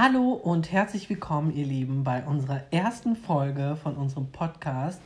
Hallo 0.00 0.30
und 0.30 0.70
herzlich 0.70 1.10
willkommen, 1.10 1.52
ihr 1.52 1.66
Lieben, 1.66 2.04
bei 2.04 2.22
unserer 2.22 2.62
ersten 2.70 3.16
Folge 3.16 3.76
von 3.82 3.96
unserem 3.96 4.30
Podcast. 4.30 5.00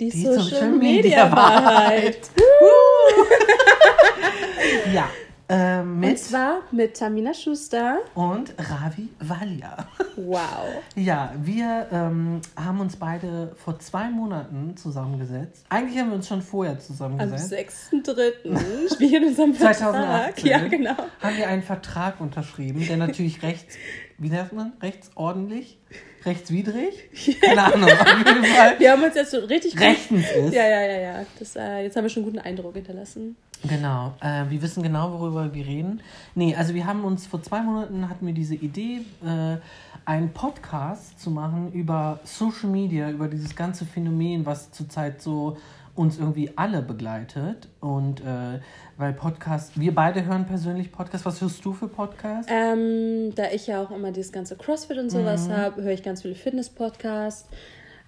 Die, 0.00 0.10
Die 0.10 0.24
Social, 0.24 0.42
Social, 0.42 0.72
Media, 0.72 1.26
Media 1.26 1.30
Wahrheit. 1.30 2.30
ja, 4.92 5.08
äh, 5.52 5.82
mit 5.82 6.10
und 6.10 6.18
zwar 6.18 6.60
mit 6.70 6.96
Tamina 6.96 7.34
Schuster 7.34 7.98
und 8.14 8.54
Ravi 8.58 9.08
Valia. 9.20 9.86
Wow. 10.16 10.40
Ja, 10.94 11.32
wir 11.42 11.88
ähm, 11.90 12.40
haben 12.56 12.80
uns 12.80 12.96
beide 12.96 13.54
vor 13.56 13.78
zwei 13.78 14.08
Monaten 14.08 14.76
zusammengesetzt. 14.76 15.64
Eigentlich 15.68 15.98
haben 15.98 16.08
wir 16.08 16.16
uns 16.16 16.28
schon 16.28 16.42
vorher 16.42 16.78
zusammengesetzt. 16.78 17.92
Am 17.92 17.98
6.3. 17.98 18.94
spielen 18.94 19.24
unserem 19.24 19.54
Vertrag. 19.54 20.36
2018 20.36 20.46
ja, 20.46 20.68
genau. 20.68 20.96
haben 21.20 21.36
wir 21.36 21.48
einen 21.48 21.62
Vertrag 21.62 22.20
unterschrieben, 22.20 22.86
der 22.86 22.96
natürlich 22.96 23.42
rechts, 23.42 23.76
wie 24.22 24.28
nennt 24.28 24.52
man, 24.52 24.72
rechtsordentlich, 24.80 25.78
rechtswidrig? 26.24 27.10
Keine 27.40 27.64
Ahnung, 27.64 27.90
auf 27.90 28.06
jeden 28.18 28.44
Fall. 28.54 28.78
Wir 28.78 28.92
haben 28.92 29.02
uns 29.02 29.14
jetzt 29.14 29.32
so 29.32 29.38
richtig... 29.38 29.78
Rechtens 29.78 30.30
ist. 30.30 30.54
Ja, 30.54 30.66
ja, 30.66 30.82
ja, 30.82 31.00
ja. 31.00 31.26
Das, 31.38 31.56
äh, 31.56 31.82
jetzt 31.82 31.96
haben 31.96 32.04
wir 32.04 32.10
schon 32.10 32.22
einen 32.22 32.32
guten 32.32 32.44
Eindruck 32.44 32.74
hinterlassen. 32.74 33.36
Genau, 33.68 34.14
äh, 34.20 34.44
wir 34.48 34.60
wissen 34.60 34.82
genau, 34.82 35.12
worüber 35.12 35.54
wir 35.54 35.64
reden. 35.64 36.00
Nee, 36.34 36.54
also 36.56 36.74
wir 36.74 36.84
haben 36.84 37.04
uns 37.04 37.26
vor 37.26 37.42
zwei 37.42 37.62
Monaten 37.62 38.08
hatten 38.08 38.26
wir 38.26 38.34
diese 38.34 38.56
Idee, 38.56 39.02
äh, 39.24 39.58
einen 40.04 40.32
Podcast 40.32 41.20
zu 41.20 41.30
machen 41.30 41.72
über 41.72 42.18
Social 42.24 42.68
Media, 42.68 43.08
über 43.10 43.28
dieses 43.28 43.54
ganze 43.54 43.84
Phänomen, 43.84 44.44
was 44.46 44.72
zurzeit 44.72 45.22
so 45.22 45.58
uns 45.94 46.18
irgendwie 46.18 46.50
alle 46.56 46.82
begleitet. 46.82 47.68
Und 47.80 48.20
äh, 48.20 48.60
weil 48.96 49.12
Podcast, 49.12 49.78
wir 49.78 49.94
beide 49.94 50.24
hören 50.24 50.46
persönlich 50.46 50.92
Podcasts. 50.92 51.26
Was 51.26 51.40
hörst 51.40 51.64
du 51.64 51.72
für 51.72 51.88
Podcasts? 51.88 52.50
Ähm, 52.50 53.34
da 53.34 53.50
ich 53.52 53.66
ja 53.66 53.82
auch 53.82 53.90
immer 53.90 54.12
dieses 54.12 54.32
ganze 54.32 54.56
CrossFit 54.56 54.98
und 54.98 55.10
sowas 55.10 55.48
mhm. 55.48 55.56
habe, 55.56 55.82
höre 55.82 55.92
ich 55.92 56.02
ganz 56.02 56.22
viele 56.22 56.34
Fitness-Podcasts 56.34 57.48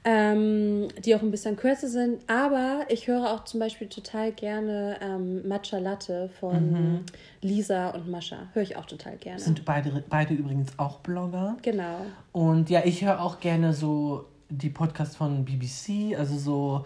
ähm, 0.05 0.89
die 1.03 1.15
auch 1.15 1.23
ein 1.23 1.31
bisschen 1.31 1.57
kürzer 1.57 1.89
sind. 1.89 2.21
Aber 2.29 2.85
ich 2.89 3.09
höre 3.09 3.33
auch 3.33 3.45
zum 3.45 3.61
Beispiel 3.61 3.89
total 3.89 4.33
gerne 4.33 4.99
ähm, 5.01 5.47
Matcha 5.49 5.79
Latte 5.79 6.29
von 6.41 6.73
mhm. 6.73 7.01
Lisa 7.41 7.91
und 7.91 8.09
Mascha. 8.09 8.49
Höre 8.53 8.63
ich 8.63 8.77
auch 8.77 8.85
total 8.85 9.17
gerne. 9.17 9.41
Sind 9.41 9.65
beide, 9.65 10.05
beide 10.09 10.35
übrigens 10.35 10.79
auch 10.79 10.99
Blogger. 10.99 11.57
Genau. 11.63 12.05
Und 12.33 12.69
ja, 12.69 12.83
ich 12.85 13.05
höre 13.05 13.21
auch 13.21 13.41
gerne 13.41 13.73
so 13.73 14.27
die 14.51 14.69
Podcasts 14.69 15.17
von 15.17 15.45
BBC, 15.45 16.17
also 16.19 16.37
so 16.37 16.85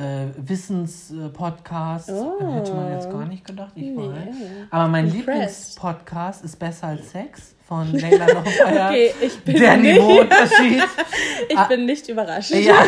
äh, 0.00 0.26
Wissenspodcast. 0.36 2.10
Oh. 2.10 2.54
Hätte 2.54 2.74
man 2.74 2.92
jetzt 2.92 3.10
gar 3.10 3.26
nicht 3.26 3.46
gedacht, 3.46 3.72
ich 3.74 3.84
nee. 3.84 3.96
weiß. 3.96 4.34
Aber 4.70 4.88
mein 4.88 5.10
Lieblingspodcast 5.10 6.44
ist 6.44 6.58
Besser 6.58 6.88
als 6.88 7.10
Sex 7.10 7.54
von 7.66 7.92
Leila 7.92 8.26
Lofeyer. 8.26 8.86
okay, 8.88 9.12
ich 9.20 9.38
bin 9.40 9.56
Der 9.56 9.76
nicht, 9.76 9.94
Niveauunterschied. 9.94 10.82
ich 11.48 11.56
ah, 11.56 11.64
bin 11.64 11.86
nicht 11.86 12.08
überrascht. 12.08 12.50
Ja. 12.50 12.82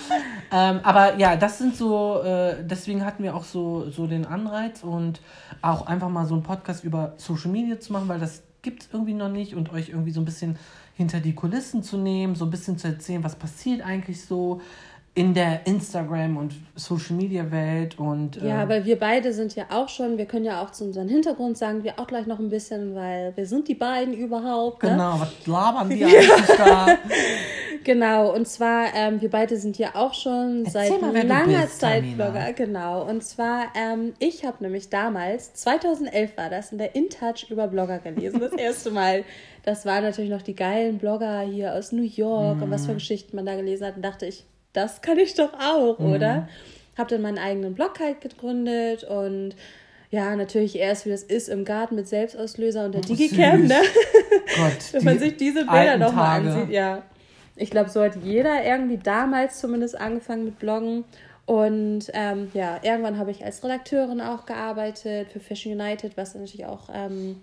ähm, 0.52 0.80
aber 0.82 1.16
ja, 1.16 1.36
das 1.36 1.58
sind 1.58 1.74
so, 1.74 2.22
äh, 2.22 2.56
deswegen 2.62 3.06
hatten 3.06 3.22
wir 3.22 3.34
auch 3.34 3.44
so, 3.44 3.88
so 3.90 4.06
den 4.06 4.26
Anreiz 4.26 4.82
und 4.82 5.20
auch 5.62 5.86
einfach 5.86 6.10
mal 6.10 6.26
so 6.26 6.34
einen 6.34 6.42
Podcast 6.42 6.84
über 6.84 7.14
Social 7.16 7.50
Media 7.50 7.80
zu 7.80 7.92
machen, 7.92 8.08
weil 8.08 8.20
das 8.20 8.42
gibt 8.60 8.82
es 8.82 8.88
irgendwie 8.92 9.14
noch 9.14 9.30
nicht 9.30 9.54
und 9.54 9.72
euch 9.72 9.88
irgendwie 9.90 10.10
so 10.10 10.20
ein 10.20 10.24
bisschen 10.24 10.58
hinter 10.96 11.20
die 11.20 11.34
Kulissen 11.34 11.82
zu 11.82 11.96
nehmen, 11.96 12.34
so 12.34 12.44
ein 12.46 12.50
bisschen 12.50 12.78
zu 12.78 12.88
erzählen, 12.88 13.22
was 13.22 13.36
passiert 13.36 13.80
eigentlich 13.80 14.24
so 14.24 14.60
in 15.16 15.32
der 15.32 15.66
Instagram- 15.66 16.36
und 16.36 16.52
Social-Media-Welt 16.74 17.98
und... 17.98 18.36
Ja, 18.36 18.64
äh, 18.64 18.68
weil 18.68 18.84
wir 18.84 18.98
beide 18.98 19.32
sind 19.32 19.56
ja 19.56 19.64
auch 19.70 19.88
schon, 19.88 20.18
wir 20.18 20.26
können 20.26 20.44
ja 20.44 20.62
auch 20.62 20.72
zu 20.72 20.84
unserem 20.84 21.08
Hintergrund 21.08 21.56
sagen, 21.56 21.84
wir 21.84 21.98
auch 21.98 22.06
gleich 22.06 22.26
noch 22.26 22.38
ein 22.38 22.50
bisschen, 22.50 22.94
weil 22.94 23.34
wir 23.34 23.46
sind 23.46 23.66
die 23.66 23.74
beiden 23.74 24.12
überhaupt. 24.12 24.82
Ne? 24.82 24.90
Genau, 24.90 25.18
was 25.18 25.46
labern 25.46 25.88
die 25.88 26.04
eigentlich 26.04 26.56
da? 26.58 26.86
Genau, 27.84 28.34
und 28.34 28.48
zwar, 28.48 28.92
ähm, 28.96 29.20
wir 29.20 29.30
beide 29.30 29.56
sind 29.56 29.78
ja 29.78 29.90
auch 29.94 30.12
schon 30.12 30.64
Erzähl 30.64 30.88
seit 30.90 31.00
mal, 31.00 31.24
langer 31.24 31.62
bist, 31.62 31.78
Zeit 31.78 32.00
Tamina. 32.00 32.30
Blogger. 32.30 32.52
Genau, 32.52 33.08
und 33.08 33.22
zwar, 33.22 33.66
ähm, 33.76 34.12
ich 34.18 34.44
habe 34.44 34.56
nämlich 34.60 34.90
damals, 34.90 35.54
2011 35.54 36.36
war 36.36 36.50
das, 36.50 36.72
in 36.72 36.78
der 36.78 36.96
InTouch 36.96 37.48
über 37.48 37.68
Blogger 37.68 38.00
gelesen, 38.00 38.40
das 38.40 38.54
erste 38.54 38.90
Mal. 38.90 39.22
Das 39.62 39.86
waren 39.86 40.02
natürlich 40.02 40.30
noch 40.30 40.42
die 40.42 40.56
geilen 40.56 40.98
Blogger 40.98 41.42
hier 41.42 41.74
aus 41.74 41.92
New 41.92 42.02
York 42.02 42.58
mm. 42.58 42.62
und 42.64 42.70
was 42.72 42.86
für 42.86 42.92
mhm. 42.92 42.96
Geschichten 42.96 43.36
man 43.36 43.46
da 43.46 43.54
gelesen 43.54 43.86
hat. 43.86 43.94
Und 43.94 44.02
dachte 44.02 44.26
ich, 44.26 44.44
das 44.76 45.00
kann 45.00 45.18
ich 45.18 45.34
doch 45.34 45.54
auch, 45.54 45.98
mhm. 45.98 46.12
oder? 46.12 46.48
Habe 46.96 47.10
dann 47.10 47.22
meinen 47.22 47.38
eigenen 47.38 47.74
Blog 47.74 47.98
halt 48.00 48.20
gegründet 48.20 49.04
und 49.04 49.54
ja, 50.10 50.36
natürlich 50.36 50.76
erst, 50.76 51.04
wie 51.04 51.10
das 51.10 51.22
ist, 51.22 51.48
im 51.48 51.64
Garten 51.64 51.96
mit 51.96 52.08
Selbstauslöser 52.08 52.84
und 52.84 52.92
der 52.92 53.02
oh, 53.02 53.06
Digicam, 53.06 53.66
ne? 53.66 53.80
Gott, 54.56 54.78
Wenn 54.92 55.04
man 55.04 55.18
sich 55.18 55.36
diese 55.36 55.64
Bilder 55.64 55.98
nochmal 55.98 56.40
ansieht, 56.40 56.70
ja. 56.70 57.02
Ich 57.56 57.70
glaube, 57.70 57.90
so 57.90 58.02
hat 58.02 58.16
jeder 58.22 58.64
irgendwie 58.64 58.98
damals 58.98 59.60
zumindest 59.60 59.98
angefangen 59.98 60.44
mit 60.44 60.58
Bloggen. 60.58 61.04
Und 61.46 62.10
ähm, 62.12 62.50
ja, 62.54 62.80
irgendwann 62.82 63.18
habe 63.18 63.30
ich 63.30 63.44
als 63.44 63.64
Redakteurin 63.64 64.20
auch 64.20 64.46
gearbeitet 64.46 65.28
für 65.32 65.40
Fashion 65.40 65.72
United, 65.72 66.16
was 66.16 66.34
natürlich 66.34 66.66
auch 66.66 66.88
ähm, 66.92 67.40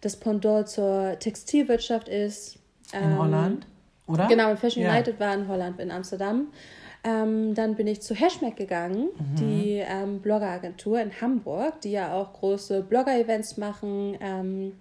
das 0.00 0.16
Pendant 0.16 0.68
zur 0.68 1.18
Textilwirtschaft 1.18 2.08
ist. 2.08 2.58
In 2.92 3.02
ähm, 3.02 3.18
Holland? 3.18 3.66
Oder? 4.08 4.26
Genau, 4.26 4.54
Fashion 4.56 4.82
ja. 4.82 4.90
United 4.90 5.20
war 5.20 5.34
in 5.34 5.46
Holland, 5.46 5.78
in 5.80 5.90
Amsterdam. 5.90 6.48
Ähm, 7.04 7.54
dann 7.54 7.76
bin 7.76 7.86
ich 7.86 8.02
zu 8.02 8.14
Hashmack 8.14 8.56
gegangen, 8.56 9.08
mhm. 9.16 9.36
die 9.36 9.82
ähm, 9.86 10.20
Bloggeragentur 10.20 11.00
in 11.00 11.12
Hamburg, 11.20 11.80
die 11.82 11.92
ja 11.92 12.12
auch 12.12 12.32
große 12.32 12.82
Blogger-Events 12.82 13.56
machen, 13.56 14.16
ähm, 14.20 14.72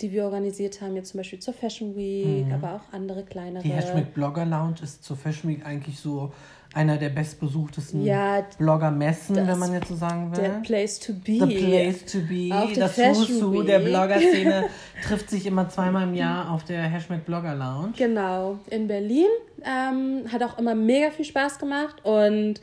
die 0.00 0.10
wir 0.10 0.24
organisiert 0.24 0.80
haben, 0.80 0.96
jetzt 0.96 1.10
zum 1.10 1.18
Beispiel 1.18 1.38
zur 1.38 1.52
Fashion 1.52 1.94
Week, 1.94 2.46
mhm. 2.46 2.52
aber 2.52 2.76
auch 2.76 2.92
andere 2.92 3.24
kleinere. 3.24 3.62
Die 3.62 3.72
Hashmack 3.72 4.14
Blogger 4.14 4.46
Lounge 4.46 4.76
ist 4.82 5.04
zur 5.04 5.16
Fashion 5.16 5.50
Week 5.50 5.66
eigentlich 5.66 5.98
so 5.98 6.32
einer 6.76 6.98
der 6.98 7.08
bestbesuchtesten 7.08 8.04
ja, 8.04 8.46
Blogger-Messen, 8.58 9.34
wenn 9.34 9.58
man 9.58 9.72
jetzt 9.72 9.88
so 9.88 9.96
sagen 9.96 10.30
will. 10.30 10.42
Der 10.42 10.60
Place 10.60 11.00
to 11.00 11.14
be. 11.14 11.38
The 11.38 11.66
Place 11.66 12.04
to 12.04 12.18
be. 12.20 12.50
Auf 12.54 12.72
das 12.74 12.92
Fusu 12.92 13.62
der 13.62 13.78
Blogger-Szene 13.78 14.64
trifft 15.02 15.30
sich 15.30 15.46
immer 15.46 15.70
zweimal 15.70 16.06
im 16.06 16.14
Jahr 16.14 16.50
auf 16.50 16.64
der 16.64 16.82
Hashtag 16.82 17.24
Blogger 17.24 17.54
Lounge. 17.54 17.94
Genau, 17.96 18.58
in 18.68 18.86
Berlin. 18.86 19.26
Ähm, 19.64 20.30
hat 20.30 20.42
auch 20.42 20.58
immer 20.58 20.74
mega 20.74 21.10
viel 21.10 21.24
Spaß 21.24 21.58
gemacht 21.58 21.96
und 22.04 22.60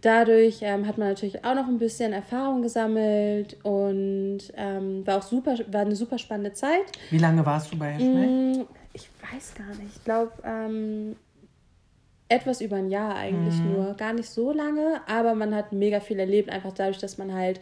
dadurch 0.00 0.58
ähm, 0.60 0.86
hat 0.86 0.96
man 0.96 1.08
natürlich 1.08 1.44
auch 1.44 1.56
noch 1.56 1.66
ein 1.66 1.78
bisschen 1.78 2.12
Erfahrung 2.12 2.62
gesammelt 2.62 3.56
und 3.64 4.38
ähm, 4.56 5.04
war 5.04 5.18
auch 5.18 5.22
super, 5.22 5.56
war 5.72 5.80
eine 5.80 5.96
super 5.96 6.18
spannende 6.18 6.52
Zeit. 6.52 6.84
Wie 7.10 7.18
lange 7.18 7.44
warst 7.44 7.72
du 7.72 7.76
bei 7.76 7.94
Hashtag? 7.94 8.14
Mm, 8.14 8.64
ich 8.92 9.08
weiß 9.20 9.54
gar 9.54 9.74
nicht. 9.82 9.96
Ich 9.96 10.04
glaube, 10.04 10.30
ähm, 10.44 11.16
etwas 12.28 12.60
über 12.60 12.76
ein 12.76 12.90
Jahr 12.90 13.14
eigentlich 13.14 13.56
mhm. 13.56 13.72
nur. 13.72 13.94
Gar 13.94 14.14
nicht 14.14 14.28
so 14.28 14.52
lange, 14.52 15.00
aber 15.06 15.34
man 15.34 15.54
hat 15.54 15.72
mega 15.72 16.00
viel 16.00 16.18
erlebt, 16.18 16.50
einfach 16.50 16.72
dadurch, 16.72 16.98
dass 16.98 17.18
man 17.18 17.32
halt 17.32 17.60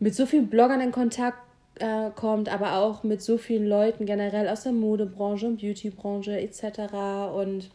mit 0.00 0.14
so 0.14 0.26
vielen 0.26 0.48
Bloggern 0.48 0.80
in 0.80 0.92
Kontakt 0.92 1.38
äh, 1.76 2.10
kommt, 2.14 2.48
aber 2.48 2.78
auch 2.78 3.02
mit 3.02 3.22
so 3.22 3.38
vielen 3.38 3.66
Leuten 3.66 4.06
generell 4.06 4.48
aus 4.48 4.62
der 4.62 4.72
Modebranche 4.72 5.46
und 5.46 5.60
Beautybranche 5.60 6.38
etc. 6.38 6.92
Und 7.34 7.70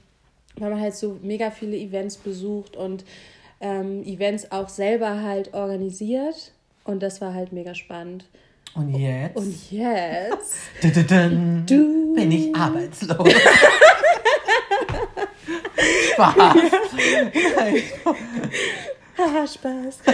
weil 0.57 0.69
man 0.69 0.81
halt 0.81 0.95
so 0.95 1.17
mega 1.21 1.51
viele 1.51 1.77
Events 1.77 2.17
besucht 2.17 2.75
und 2.75 3.05
ähm, 3.61 4.03
Events 4.03 4.51
auch 4.51 4.69
selber 4.69 5.21
halt 5.21 5.53
organisiert. 5.53 6.51
Und 6.83 7.03
das 7.03 7.21
war 7.21 7.33
halt 7.33 7.51
mega 7.53 7.75
spannend. 7.75 8.25
Und 8.75 8.95
jetzt? 8.95 9.35
Und 9.35 9.71
jetzt? 9.71 10.55
du 11.65 12.13
bin 12.15 12.31
ich 12.31 12.55
arbeitslos. 12.55 13.33
Spaß. 16.19 16.35
Haha, 19.17 19.47
Spaß. 19.47 19.99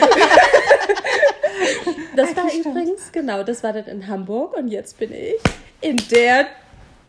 das 2.15 2.35
war 2.35 2.53
übrigens, 2.53 3.11
genau, 3.11 3.41
das 3.43 3.63
war 3.63 3.73
dann 3.73 3.85
in 3.85 4.07
Hamburg 4.07 4.55
und 4.57 4.67
jetzt 4.67 4.99
bin 4.99 5.11
ich 5.11 5.41
in 5.81 5.97
der 6.11 6.45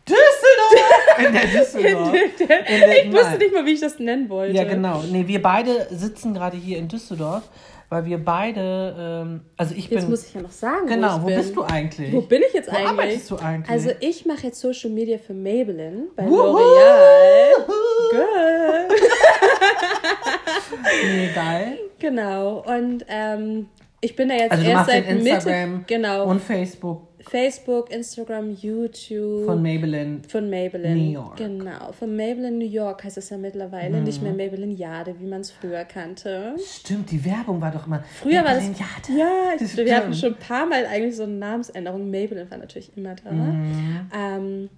Düsseldorf! 0.07 1.17
In 1.17 1.33
der 1.33 1.47
Düsseldorf. 1.47 2.13
In 2.13 2.31
der, 2.47 2.67
in 2.67 2.79
der, 2.79 3.05
ich 3.05 3.11
wusste 3.11 3.37
nicht 3.39 3.53
mal, 3.53 3.65
wie 3.65 3.73
ich 3.73 3.81
das 3.81 3.99
nennen 3.99 4.29
wollte. 4.29 4.55
Ja, 4.55 4.63
genau. 4.63 5.03
Nee, 5.11 5.27
wir 5.27 5.41
beide 5.41 5.87
sitzen 5.89 6.33
gerade 6.33 6.55
hier 6.55 6.77
in 6.77 6.87
Düsseldorf 6.87 7.43
weil 7.89 8.05
wir 8.05 8.23
beide, 8.23 8.95
ähm, 8.97 9.41
also 9.55 9.73
ich 9.75 9.89
bin. 9.89 9.99
Jetzt 9.99 10.09
muss 10.09 10.27
ich 10.27 10.33
ja 10.33 10.41
noch 10.41 10.51
sagen. 10.51 10.87
Genau, 10.87 11.21
wo, 11.21 11.29
wo 11.29 11.35
bist 11.35 11.55
du 11.55 11.63
eigentlich? 11.63 12.11
Wo 12.13 12.21
bin 12.21 12.41
ich 12.47 12.53
jetzt 12.53 12.69
wo 12.69 12.75
eigentlich? 12.75 12.87
Wo 12.87 12.89
arbeitest 12.89 13.31
du 13.31 13.35
eigentlich? 13.37 13.69
Also 13.69 13.91
ich 13.99 14.25
mache 14.25 14.47
jetzt 14.47 14.59
Social 14.59 14.89
Media 14.89 15.17
für 15.17 15.33
Maybelline 15.33 16.07
bei 16.15 16.25
L'Oreal. 16.25 17.65
Good. 18.11 18.99
nee, 21.05 21.29
geil. 21.33 21.79
Genau. 21.99 22.63
Und 22.67 23.05
ähm, 23.07 23.67
ich 24.01 24.15
bin 24.15 24.29
da 24.29 24.35
jetzt 24.35 24.51
also 24.51 24.63
erst 24.63 24.89
seit 24.89 25.07
Instagram 25.07 25.71
Mitte. 25.71 25.85
Genau. 25.87 26.25
Und 26.25 26.41
Facebook. 26.41 27.07
Facebook, 27.29 27.91
Instagram, 27.91 28.51
YouTube. 28.51 29.45
Von 29.45 29.61
Maybelline. 29.61 30.21
Von 30.27 30.49
Maybelline. 30.49 30.95
New 30.95 31.11
York. 31.11 31.37
Genau. 31.37 31.91
Von 31.91 32.15
Maybelline 32.15 32.57
New 32.57 32.69
York 32.69 33.03
heißt 33.03 33.17
es 33.17 33.29
ja 33.29 33.37
mittlerweile. 33.37 33.97
Mhm. 33.97 34.03
Nicht 34.03 34.21
mehr 34.21 34.33
Maybelline 34.33 34.73
Jade, 34.73 35.15
wie 35.19 35.27
man 35.27 35.41
es 35.41 35.51
früher 35.51 35.83
kannte. 35.85 36.55
Stimmt, 36.65 37.11
die 37.11 37.23
Werbung 37.23 37.61
war 37.61 37.71
doch 37.71 37.85
immer. 37.87 38.03
Früher 38.21 38.41
Maybelline 38.43 38.79
war 38.79 38.85
das. 38.97 39.07
Jade. 39.09 39.19
Ja, 39.19 39.57
das 39.59 39.77
wir 39.77 39.95
hatten 39.95 40.13
schon 40.13 40.33
ein 40.33 40.39
paar 40.39 40.65
Mal 40.65 40.85
eigentlich 40.85 41.15
so 41.15 41.23
eine 41.23 41.33
Namensänderung. 41.33 42.09
Maybelline 42.09 42.49
war 42.49 42.57
natürlich 42.57 42.91
immer 42.95 43.15
da. 43.15 43.31
Mhm. 43.31 44.11
Ähm, 44.13 44.69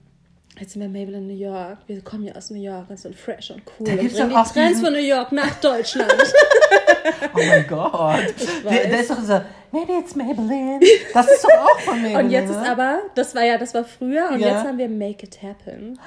Jetzt 0.59 0.73
sind 0.73 0.81
wir 0.81 0.89
Mabel 0.89 1.15
in 1.15 1.27
New 1.27 1.33
York. 1.33 1.77
Wir 1.87 2.01
kommen 2.01 2.25
ja 2.25 2.35
aus 2.35 2.49
New 2.49 2.61
York 2.61 2.89
und 2.89 2.99
sind 2.99 3.15
fresh 3.15 3.51
und 3.51 3.61
cool. 3.79 3.85
Da 3.85 3.93
und 3.93 3.99
bringen 3.99 4.29
die 4.29 4.53
Trends 4.53 4.81
von 4.81 4.91
New 4.91 4.99
York 4.99 5.31
nach 5.31 5.55
Deutschland. 5.61 6.11
oh 7.33 7.37
mein 7.37 7.65
Gott. 7.65 8.35
Der, 8.65 8.89
der, 8.89 8.99
ist 8.99 9.09
doch 9.09 9.21
so, 9.21 9.39
maybe 9.71 9.93
it's 9.93 10.15
Maybelline. 10.15 10.79
Das 11.13 11.27
ist 11.27 11.43
doch 11.43 11.49
auch 11.51 11.79
von 11.79 12.01
Maybelline. 12.01 12.23
und 12.23 12.31
jetzt 12.31 12.49
ne? 12.49 12.61
ist 12.61 12.69
aber, 12.69 12.99
das 13.15 13.35
war 13.35 13.43
ja, 13.43 13.57
das 13.57 13.73
war 13.73 13.83
früher 13.83 14.29
und 14.31 14.39
ja. 14.39 14.47
jetzt 14.47 14.67
haben 14.67 14.77
wir 14.77 14.89
Make 14.89 15.25
It 15.25 15.41
Happen. 15.41 15.99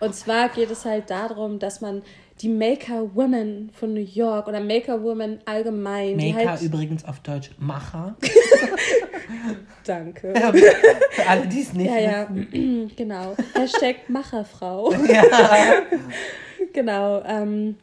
Und 0.00 0.14
zwar 0.14 0.48
geht 0.48 0.70
es 0.70 0.84
halt 0.84 1.10
darum, 1.10 1.58
dass 1.58 1.80
man 1.80 2.02
die 2.40 2.48
Maker 2.48 3.14
Women 3.14 3.70
von 3.74 3.94
New 3.94 4.00
York 4.00 4.46
oder 4.46 4.60
Maker 4.60 5.02
Women 5.02 5.40
allgemein. 5.44 6.16
Maker 6.16 6.50
halt 6.50 6.62
übrigens 6.62 7.04
auf 7.04 7.20
Deutsch 7.20 7.50
Macher. 7.58 8.16
Danke. 9.84 10.34
Ja, 10.36 10.52
für 10.52 11.28
alle, 11.28 11.46
die 11.46 11.60
es 11.62 11.72
nicht 11.72 11.90
Ja, 11.90 11.98
ja, 11.98 12.24
genau. 12.96 13.34
Hashtag 13.54 14.08
Macherfrau. 14.08 14.92
Ja. 15.08 15.82
genau. 16.72 17.22
Ähm, 17.24 17.76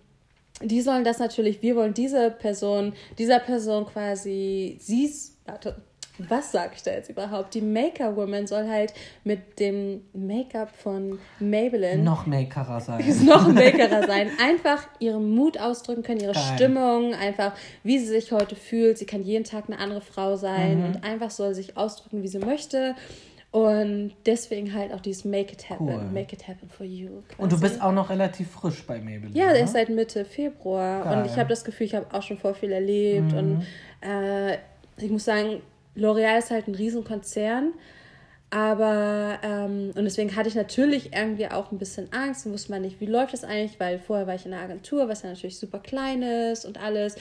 die 0.61 0.81
sollen 0.81 1.03
das 1.03 1.19
natürlich, 1.19 1.61
wir 1.61 1.75
wollen 1.75 1.93
diese 1.93 2.31
Person, 2.31 2.93
dieser 3.17 3.39
Person 3.39 3.85
quasi, 3.85 4.77
sie, 4.79 5.11
warte, 5.45 5.75
was 6.17 6.51
sag 6.51 6.75
ich 6.75 6.83
da 6.83 6.91
jetzt 6.91 7.09
überhaupt? 7.09 7.53
Die 7.53 7.61
Maker-Woman 7.61 8.47
soll 8.47 8.69
halt 8.69 8.93
mit 9.23 9.59
dem 9.59 10.01
Make-up 10.13 10.69
von 10.75 11.19
Maybelline 11.39 12.03
noch 12.03 12.25
Makerer 12.25 12.79
sein. 12.79 13.03
noch 13.25 13.47
Makerer 13.47 14.03
sein. 14.07 14.29
Einfach 14.41 14.87
ihren 14.99 15.35
Mut 15.35 15.59
ausdrücken 15.59 16.03
können, 16.03 16.21
ihre 16.21 16.33
Geil. 16.33 16.43
Stimmung, 16.55 17.13
einfach 17.13 17.53
wie 17.83 17.99
sie 17.99 18.07
sich 18.07 18.31
heute 18.31 18.55
fühlt. 18.55 18.97
Sie 18.97 19.05
kann 19.05 19.23
jeden 19.23 19.43
Tag 19.43 19.65
eine 19.67 19.77
andere 19.77 20.01
Frau 20.01 20.37
sein 20.37 20.79
mhm. 20.79 20.85
und 20.85 21.03
einfach 21.03 21.31
soll 21.31 21.53
sich 21.53 21.75
ausdrücken, 21.75 22.23
wie 22.23 22.27
sie 22.27 22.39
möchte. 22.39 22.95
Und 23.55 24.11
deswegen 24.25 24.73
halt 24.73 24.91
auch 24.91 24.99
dieses 24.99 25.23
Make 25.23 25.53
It 25.53 25.69
Happen, 25.69 25.87
cool. 25.87 26.03
Make 26.11 26.35
It 26.35 26.45
Happen 26.45 26.69
for 26.69 26.85
You. 26.85 27.21
Quasi. 27.29 27.41
Und 27.41 27.51
du 27.53 27.59
bist 27.61 27.81
auch 27.81 27.93
noch 27.93 28.09
relativ 28.09 28.51
frisch 28.51 28.85
bei 28.85 28.99
Maybelline. 28.99 29.33
Ja, 29.33 29.53
erst 29.53 29.71
seit 29.71 29.87
Mitte 29.87 30.25
Februar. 30.25 31.05
Geil. 31.05 31.19
Und 31.19 31.25
ich 31.25 31.37
habe 31.37 31.47
das 31.47 31.63
Gefühl, 31.63 31.87
ich 31.87 31.95
habe 31.95 32.05
auch 32.11 32.21
schon 32.21 32.37
voll 32.37 32.53
viel 32.53 32.73
erlebt. 32.73 33.31
Mhm. 33.31 33.37
Und 33.37 33.65
äh, 34.01 34.57
ich 34.97 35.09
muss 35.09 35.23
sagen, 35.23 35.61
L'Oreal 35.95 36.37
ist 36.37 36.51
halt 36.51 36.67
ein 36.67 36.75
Riesenkonzern. 36.75 37.71
Aber, 38.49 39.39
ähm, 39.41 39.93
und 39.95 40.03
deswegen 40.03 40.35
hatte 40.35 40.49
ich 40.49 40.55
natürlich 40.55 41.13
irgendwie 41.15 41.47
auch 41.47 41.71
ein 41.71 41.77
bisschen 41.77 42.11
Angst 42.11 42.45
und 42.45 42.51
wusste 42.51 42.71
man 42.71 42.81
nicht, 42.81 42.99
wie 42.99 43.05
läuft 43.05 43.31
das 43.31 43.45
eigentlich, 43.45 43.79
weil 43.79 43.99
vorher 43.99 44.27
war 44.27 44.35
ich 44.35 44.45
in 44.45 44.53
einer 44.53 44.63
Agentur, 44.63 45.07
was 45.07 45.23
ja 45.23 45.29
natürlich 45.29 45.57
super 45.57 45.79
klein 45.79 46.23
ist 46.23 46.65
und 46.65 46.77
alles. 46.77 47.15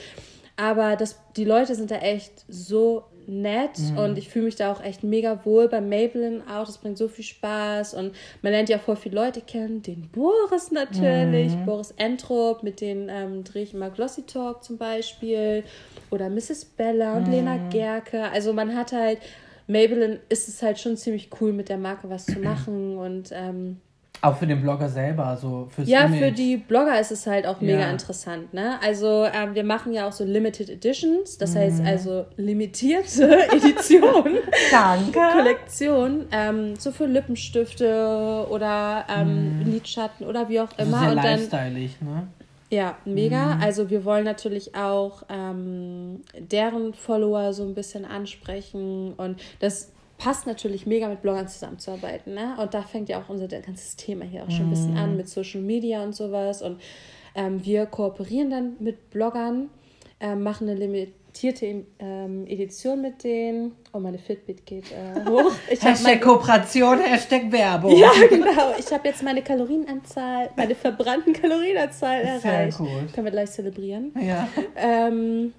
Aber 0.57 0.95
das, 0.95 1.19
die 1.35 1.43
Leute 1.43 1.75
sind 1.75 1.91
da 1.91 1.97
echt 1.97 2.45
so 2.47 3.03
nett 3.27 3.79
mhm. 3.79 3.97
und 3.97 4.17
ich 4.17 4.29
fühle 4.29 4.45
mich 4.45 4.55
da 4.55 4.71
auch 4.71 4.83
echt 4.83 5.03
mega 5.03 5.43
wohl 5.45 5.67
bei 5.67 5.81
Maybelline 5.81 6.43
auch. 6.49 6.65
Das 6.65 6.77
bringt 6.77 6.97
so 6.97 7.07
viel 7.07 7.25
Spaß 7.25 7.93
und 7.95 8.13
man 8.41 8.51
lernt 8.51 8.69
ja 8.69 8.79
voll 8.79 8.95
viele 8.95 9.15
Leute 9.15 9.41
kennen. 9.41 9.81
Den 9.81 10.09
Boris 10.09 10.71
natürlich, 10.71 11.55
mhm. 11.55 11.65
Boris 11.65 11.93
Entrop, 11.97 12.63
mit 12.63 12.81
denen 12.81 13.09
ähm, 13.09 13.43
drehe 13.43 13.63
ich 13.63 13.73
immer 13.73 13.89
Glossy 13.89 14.23
Talk 14.23 14.63
zum 14.63 14.77
Beispiel 14.77 15.63
oder 16.11 16.29
Mrs. 16.29 16.65
Bella 16.65 17.17
und 17.17 17.27
mhm. 17.27 17.31
Lena 17.31 17.57
Gerke. 17.69 18.23
Also 18.31 18.53
man 18.53 18.75
hat 18.75 18.91
halt, 18.91 19.19
Maybelline 19.67 20.19
ist 20.29 20.47
es 20.47 20.61
halt 20.61 20.79
schon 20.79 20.95
ziemlich 20.95 21.29
cool 21.41 21.51
mit 21.51 21.69
der 21.69 21.77
Marke 21.77 22.09
was 22.09 22.25
zu 22.25 22.39
machen 22.43 22.97
und 22.97 23.29
ähm, 23.33 23.81
auch 24.21 24.37
für 24.37 24.47
den 24.47 24.61
Blogger 24.61 24.89
selber, 24.89 25.37
so 25.37 25.67
fürs 25.69 25.87
Ja, 25.87 26.05
Image. 26.05 26.19
für 26.19 26.31
die 26.31 26.57
Blogger 26.57 26.99
ist 26.99 27.11
es 27.11 27.27
halt 27.27 27.45
auch 27.45 27.61
mega 27.61 27.81
ja. 27.81 27.91
interessant. 27.91 28.53
Ne? 28.53 28.79
Also 28.83 29.25
ähm, 29.25 29.53
wir 29.55 29.63
machen 29.63 29.93
ja 29.93 30.07
auch 30.07 30.11
so 30.11 30.23
Limited 30.23 30.69
Editions, 30.69 31.37
das 31.37 31.53
mhm. 31.53 31.59
heißt 31.59 31.81
also 31.85 32.25
limitierte 32.37 33.49
Edition. 33.51 34.37
Danke. 34.71 35.19
Kollektion, 35.31 36.25
ähm, 36.31 36.75
so 36.77 36.91
für 36.91 37.05
Lippenstifte 37.05 38.47
oder 38.49 39.05
ähm, 39.09 39.59
mhm. 39.59 39.71
Lidschatten 39.71 40.25
oder 40.25 40.49
wie 40.49 40.59
auch 40.59 40.77
immer. 40.77 40.99
Sehr 40.99 41.09
Und 41.11 41.53
dann, 41.53 41.73
ne? 41.73 42.27
Ja, 42.71 42.97
mega. 43.05 43.55
Mhm. 43.55 43.61
Also 43.61 43.89
wir 43.89 44.05
wollen 44.05 44.25
natürlich 44.25 44.75
auch 44.75 45.23
ähm, 45.29 46.21
deren 46.37 46.93
Follower 46.93 47.53
so 47.53 47.63
ein 47.63 47.75
bisschen 47.75 48.05
ansprechen 48.05 49.13
und 49.13 49.39
das 49.59 49.91
passt 50.17 50.47
natürlich 50.47 50.85
mega 50.85 51.07
mit 51.07 51.21
Bloggern 51.21 51.47
zusammenzuarbeiten. 51.47 52.33
Ne? 52.33 52.55
Und 52.59 52.73
da 52.73 52.81
fängt 52.81 53.09
ja 53.09 53.21
auch 53.21 53.29
unser 53.29 53.47
ganzes 53.47 53.95
Thema 53.95 54.25
hier 54.25 54.43
auch 54.43 54.51
schon 54.51 54.67
ein 54.67 54.69
bisschen 54.69 54.91
mhm. 54.91 54.99
an 54.99 55.17
mit 55.17 55.29
Social 55.29 55.61
Media 55.61 56.03
und 56.03 56.15
sowas. 56.15 56.61
Und 56.61 56.81
ähm, 57.35 57.63
wir 57.65 57.85
kooperieren 57.85 58.49
dann 58.49 58.75
mit 58.79 59.09
Bloggern, 59.09 59.69
ähm, 60.21 60.43
machen 60.43 60.69
eine 60.69 60.79
limitierte 60.79 61.85
ähm, 61.99 62.47
Edition 62.47 63.01
mit 63.01 63.23
denen. 63.25 63.73
Oh, 63.91 63.99
meine 63.99 64.17
Fitbit 64.17 64.65
geht 64.65 64.85
äh, 64.91 65.25
hoch. 65.29 65.51
Ich 65.69 65.83
Hashtag. 65.83 66.21
Kooperation, 66.21 66.99
Hashtag 66.99 67.51
Werbung. 67.51 67.95
Ja, 67.97 68.11
genau. 68.29 68.73
Ich 68.79 68.91
habe 68.93 69.09
jetzt 69.09 69.21
meine 69.21 69.41
Kalorienanzahl, 69.41 70.49
meine 70.55 70.75
verbrannten 70.75 71.33
Kalorienanzahl 71.33 72.21
erreicht. 72.21 72.77
Sehr 72.77 72.87
gut. 72.87 73.13
Können 73.13 73.25
wir 73.25 73.31
gleich 73.31 73.51
zelebrieren. 73.51 74.13
Ja. 74.17 74.47
Ähm, 74.77 75.53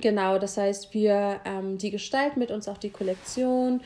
Genau, 0.00 0.38
das 0.38 0.56
heißt, 0.56 0.92
wir, 0.94 1.40
ähm, 1.44 1.78
die 1.78 1.90
gestalten 1.90 2.38
mit 2.38 2.50
uns 2.50 2.68
auch 2.68 2.78
die 2.78 2.90
Kollektion. 2.90 3.80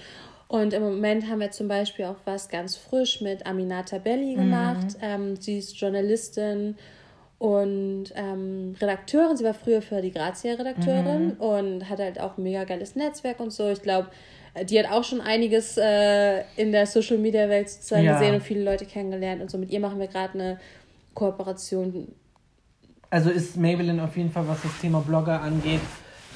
Und 0.49 0.73
im 0.73 0.83
Moment 0.83 1.29
haben 1.29 1.41
wir 1.41 1.51
zum 1.51 1.69
Beispiel 1.69 2.05
auch 2.05 2.17
was 2.25 2.49
ganz 2.49 2.77
frisch 2.77 3.21
mit 3.21 3.47
Aminata 3.47 3.99
Belli 3.99 4.37
mhm. 4.37 4.41
gemacht. 4.41 4.87
Mhm. 4.99 5.03
Ähm, 5.03 5.37
sie 5.37 5.59
ist 5.59 5.79
Journalistin 5.79 6.77
und 7.39 8.07
ähm, 8.15 8.77
Redakteurin. 8.81 9.37
Sie 9.37 9.45
war 9.45 9.55
früher 9.55 9.83
für 9.83 10.01
die 10.01 10.13
Grazia-Redakteurin 10.13 11.35
mhm. 11.35 11.41
und 11.41 11.89
hat 11.89 11.99
halt 11.99 12.21
auch 12.21 12.39
ein 12.39 12.43
mega 12.43 12.65
geiles 12.65 12.95
Netzwerk 12.95 13.41
und 13.41 13.53
so. 13.53 13.69
Ich 13.69 13.83
glaube, 13.83 14.09
die 14.63 14.79
hat 14.79 14.91
auch 14.91 15.03
schon 15.03 15.21
einiges 15.21 15.77
äh, 15.77 16.43
in 16.57 16.71
der 16.71 16.87
Social-Media-Welt 16.87 17.69
sozusagen 17.69 18.05
ja. 18.05 18.19
gesehen 18.19 18.35
und 18.35 18.43
viele 18.43 18.63
Leute 18.63 18.87
kennengelernt. 18.87 19.43
Und 19.43 19.51
so 19.51 19.59
mit 19.59 19.71
ihr 19.71 19.81
machen 19.81 19.99
wir 19.99 20.07
gerade 20.07 20.35
eine 20.35 20.61
Kooperation 21.15 22.09
also 23.15 23.31
ist 23.31 23.57
Maybelline 23.57 24.03
auf 24.03 24.17
jeden 24.17 24.33
Fall, 24.33 24.49
was 24.49 24.63
das 24.63 24.73
Thema 24.81 24.99
Blogger 24.99 25.41
angeht, 25.41 25.81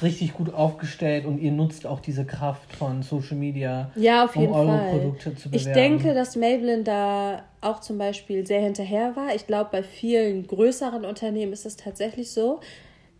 richtig 0.01 0.33
gut 0.33 0.53
aufgestellt 0.53 1.25
und 1.25 1.37
ihr 1.37 1.51
nutzt 1.51 1.85
auch 1.85 1.99
diese 1.99 2.23
Kraft 2.23 2.73
von 2.73 3.03
Social 3.03 3.35
Media, 3.35 3.91
ja, 3.95 4.23
auf 4.23 4.35
jeden 4.37 4.53
um 4.53 4.59
eure 4.59 4.77
Fall. 4.77 4.91
Produkte 4.91 5.35
zu 5.35 5.49
bewerben. 5.49 5.55
Ich 5.55 5.73
denke, 5.73 6.13
dass 6.13 6.37
Maybelline 6.37 6.83
da 6.83 7.43
auch 7.59 7.81
zum 7.81 7.97
Beispiel 7.97 8.47
sehr 8.47 8.61
hinterher 8.61 9.13
war. 9.17 9.35
Ich 9.35 9.45
glaube, 9.45 9.71
bei 9.73 9.83
vielen 9.83 10.47
größeren 10.47 11.03
Unternehmen 11.03 11.51
ist 11.51 11.65
es 11.65 11.75
tatsächlich 11.75 12.31
so, 12.31 12.61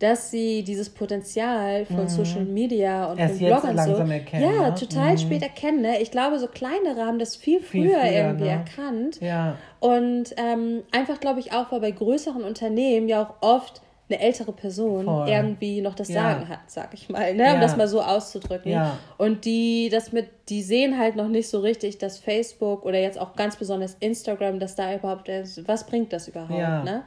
dass 0.00 0.30
sie 0.30 0.62
dieses 0.62 0.88
Potenzial 0.88 1.84
von 1.84 2.04
mhm. 2.04 2.08
Social 2.08 2.44
Media 2.44 3.12
und 3.12 3.18
Erst 3.18 3.36
von 3.36 3.46
Bloggern 3.46 3.78
so 3.78 3.96
erkennen, 3.96 4.42
ja, 4.42 4.70
ne? 4.70 4.74
total 4.74 5.12
mhm. 5.12 5.18
spät 5.18 5.42
erkennen. 5.42 5.82
Ne? 5.82 6.00
Ich 6.00 6.10
glaube, 6.10 6.38
so 6.38 6.46
kleinere 6.46 7.04
haben 7.04 7.18
das 7.18 7.36
viel 7.36 7.60
früher, 7.60 7.82
viel 7.82 7.90
früher 7.90 8.12
irgendwie 8.12 8.44
ne? 8.44 8.50
erkannt. 8.50 9.20
Ja. 9.20 9.56
Und 9.78 10.34
ähm, 10.38 10.82
einfach 10.90 11.20
glaube 11.20 11.40
ich 11.40 11.52
auch, 11.52 11.70
weil 11.70 11.80
bei 11.80 11.90
größeren 11.90 12.42
Unternehmen 12.44 13.08
ja 13.08 13.22
auch 13.22 13.34
oft 13.46 13.82
eine 14.08 14.20
ältere 14.20 14.52
Person 14.52 15.04
Voll. 15.04 15.28
irgendwie 15.28 15.82
noch 15.82 15.94
das 15.94 16.08
ja. 16.08 16.22
Sagen 16.22 16.48
hat, 16.48 16.60
sag 16.66 16.94
ich 16.94 17.10
mal, 17.10 17.34
ne? 17.34 17.44
um 17.44 17.54
ja. 17.54 17.60
das 17.60 17.76
mal 17.76 17.86
so 17.86 18.00
auszudrücken. 18.00 18.72
Ja. 18.72 18.98
Und 19.18 19.44
die 19.44 19.90
das 19.90 20.12
mit, 20.12 20.28
die 20.48 20.62
sehen 20.62 20.98
halt 20.98 21.14
noch 21.14 21.28
nicht 21.28 21.48
so 21.48 21.60
richtig, 21.60 21.98
dass 21.98 22.18
Facebook 22.18 22.86
oder 22.86 22.98
jetzt 22.98 23.20
auch 23.20 23.36
ganz 23.36 23.56
besonders 23.56 23.98
Instagram, 24.00 24.58
dass 24.58 24.74
da 24.76 24.94
überhaupt, 24.94 25.28
was 25.66 25.86
bringt 25.86 26.12
das 26.14 26.26
überhaupt, 26.26 26.50
ne? 26.84 27.04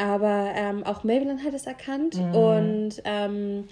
Aber 0.00 0.52
ähm, 0.54 0.82
auch 0.84 1.04
Maybelline 1.04 1.44
hat 1.44 1.52
es 1.52 1.66
erkannt 1.66 2.16
mhm. 2.16 2.34
und 2.34 3.02
ähm, 3.04 3.64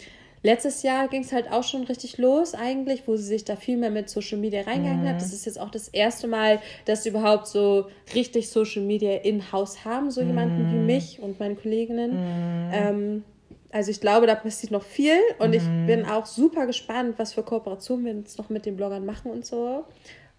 letztes 0.42 0.82
Jahr 0.82 1.08
ging 1.08 1.22
es 1.22 1.32
halt 1.32 1.50
auch 1.50 1.64
schon 1.64 1.84
richtig 1.84 2.18
los 2.18 2.54
eigentlich, 2.54 3.08
wo 3.08 3.16
sie 3.16 3.24
sich 3.24 3.46
da 3.46 3.56
viel 3.56 3.78
mehr 3.78 3.90
mit 3.90 4.10
Social 4.10 4.36
Media 4.36 4.60
reingegangen 4.62 5.04
mhm. 5.04 5.08
hat. 5.08 5.16
Das 5.16 5.32
ist 5.32 5.46
jetzt 5.46 5.58
auch 5.58 5.70
das 5.70 5.88
erste 5.88 6.28
Mal, 6.28 6.60
dass 6.84 7.04
sie 7.04 7.08
überhaupt 7.08 7.46
so 7.46 7.86
richtig 8.14 8.50
Social 8.50 8.82
Media 8.82 9.16
in-house 9.16 9.86
haben, 9.86 10.10
so 10.10 10.20
mhm. 10.20 10.26
jemanden 10.28 10.70
wie 10.70 10.76
mhm. 10.76 10.86
mich 10.86 11.20
und 11.22 11.40
meine 11.40 11.54
Kolleginnen. 11.54 12.10
Mhm. 12.12 12.70
Ähm, 12.72 13.24
also 13.72 13.90
ich 13.90 14.00
glaube, 14.02 14.26
da 14.26 14.34
passiert 14.34 14.70
noch 14.70 14.84
viel 14.84 15.18
und 15.38 15.54
ich 15.54 15.62
mhm. 15.62 15.86
bin 15.86 16.04
auch 16.04 16.26
super 16.26 16.66
gespannt, 16.66 17.14
was 17.18 17.32
für 17.32 17.42
Kooperationen 17.42 18.04
wir 18.04 18.12
jetzt 18.12 18.38
noch 18.38 18.50
mit 18.50 18.66
den 18.66 18.76
Bloggern 18.76 19.06
machen 19.06 19.30
und 19.30 19.46
so. 19.46 19.84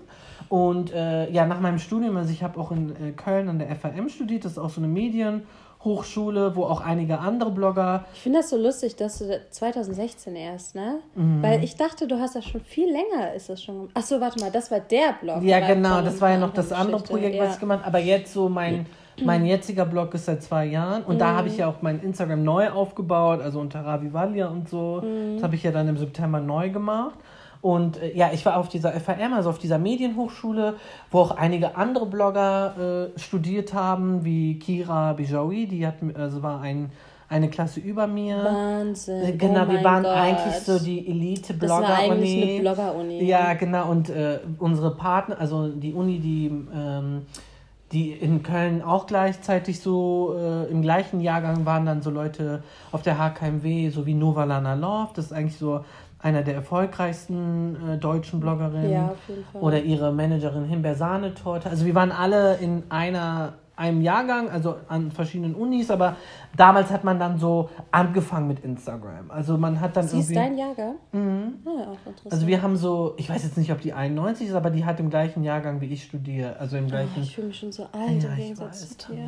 Und 0.55 0.93
äh, 0.93 1.29
ja, 1.33 1.47
nach 1.47 1.59
meinem 1.59 1.81
Studium, 1.81 2.17
also 2.17 2.31
ich 2.31 2.45
habe 2.45 2.61
auch 2.61 2.71
in 2.71 2.91
äh, 2.91 3.11
Köln 3.11 3.49
an 3.49 3.59
der 3.59 3.75
FAM 3.75 4.09
studiert, 4.09 4.45
das 4.45 4.53
ist 4.53 4.59
auch 4.59 4.71
so 4.71 4.81
eine 4.81 4.87
Medienhochschule, 4.87 6.55
wo 6.55 6.63
auch 6.63 6.81
einige 6.81 7.19
andere 7.19 7.51
Blogger. 7.51 8.05
Ich 8.15 8.21
finde 8.21 8.39
das 8.39 8.51
so 8.51 8.57
lustig, 8.57 8.95
dass 8.95 9.19
du 9.19 9.41
2016 9.51 10.37
erst, 10.37 10.77
ne? 10.77 11.01
Mhm. 11.17 11.43
Weil 11.43 11.65
ich 11.65 11.75
dachte, 11.75 12.07
du 12.07 12.21
hast 12.21 12.37
das 12.37 12.45
schon 12.45 12.61
viel 12.61 12.87
länger, 12.87 13.35
ist 13.35 13.49
das 13.49 13.65
schon. 13.65 13.89
Achso, 13.95 14.21
warte 14.21 14.39
mal, 14.39 14.53
das 14.53 14.71
war 14.71 14.79
der 14.79 15.17
Blog. 15.21 15.43
Ja, 15.43 15.59
genau, 15.59 16.03
das 16.03 16.21
war 16.21 16.31
ja 16.31 16.39
noch 16.39 16.53
das 16.53 16.71
andere 16.71 17.01
Projekt, 17.03 17.35
ja. 17.35 17.47
was 17.47 17.55
ich 17.55 17.61
gemacht 17.61 17.81
habe. 17.81 17.89
Aber 17.89 17.99
jetzt 17.99 18.33
so 18.33 18.49
mein. 18.49 18.87
Mein 19.23 19.47
jetziger 19.47 19.87
Blog 19.87 20.13
ist 20.15 20.25
seit 20.25 20.43
zwei 20.43 20.67
Jahren 20.67 21.05
und 21.05 21.15
mhm. 21.15 21.19
da 21.21 21.37
habe 21.37 21.47
ich 21.47 21.59
ja 21.59 21.69
auch 21.69 21.83
mein 21.83 22.01
Instagram 22.01 22.43
neu 22.43 22.71
aufgebaut, 22.71 23.41
also 23.43 23.61
unter 23.61 23.85
Ravivalia 23.85 24.49
und 24.49 24.69
so. 24.69 25.03
Mhm. 25.05 25.35
Das 25.37 25.45
habe 25.45 25.55
ich 25.55 25.63
ja 25.63 25.71
dann 25.71 25.87
im 25.87 25.97
September 25.97 26.41
neu 26.41 26.71
gemacht. 26.71 27.17
Und 27.65 27.97
äh, 27.97 28.15
ja, 28.15 28.29
ich 28.31 28.45
war 28.45 28.59
auf 28.59 28.69
dieser 28.69 28.93
FAM, 29.01 29.33
also 29.33 29.49
auf 29.49 29.59
dieser 29.59 29.79
Medienhochschule, 29.79 30.75
wo 31.11 31.21
auch 31.21 31.31
einige 31.31 31.77
andere 31.77 32.05
Blogger 32.05 33.11
äh, 33.17 33.19
studiert 33.19 33.73
haben, 33.73 34.23
wie 34.23 34.59
Kira 34.59 35.15
Bijawi, 35.15 35.67
die 35.67 35.87
hat, 35.87 35.95
also 36.15 36.43
war 36.43 36.61
ein, 36.61 36.91
eine 37.31 37.49
Klasse 37.49 37.81
über 37.81 38.07
mir. 38.07 38.45
Wahnsinn. 38.45 39.25
Äh, 39.25 39.33
genau, 39.33 39.65
oh 39.67 39.73
wir 39.73 39.83
waren 39.83 40.03
Gott. 40.03 40.13
eigentlich 40.13 40.57
so 40.57 40.79
die 40.79 41.09
Elite-Blogger-Uni. 41.09 42.59
Blogger-Uni. 42.61 43.25
Ja, 43.25 43.55
genau. 43.55 43.91
Und 43.91 44.11
äh, 44.11 44.41
unsere 44.59 44.95
Partner, 44.95 45.41
also 45.41 45.69
die 45.69 45.95
Uni, 45.95 46.19
die, 46.19 46.49
ähm, 46.49 47.23
die 47.93 48.13
in 48.13 48.43
Köln 48.43 48.83
auch 48.83 49.07
gleichzeitig 49.07 49.81
so 49.81 50.37
äh, 50.39 50.71
im 50.71 50.83
gleichen 50.83 51.23
Jahrgang 51.23 51.65
waren 51.65 51.87
dann 51.87 52.03
so 52.03 52.11
Leute 52.11 52.63
auf 52.93 53.01
der 53.01 53.17
HKMW, 53.19 53.89
so 53.89 54.05
wie 54.05 54.13
Nova 54.13 54.45
Lana 54.45 54.75
Love. 54.75 55.13
Das 55.15 55.27
ist 55.27 55.33
eigentlich 55.33 55.57
so 55.57 55.83
einer 56.25 56.43
der 56.43 56.55
erfolgreichsten 56.55 57.77
äh, 57.77 57.99
deutschen 57.99 58.41
Bloggerinnen. 58.41 58.91
Ja, 58.91 59.09
auf 59.09 59.29
jeden 59.29 59.45
Fall. 59.45 59.63
Oder 59.63 59.83
ihre 59.83 60.11
Managerin 60.11 60.65
Himbeersahnetorte. 60.65 61.69
Also 61.69 61.85
wir 61.85 61.95
waren 61.95 62.13
alle 62.13 62.57
in 62.57 62.85
einer 62.89 63.55
einem 63.77 64.03
Jahrgang, 64.03 64.51
also 64.51 64.77
an 64.87 65.11
verschiedenen 65.11 65.57
Unis, 65.57 65.91
aber 65.91 66.15
damals 66.57 66.93
hat 66.93 67.03
man 67.03 67.19
dann 67.19 67.41
so 67.41 67.71
angefangen 67.91 68.47
mit 68.47 68.61
Instagram. 68.61 69.33
Also 69.33 69.59
man 69.59 69.81
hat 69.81 69.97
dann 69.97 70.07
Sie 70.07 70.19
irgendwie... 70.19 70.33
ist 70.33 70.39
dein 70.39 70.57
Jahrgang? 70.57 70.95
Mhm. 71.11 71.55
Ah, 71.65 71.91
auch 71.91 72.07
interessant. 72.07 72.33
Also 72.33 72.47
wir 72.47 72.63
haben 72.63 72.77
so, 72.77 73.15
ich 73.17 73.29
weiß 73.29 73.43
jetzt 73.43 73.59
nicht, 73.59 73.73
ob 73.73 73.81
die 73.81 73.93
91 73.93 74.47
ist, 74.47 74.55
aber 74.55 74.71
die 74.71 74.85
hat 74.85 75.01
im 75.01 75.11
gleichen 75.11 75.43
Jahrgang 75.43 75.81
wie 75.81 75.87
ich 75.87 76.05
studiere. 76.05 76.57
Also 76.61 76.77
im 76.77 76.87
gleichen... 76.87 77.11
Oh, 77.17 77.21
ich 77.21 77.35
fühle 77.35 77.49
mich 77.49 77.59
schon 77.59 77.73
so 77.73 77.89
alt 77.91 78.23
ja, 78.23 78.29
im 78.29 78.37
Gegensatz 78.37 78.97
zu 78.97 79.13
dir. 79.13 79.25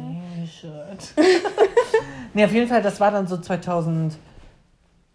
nee, 2.34 2.44
auf 2.44 2.52
jeden 2.52 2.68
Fall, 2.68 2.82
das 2.82 3.00
war 3.00 3.10
dann 3.10 3.26
so 3.26 3.38
2000... 3.38 4.16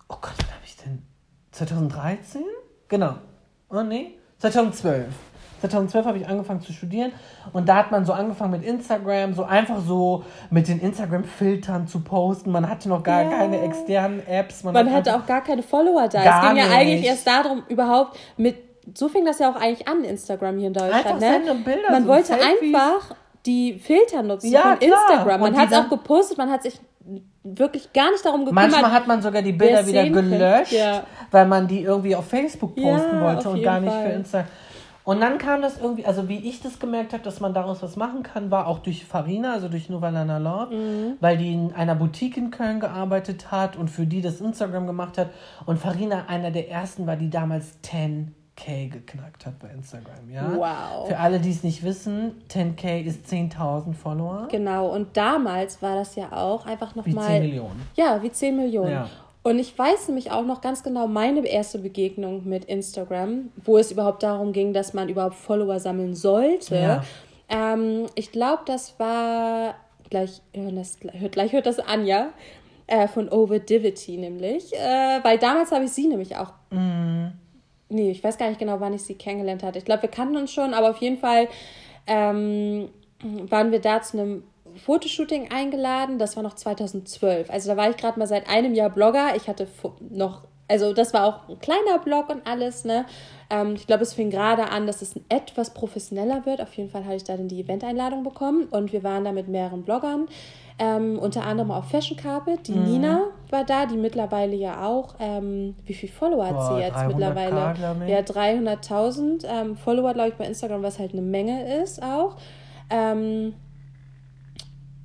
Oh 0.09 0.17
Gott, 0.19 0.35
2013? 1.51 2.43
Genau. 2.87 3.15
Oh 3.69 3.81
nee, 3.81 4.17
2012. 4.39 5.07
2012 5.61 6.05
habe 6.05 6.17
ich 6.17 6.27
angefangen 6.27 6.61
zu 6.61 6.73
studieren 6.73 7.11
und 7.53 7.69
da 7.69 7.75
hat 7.75 7.91
man 7.91 8.03
so 8.03 8.13
angefangen 8.13 8.51
mit 8.51 8.63
Instagram, 8.63 9.33
so 9.35 9.43
einfach 9.43 9.79
so 9.79 10.25
mit 10.49 10.67
den 10.67 10.79
Instagram-Filtern 10.79 11.87
zu 11.87 11.99
posten. 12.01 12.51
Man 12.51 12.67
hatte 12.67 12.89
noch 12.89 13.03
gar 13.03 13.23
ja. 13.23 13.29
keine 13.29 13.61
externen 13.61 14.25
Apps. 14.27 14.63
Man, 14.63 14.73
man 14.73 14.91
hatte 14.91 15.15
auch 15.15 15.25
gar 15.25 15.43
keine 15.43 15.61
Follower 15.61 16.07
da. 16.07 16.23
Es 16.23 16.47
ging 16.47 16.53
nicht. 16.55 16.67
ja 16.67 16.75
eigentlich 16.75 17.05
erst 17.05 17.27
darum, 17.27 17.63
überhaupt 17.69 18.17
mit. 18.37 18.55
So 18.95 19.07
fing 19.09 19.25
das 19.25 19.37
ja 19.37 19.51
auch 19.51 19.55
eigentlich 19.55 19.87
an, 19.87 20.03
Instagram 20.03 20.57
hier 20.57 20.67
in 20.67 20.73
Deutschland. 20.73 21.05
Einfach 21.05 21.53
ne? 21.53 21.61
Bilder, 21.63 21.91
man 21.91 22.03
so 22.03 22.09
wollte 22.09 22.25
Selfies. 22.25 22.73
einfach 22.73 23.15
die 23.45 23.77
Filter 23.77 24.23
nutzen 24.23 24.51
ja, 24.51 24.61
von 24.61 24.79
klar. 24.79 25.09
Instagram. 25.09 25.41
Man 25.41 25.57
hat 25.57 25.71
es 25.71 25.77
auch 25.77 25.89
gepostet, 25.89 26.39
man 26.39 26.49
hat 26.49 26.63
sich 26.63 26.79
wirklich 27.43 27.91
gar 27.93 28.11
nicht 28.11 28.25
darum 28.25 28.45
gekümmert. 28.45 28.71
Manchmal 28.71 28.91
hat 28.91 29.07
man 29.07 29.21
sogar 29.21 29.41
die 29.41 29.53
Bilder 29.53 29.85
wieder 29.85 30.09
gelöscht, 30.09 30.71
ja. 30.71 31.03
weil 31.31 31.47
man 31.47 31.67
die 31.67 31.81
irgendwie 31.81 32.15
auf 32.15 32.27
Facebook 32.27 32.75
posten 32.75 33.17
ja, 33.17 33.21
wollte 33.21 33.49
und 33.49 33.63
gar 33.63 33.79
nicht 33.79 33.91
Fall. 33.91 34.05
für 34.07 34.13
Instagram. 34.13 34.47
Und 35.03 35.19
dann 35.19 35.39
kam 35.39 35.63
das 35.63 35.79
irgendwie, 35.79 36.05
also 36.05 36.29
wie 36.29 36.47
ich 36.47 36.61
das 36.61 36.77
gemerkt 36.77 37.13
habe, 37.13 37.23
dass 37.23 37.39
man 37.39 37.53
daraus 37.55 37.81
was 37.81 37.95
machen 37.95 38.21
kann, 38.21 38.51
war 38.51 38.67
auch 38.67 38.79
durch 38.79 39.05
Farina, 39.05 39.53
also 39.53 39.67
durch 39.67 39.89
Novalana 39.89 40.37
Love, 40.37 40.75
mhm. 40.75 41.13
weil 41.19 41.37
die 41.37 41.51
in 41.51 41.73
einer 41.73 41.95
Boutique 41.95 42.37
in 42.37 42.51
Köln 42.51 42.79
gearbeitet 42.79 43.51
hat 43.51 43.77
und 43.77 43.89
für 43.89 44.05
die 44.05 44.21
das 44.21 44.41
Instagram 44.41 44.85
gemacht 44.85 45.17
hat. 45.17 45.29
Und 45.65 45.79
Farina 45.79 46.25
einer 46.27 46.51
der 46.51 46.69
ersten 46.69 47.07
war, 47.07 47.15
die 47.15 47.31
damals 47.31 47.81
10 47.81 48.35
10k 48.57 48.89
geknackt 48.89 49.45
hat 49.45 49.59
bei 49.59 49.69
Instagram, 49.69 50.29
ja? 50.31 50.51
Wow. 50.55 51.07
Für 51.07 51.17
alle, 51.17 51.39
die 51.39 51.51
es 51.51 51.63
nicht 51.63 51.83
wissen, 51.83 52.41
10k 52.49 53.03
ist 53.03 53.25
10.000 53.25 53.93
Follower. 53.93 54.47
Genau, 54.49 54.89
und 54.89 55.15
damals 55.17 55.81
war 55.81 55.95
das 55.95 56.15
ja 56.15 56.31
auch 56.31 56.65
einfach 56.65 56.95
nochmal... 56.95 57.05
Wie 57.05 57.15
mal, 57.15 57.27
10 57.27 57.41
Millionen. 57.41 57.81
Ja, 57.95 58.21
wie 58.21 58.31
10 58.31 58.55
Millionen. 58.55 58.91
Ja. 58.91 59.09
Und 59.43 59.57
ich 59.57 59.77
weiß 59.77 60.07
nämlich 60.09 60.31
auch 60.31 60.45
noch 60.45 60.61
ganz 60.61 60.83
genau 60.83 61.07
meine 61.07 61.45
erste 61.47 61.79
Begegnung 61.79 62.47
mit 62.47 62.65
Instagram, 62.65 63.49
wo 63.63 63.77
es 63.77 63.91
überhaupt 63.91 64.21
darum 64.21 64.53
ging, 64.53 64.71
dass 64.71 64.93
man 64.93 65.09
überhaupt 65.09 65.35
Follower 65.35 65.79
sammeln 65.79 66.13
sollte. 66.13 66.75
Ja. 66.75 67.03
Ähm, 67.49 68.05
ich 68.13 68.31
glaube, 68.31 68.61
das 68.67 68.99
war 68.99 69.73
gleich, 70.09 70.41
das, 70.53 70.99
gleich 71.31 71.53
hört 71.53 71.65
das 71.65 71.79
Anja 71.79 72.29
äh, 72.85 73.07
von 73.07 73.29
Overdivity 73.29 74.17
nämlich, 74.17 74.73
äh, 74.73 75.19
weil 75.23 75.39
damals 75.39 75.71
habe 75.71 75.85
ich 75.85 75.91
sie 75.91 76.07
nämlich 76.07 76.35
auch 76.35 76.53
mm 76.69 77.40
nee, 77.91 78.11
ich 78.11 78.23
weiß 78.23 78.37
gar 78.37 78.47
nicht 78.49 78.59
genau, 78.59 78.79
wann 78.79 78.93
ich 78.93 79.03
sie 79.03 79.15
kennengelernt 79.15 79.63
hatte. 79.63 79.77
Ich 79.77 79.85
glaube, 79.85 80.03
wir 80.03 80.09
kannten 80.09 80.37
uns 80.37 80.51
schon, 80.51 80.73
aber 80.73 80.89
auf 80.89 80.97
jeden 80.97 81.17
Fall 81.17 81.47
ähm, 82.07 82.89
waren 83.21 83.71
wir 83.71 83.79
da 83.79 84.01
zu 84.01 84.17
einem 84.17 84.43
Fotoshooting 84.77 85.51
eingeladen. 85.51 86.17
Das 86.17 86.35
war 86.35 86.43
noch 86.43 86.55
2012. 86.55 87.49
Also 87.49 87.69
da 87.69 87.77
war 87.77 87.89
ich 87.89 87.97
gerade 87.97 88.17
mal 88.17 88.27
seit 88.27 88.49
einem 88.49 88.73
Jahr 88.73 88.89
Blogger. 88.89 89.35
Ich 89.35 89.47
hatte 89.47 89.67
noch, 90.09 90.43
also 90.67 90.93
das 90.93 91.13
war 91.13 91.25
auch 91.25 91.49
ein 91.49 91.59
kleiner 91.59 91.99
Blog 92.03 92.29
und 92.29 92.47
alles, 92.47 92.85
ne? 92.85 93.05
Ähm, 93.49 93.73
ich 93.75 93.85
glaube, 93.85 94.03
es 94.03 94.13
fing 94.13 94.29
gerade 94.29 94.69
an, 94.69 94.87
dass 94.87 95.01
es 95.01 95.13
etwas 95.29 95.73
professioneller 95.73 96.45
wird. 96.45 96.61
Auf 96.61 96.73
jeden 96.75 96.89
Fall 96.89 97.03
hatte 97.05 97.17
ich 97.17 97.23
da 97.23 97.35
dann 97.35 97.49
die 97.49 97.61
Event-Einladung 97.61 98.23
bekommen 98.23 98.67
und 98.71 98.93
wir 98.93 99.03
waren 99.03 99.25
da 99.25 99.31
mit 99.31 99.47
mehreren 99.47 99.83
Bloggern. 99.83 100.27
Ähm, 100.79 101.19
unter 101.19 101.43
anderem 101.43 101.71
auf 101.71 101.89
Fashion 101.89 102.17
Carpet. 102.17 102.67
Die 102.67 102.73
mhm. 102.73 102.83
Nina 102.83 103.27
war 103.51 103.65
da, 103.65 103.85
die 103.85 103.97
mittlerweile 103.97 104.55
ja 104.55 104.85
auch, 104.85 105.15
ähm, 105.19 105.75
wie 105.85 105.93
viele 105.93 106.11
Follower 106.11 106.45
hat 106.45 106.53
Boah, 106.53 106.75
sie 106.75 106.81
jetzt 106.81 107.07
mittlerweile? 107.07 108.07
Ja, 108.07 108.19
300.000 108.19 109.45
ähm, 109.47 109.75
Follower, 109.75 110.13
glaube 110.13 110.29
ich, 110.29 110.35
bei 110.35 110.45
Instagram, 110.45 110.83
was 110.83 110.99
halt 110.99 111.13
eine 111.13 111.21
Menge 111.21 111.81
ist 111.81 112.01
auch. 112.01 112.35
Ähm, 112.89 113.53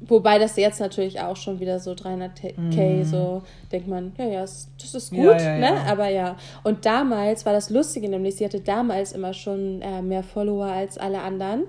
wobei 0.00 0.38
das 0.38 0.57
jetzt 0.57 0.81
natürlich 0.81 1.21
auch 1.21 1.37
schon 1.37 1.61
wieder 1.61 1.79
so 1.81 1.93
300k, 1.93 2.55
mm. 2.57 3.05
so 3.05 3.43
denkt 3.73 3.88
man, 3.88 4.12
ja, 4.19 4.26
ja, 4.26 4.41
das 4.41 4.69
ist 4.79 5.11
gut, 5.11 5.19
ja, 5.19 5.38
ja, 5.38 5.59
ne? 5.59 5.76
Ja. 5.76 5.93
Aber 5.93 6.09
ja. 6.09 6.37
Und 6.65 6.85
damals 6.85 7.47
war 7.47 7.53
das 7.53 7.71
Lustige, 7.71 8.09
nämlich 8.09 8.37
sie 8.37 8.45
hatte 8.45 8.61
damals 8.61 9.12
immer 9.12 9.33
schon 9.33 9.83
äh, 9.83 10.03
mehr 10.03 10.23
Follower 10.23 10.67
als 10.67 10.99
alle 10.99 11.21
anderen. 11.21 11.65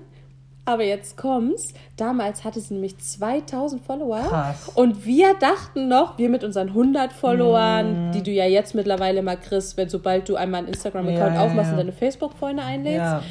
Aber 0.68 0.84
jetzt 0.84 1.16
kommt's. 1.16 1.72
Damals 1.96 2.44
hatte 2.44 2.60
sie 2.60 2.74
nämlich 2.74 2.98
2000 2.98 3.82
Follower. 3.82 4.20
Krass. 4.20 4.70
Und 4.74 5.06
wir 5.06 5.32
dachten 5.34 5.88
noch, 5.88 6.18
wir 6.18 6.28
mit 6.28 6.44
unseren 6.44 6.68
100 6.68 7.10
Followern, 7.10 8.10
mm. 8.10 8.12
die 8.12 8.22
du 8.22 8.30
ja 8.30 8.44
jetzt 8.44 8.74
mittlerweile 8.74 9.22
mal 9.22 9.38
kriegst, 9.38 9.78
wenn 9.78 9.88
sobald 9.88 10.28
du 10.28 10.36
einmal 10.36 10.58
einen 10.58 10.68
Instagram-Account 10.68 11.36
ja, 11.36 11.42
aufmachst 11.42 11.68
ja. 11.68 11.72
und 11.72 11.78
deine 11.78 11.92
Facebook-Freunde 11.92 12.62
einlädst. 12.62 12.98
Ja. 12.98 13.22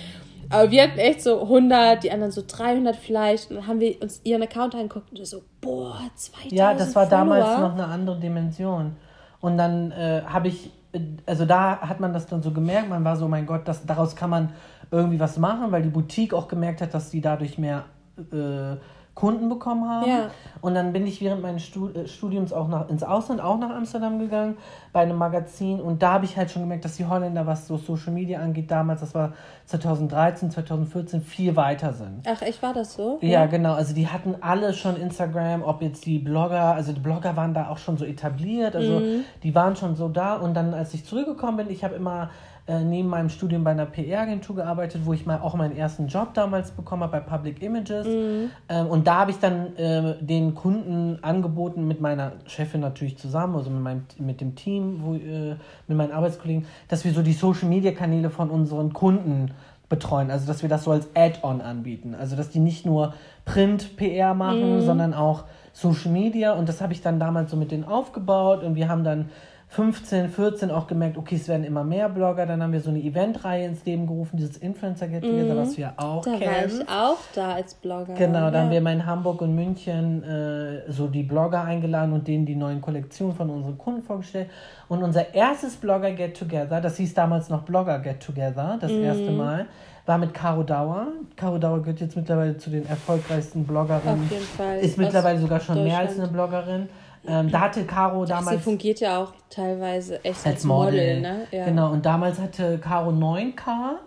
Aber 0.50 0.72
wir 0.72 0.82
hatten 0.82 0.98
echt 0.98 1.22
so 1.22 1.41
100, 1.41 2.03
die 2.03 2.12
anderen 2.12 2.32
so 2.32 2.41
300 2.46 2.96
vielleicht. 2.96 3.51
Und 3.51 3.58
dann 3.58 3.67
haben 3.67 3.79
wir 3.79 4.01
uns 4.01 4.22
ihren 4.24 4.41
Account 4.41 4.74
angeguckt 4.74 5.12
und 5.12 5.24
so, 5.24 5.44
boah, 5.62 6.00
2000 6.15 6.51
Ja, 6.53 6.74
das 6.74 6.96
war 6.96 7.06
Follower. 7.06 7.38
damals 7.38 7.60
noch 7.60 7.74
eine 7.74 7.86
andere 7.86 8.20
Dimension. 8.20 8.96
Und 9.41 9.58
dann 9.58 9.91
äh, 9.91 10.24
habe 10.25 10.48
ich, 10.48 10.72
äh, 10.94 11.01
also 11.27 11.46
da 11.46 11.82
hat 11.82 12.00
man 12.00 12.13
das 12.13 12.25
dann 12.25 12.41
so 12.41 12.50
gemerkt, 12.50 12.89
man 12.89 13.03
war 13.03 13.15
so, 13.15 13.27
mein 13.27 13.46
Gott, 13.46 13.67
das, 13.67 13.86
daraus 13.86 14.15
kann 14.15 14.32
man 14.32 14.50
irgendwie 14.91 15.20
was 15.20 15.38
machen, 15.38 15.72
weil 15.72 15.84
die 15.84 15.89
Boutique 15.89 16.34
auch 16.34 16.48
gemerkt 16.48 16.82
hat, 16.82 16.94
dass 16.94 17.12
sie 17.12 17.22
dadurch 17.22 17.58
mehr 17.58 17.86
äh, 18.32 18.77
Kunden 19.17 19.50
bekommen 19.50 19.89
haben. 19.89 20.08
Ja. 20.08 20.29
Und 20.62 20.75
dann 20.75 20.94
bin 20.94 21.08
ich 21.08 21.22
während 21.22 21.41
meines 21.41 21.63
äh, 21.75 22.08
Studiums 22.08 22.53
auch 22.53 22.67
nach, 22.67 22.88
ins 22.88 23.01
Ausland, 23.01 23.41
auch 23.41 23.58
nach 23.58 23.72
Amsterdam 23.72 24.20
gegangen, 24.20 24.58
bei 24.94 25.01
einem 25.01 25.17
Magazin. 25.17 25.82
Und 25.82 26.03
da 26.03 26.13
habe 26.13 26.25
ich 26.25 26.38
halt 26.38 26.51
schon 26.51 26.62
gemerkt, 26.62 26.86
dass 26.86 26.98
die 26.98 27.06
Holländer, 27.06 27.48
was 27.48 27.67
so 27.67 27.77
Social 27.77 28.13
Media 28.13 28.39
angeht, 28.39 28.70
damals, 28.70 29.01
das 29.01 29.15
war 29.15 29.34
2013, 29.65 30.51
2014, 30.51 31.22
viel 31.22 31.56
weiter 31.56 31.94
sind. 31.94 32.27
Ach, 32.27 32.44
echt, 32.44 32.62
war 32.62 32.74
das 32.74 32.94
so? 32.94 33.17
Ja, 33.22 33.29
ja, 33.29 33.46
genau. 33.48 33.74
Also 33.74 33.96
die 33.96 34.08
hatten 34.08 34.36
alle 34.41 34.74
schon 34.75 34.96
Instagram, 34.98 35.63
ob 35.63 35.82
jetzt 35.82 36.06
die 36.06 36.20
Blogger, 36.20 36.75
also 36.75 36.94
die 36.94 37.00
Blogger 37.00 37.36
waren 37.36 37.56
da 37.56 37.70
auch 37.70 37.79
schon 37.79 37.98
so 37.98 38.06
etabliert, 38.06 38.75
also 38.75 39.00
mhm. 39.00 39.24
die 39.41 39.56
waren 39.56 39.75
schon 39.75 39.96
so 39.96 40.10
da. 40.10 40.36
Und 40.36 40.53
dann, 40.53 40.75
als 40.75 40.94
ich 40.94 41.03
zurückgekommen 41.06 41.58
bin, 41.58 41.72
ich 41.72 41.84
habe 41.84 41.96
immer 41.96 42.29
äh, 42.68 42.84
neben 42.84 43.08
meinem 43.08 43.30
Studium 43.30 43.64
bei 43.64 43.72
einer 43.72 43.86
PR-Agentur 43.86 44.58
gearbeitet, 44.58 45.02
wo 45.06 45.14
ich 45.14 45.26
mal 45.26 45.40
auch 45.40 45.56
meinen 45.56 45.78
ersten 45.78 46.08
Job 46.08 46.34
damals 46.34 46.72
bekommen 46.72 47.04
habe 47.04 47.14
bei 47.14 47.20
Public 47.22 47.62
Images. 47.62 48.06
Mhm. 48.06 48.50
Ähm, 48.68 48.88
und 48.88 49.08
da 49.08 49.22
habe 49.22 49.32
ich 49.32 49.40
dann 49.40 49.76
äh, 49.78 50.16
den 50.20 50.54
Kunden 50.54 51.18
angeboten, 51.24 51.88
mit 51.88 52.02
meiner 52.02 52.34
Chefin 52.46 52.82
natürlich 52.82 53.18
zusammen, 53.18 53.56
also 53.56 53.70
mit, 53.70 53.82
meinem, 53.82 54.04
mit 54.20 54.42
dem 54.42 54.56
Team, 54.56 55.00
wo, 55.02 55.16
äh, 55.16 55.56
mit 55.88 55.98
meinen 55.98 56.12
Arbeitskollegen, 56.12 56.66
dass 56.90 57.06
wir 57.06 57.14
so 57.14 57.22
die 57.22 57.32
Social-Media-Kanäle 57.32 58.30
von 58.30 58.50
unseren 58.50 58.92
Kunden 58.92 59.52
betreuen. 59.88 60.30
Also 60.30 60.46
dass 60.46 60.62
wir 60.62 60.70
das 60.70 60.84
so 60.84 60.92
als 60.92 61.08
Add-on 61.16 61.62
anbieten. 61.62 62.16
Also 62.16 62.36
dass 62.36 62.50
die 62.50 62.60
nicht 62.60 62.86
nur 62.86 63.14
Print-PR 63.46 64.34
machen, 64.34 64.76
mhm. 64.76 64.82
sondern 64.82 65.14
auch 65.14 65.46
Social 65.72 66.12
Media. 66.12 66.54
Und 66.54 66.68
das 66.68 66.82
habe 66.82 66.92
ich 66.92 67.02
dann 67.02 67.20
damals 67.20 67.52
so 67.52 67.56
mit 67.56 67.72
denen 67.72 67.86
aufgebaut 67.86 68.64
und 68.64 68.76
wir 68.76 68.90
haben 68.90 69.06
dann 69.06 69.30
15, 69.70 70.30
14 70.30 70.72
auch 70.72 70.88
gemerkt, 70.88 71.18
okay, 71.18 71.36
es 71.36 71.48
werden 71.50 71.66
immer 71.66 71.84
mehr 71.84 72.08
Blogger. 72.08 72.46
Dann 72.46 72.64
haben 72.64 72.72
wir 72.72 72.80
so 72.80 72.90
eine 72.90 73.00
Eventreihe 73.00 73.66
ins 73.68 73.84
Leben 73.84 74.08
gerufen, 74.08 74.38
dieses 74.38 74.58
Influencer 74.58 75.08
Get 75.10 75.24
Together, 75.24 75.54
mhm. 75.54 75.60
was 75.60 75.78
wir 75.78 75.94
auch 75.98 76.24
da 76.24 76.38
kennen. 76.38 76.46
Da 76.46 76.52
war 76.52 76.66
ich 76.66 76.90
auch 76.90 77.18
da 77.36 77.52
als 77.54 77.74
Blogger. 77.74 78.14
Genau, 78.14 78.50
da 78.50 78.54
ja. 78.54 78.60
haben 78.62 78.72
wir 78.72 78.82
mal 78.82 78.94
in 78.94 79.06
Hamburg 79.06 79.42
und 79.42 79.56
München 79.56 80.24
äh, 80.24 80.90
so 80.90 81.08
die 81.08 81.24
Blogger 81.24 81.64
eingeladen 81.64 82.14
und 82.14 82.28
denen 82.28 82.46
die 82.46 82.56
neuen 82.56 82.80
Kollektionen 82.80 83.36
von 83.36 83.50
unseren 83.50 83.78
Kunden 83.78 84.04
vorgestellt. 84.04 84.50
Und 84.88 85.04
unser 85.04 85.34
erstes 85.34 85.76
Blogger 85.76 86.12
Get 86.12 86.38
Together, 86.38 86.80
das 86.80 86.96
hieß 86.96 87.14
damals 87.14 87.50
noch 87.50 87.64
Blogger 87.64 88.00
Get 88.00 88.22
Together, 88.22 88.78
das 88.80 88.92
mhm. 88.92 89.04
erste 89.04 89.32
Mal, 89.32 89.66
war 90.06 90.18
mit 90.18 90.34
Caro 90.34 90.64
Dauer. 90.64 91.08
Caro 91.36 91.58
Dauer 91.58 91.82
gehört 91.82 92.00
jetzt 92.00 92.16
mittlerweile 92.16 92.58
zu 92.58 92.70
den 92.70 92.88
erfolgreichsten 92.88 93.66
Bloggerinnen. 93.66 94.24
Auf 94.24 94.32
jeden 94.32 94.46
Fall. 94.46 94.80
Ist 94.80 94.98
mittlerweile 94.98 95.40
sogar 95.40 95.60
schon 95.60 95.84
mehr 95.84 96.00
als 96.00 96.18
eine 96.18 96.30
Bloggerin. 96.30 96.88
Ähm, 97.26 97.50
da 97.52 97.62
hatte 97.62 97.86
Caro 97.86 98.26
damals. 98.26 98.58
Sie 98.58 98.64
fungiert 98.64 99.00
ja 99.00 99.22
auch 99.22 99.34
teilweise 99.50 100.24
echt 100.24 100.46
als, 100.46 100.64
Model. 100.64 100.92
Model 100.92 101.22
ne? 101.22 101.48
ja. 101.52 101.66
Genau, 101.66 101.92
und 101.92 102.06
damals 102.06 102.40
hatte 102.40 102.78
Caro 102.80 103.12
9K 103.12 103.98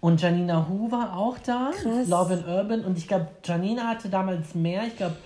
und 0.00 0.20
Janina 0.20 0.66
Hu 0.68 0.90
war 0.90 1.16
auch 1.16 1.38
da. 1.38 1.70
Krass. 1.72 2.08
Love 2.08 2.34
and 2.34 2.46
Urban. 2.46 2.84
Und 2.84 2.98
ich 2.98 3.08
glaube, 3.08 3.28
Janina 3.44 3.84
hatte 3.84 4.08
damals 4.08 4.54
mehr. 4.54 4.82
Ich 4.86 4.96
glaube, 4.96 5.16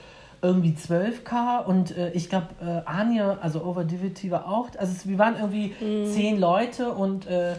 irgendwie 0.43 0.75
12k 0.75 1.65
und 1.65 1.97
äh, 1.97 2.11
ich 2.13 2.29
glaube, 2.29 2.49
äh, 2.61 2.83
Anja, 2.85 3.39
also 3.41 3.65
Over 3.65 3.85
Divity 3.85 4.31
war 4.31 4.49
auch. 4.49 4.69
Also 4.77 4.93
es, 4.93 5.07
wir 5.07 5.19
waren 5.19 5.37
irgendwie 5.37 5.75
mhm. 5.81 6.07
zehn 6.07 6.39
Leute 6.39 6.91
und 6.93 7.27
äh, 7.27 7.55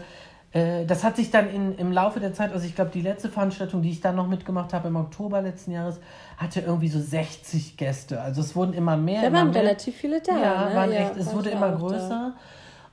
äh, 0.54 0.86
das 0.86 1.02
hat 1.02 1.16
sich 1.16 1.30
dann 1.32 1.50
in, 1.50 1.76
im 1.76 1.92
Laufe 1.92 2.20
der 2.20 2.32
Zeit, 2.32 2.52
also 2.52 2.64
ich 2.64 2.76
glaube, 2.76 2.92
die 2.94 3.02
letzte 3.02 3.28
Veranstaltung, 3.28 3.82
die 3.82 3.90
ich 3.90 4.00
dann 4.00 4.14
noch 4.14 4.28
mitgemacht 4.28 4.72
habe 4.72 4.88
im 4.88 4.96
Oktober 4.96 5.42
letzten 5.42 5.72
Jahres, 5.72 6.00
hatte 6.36 6.60
irgendwie 6.60 6.88
so 6.88 7.00
60 7.00 7.76
Gäste. 7.76 8.22
Also 8.22 8.40
es 8.40 8.54
wurden 8.54 8.72
immer 8.72 8.96
mehr. 8.96 9.22
Da 9.22 9.32
waren 9.32 9.50
mehr. 9.50 9.62
relativ 9.62 9.96
viele 9.96 10.20
da. 10.20 10.32
Ja, 10.32 10.68
ne? 10.68 10.76
waren 10.76 10.92
ja, 10.92 10.98
echt, 11.00 11.16
es 11.16 11.34
wurde 11.34 11.50
immer 11.50 11.72
größer. 11.72 12.08
Da. 12.08 12.34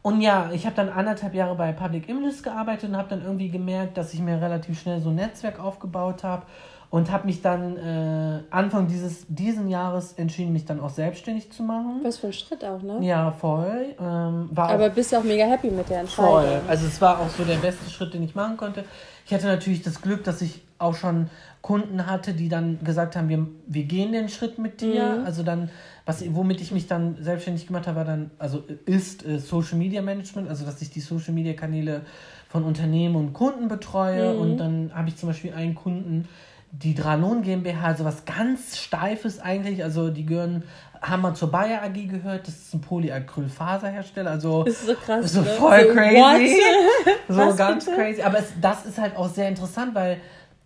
Und 0.01 0.21
ja, 0.21 0.49
ich 0.51 0.65
habe 0.65 0.75
dann 0.75 0.89
anderthalb 0.89 1.35
Jahre 1.35 1.53
bei 1.53 1.71
Public 1.71 2.09
Images 2.09 2.41
gearbeitet 2.41 2.89
und 2.89 2.97
habe 2.97 3.09
dann 3.09 3.23
irgendwie 3.23 3.49
gemerkt, 3.49 3.95
dass 3.95 4.15
ich 4.15 4.19
mir 4.19 4.41
relativ 4.41 4.81
schnell 4.81 4.99
so 4.99 5.09
ein 5.09 5.15
Netzwerk 5.15 5.59
aufgebaut 5.59 6.23
habe 6.23 6.43
und 6.91 7.09
habe 7.09 7.25
mich 7.25 7.41
dann 7.41 7.77
äh, 7.77 8.43
Anfang 8.49 8.87
dieses 8.87 9.25
diesen 9.29 9.69
Jahres 9.69 10.13
entschieden, 10.13 10.51
mich 10.51 10.65
dann 10.65 10.81
auch 10.81 10.89
selbstständig 10.89 11.49
zu 11.51 11.63
machen. 11.63 12.01
Was 12.03 12.17
für 12.17 12.27
ein 12.27 12.33
Schritt 12.33 12.63
auch, 12.65 12.81
ne? 12.83 12.99
Ja, 13.01 13.31
voll. 13.31 13.95
Ähm, 13.97 14.49
Aber 14.53 14.85
auch, 14.85 14.89
bist 14.91 15.13
du 15.13 15.17
auch 15.17 15.23
mega 15.23 15.45
happy 15.45 15.71
mit 15.71 15.89
der 15.89 16.01
Entscheidung? 16.01 16.31
Voll. 16.33 16.61
Also 16.67 16.85
es 16.85 16.99
war 16.99 17.19
auch 17.19 17.29
so 17.29 17.45
der 17.45 17.55
beste 17.55 17.89
Schritt, 17.89 18.13
den 18.13 18.21
ich 18.23 18.35
machen 18.35 18.57
konnte. 18.57 18.83
Ich 19.25 19.33
hatte 19.33 19.47
natürlich 19.47 19.81
das 19.81 20.01
Glück, 20.01 20.25
dass 20.25 20.41
ich 20.41 20.61
auch 20.79 20.95
schon 20.95 21.29
Kunden 21.61 22.07
hatte, 22.07 22.33
die 22.33 22.49
dann 22.49 22.79
gesagt 22.83 23.15
haben, 23.15 23.29
wir, 23.29 23.47
wir 23.67 23.83
gehen 23.83 24.11
den 24.11 24.27
Schritt 24.27 24.57
mit 24.57 24.81
dir. 24.81 25.19
Mhm. 25.19 25.25
Also 25.25 25.43
dann, 25.43 25.69
was, 26.05 26.23
womit 26.35 26.59
ich 26.59 26.73
mich 26.73 26.87
dann 26.87 27.15
selbstständig 27.21 27.67
gemacht 27.67 27.87
habe, 27.87 27.97
war 27.97 28.05
dann, 28.05 28.31
also 28.37 28.63
ist 28.85 29.25
äh, 29.25 29.39
Social 29.39 29.77
Media 29.77 30.01
Management, 30.01 30.49
also 30.49 30.65
dass 30.65 30.81
ich 30.81 30.89
die 30.89 30.99
Social 30.99 31.33
Media 31.33 31.53
Kanäle 31.53 32.01
von 32.49 32.63
Unternehmen 32.63 33.15
und 33.15 33.31
Kunden 33.31 33.69
betreue. 33.69 34.33
Mhm. 34.33 34.41
Und 34.41 34.57
dann 34.57 34.91
habe 34.93 35.07
ich 35.07 35.15
zum 35.15 35.29
Beispiel 35.29 35.53
einen 35.53 35.75
Kunden, 35.75 36.27
die 36.71 36.95
Dralon 36.95 37.41
GmbH, 37.41 37.85
also 37.85 38.05
was 38.05 38.25
ganz 38.25 38.77
Steifes 38.77 39.39
eigentlich, 39.39 39.83
also 39.83 40.09
die 40.09 40.25
gehören, 40.25 40.63
haben 41.01 41.21
wir 41.21 41.33
zur 41.33 41.51
Bayer 41.51 41.81
AG 41.83 42.07
gehört, 42.07 42.47
das 42.47 42.55
ist 42.55 42.73
ein 42.73 42.81
Polyacrylfaserhersteller, 42.81 44.31
also 44.31 44.63
ist 44.63 44.85
so 44.85 44.93
krass, 44.93 45.33
so 45.33 45.41
ne? 45.41 45.47
voll 45.47 45.87
so 45.87 45.93
crazy, 45.93 46.61
so 47.27 47.55
ganz 47.55 47.85
bitte? 47.85 47.97
crazy, 47.97 48.21
aber 48.21 48.39
es, 48.39 48.53
das 48.61 48.85
ist 48.85 48.99
halt 48.99 49.17
auch 49.17 49.27
sehr 49.27 49.49
interessant, 49.49 49.95
weil 49.95 50.21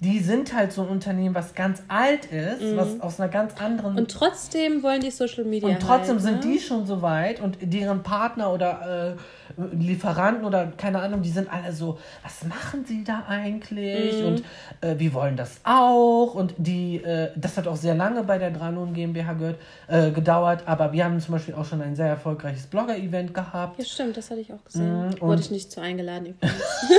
die 0.05 0.19
sind 0.19 0.53
halt 0.53 0.71
so 0.71 0.83
ein 0.83 0.89
Unternehmen, 0.89 1.33
was 1.33 1.55
ganz 1.55 1.81
alt 1.87 2.25
ist, 2.25 2.61
mhm. 2.61 2.77
was 2.77 3.01
aus 3.01 3.19
einer 3.19 3.27
ganz 3.27 3.59
anderen. 3.59 3.97
Und 3.97 4.11
trotzdem 4.11 4.83
wollen 4.83 5.01
die 5.01 5.09
Social 5.09 5.45
Media. 5.45 5.67
Und 5.67 5.79
trotzdem 5.79 6.17
halt, 6.17 6.21
sind 6.21 6.45
ne? 6.45 6.51
die 6.51 6.59
schon 6.59 6.85
so 6.85 7.01
weit 7.01 7.41
und 7.41 7.57
deren 7.59 8.03
Partner 8.03 8.53
oder 8.53 9.15
äh, 9.57 9.75
Lieferanten 9.75 10.45
oder 10.45 10.67
keine 10.77 10.99
Ahnung, 10.99 11.23
die 11.23 11.31
sind 11.31 11.51
alle 11.51 11.71
so, 11.73 11.97
was 12.21 12.47
machen 12.47 12.85
sie 12.85 13.03
da 13.03 13.23
eigentlich? 13.27 14.21
Mhm. 14.21 14.27
Und 14.27 14.43
äh, 14.81 14.99
wir 14.99 15.11
wollen 15.15 15.37
das 15.37 15.59
auch. 15.63 16.35
Und 16.35 16.53
die, 16.57 16.97
äh, 16.97 17.31
das 17.35 17.57
hat 17.57 17.65
auch 17.67 17.75
sehr 17.75 17.95
lange 17.95 18.23
bei 18.23 18.37
der 18.37 18.51
Dranon 18.51 18.93
GmbH 18.93 19.33
gehört, 19.33 19.59
äh, 19.87 20.11
gedauert, 20.11 20.63
aber 20.67 20.93
wir 20.93 21.03
haben 21.03 21.19
zum 21.19 21.33
Beispiel 21.33 21.55
auch 21.55 21.65
schon 21.65 21.81
ein 21.81 21.95
sehr 21.95 22.09
erfolgreiches 22.09 22.67
Blogger-Event 22.67 23.33
gehabt. 23.33 23.79
Ja, 23.79 23.85
stimmt, 23.85 24.17
das 24.17 24.29
hatte 24.29 24.41
ich 24.41 24.53
auch 24.53 24.63
gesehen. 24.63 25.07
Mhm, 25.07 25.19
Wurde 25.19 25.41
ich 25.41 25.49
nicht 25.49 25.71
zu 25.71 25.81
eingeladen 25.81 26.27
übrigens. 26.27 26.61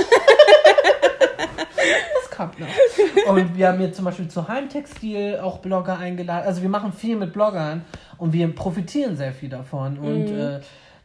kommt 2.37 2.59
noch. 2.59 2.67
Und 3.27 3.57
wir 3.57 3.67
haben 3.67 3.81
jetzt 3.81 3.95
zum 3.95 4.05
Beispiel 4.05 4.27
zu 4.27 4.47
Heimtextil 4.47 5.39
auch 5.41 5.57
Blogger 5.57 5.97
eingeladen. 5.97 6.45
Also 6.45 6.61
wir 6.61 6.69
machen 6.69 6.93
viel 6.93 7.15
mit 7.15 7.33
Bloggern 7.33 7.83
und 8.17 8.31
wir 8.31 8.53
profitieren 8.53 9.17
sehr 9.17 9.33
viel 9.33 9.49
davon. 9.49 9.97
Und 9.97 10.31
mhm. 10.31 10.39
äh, 10.39 10.59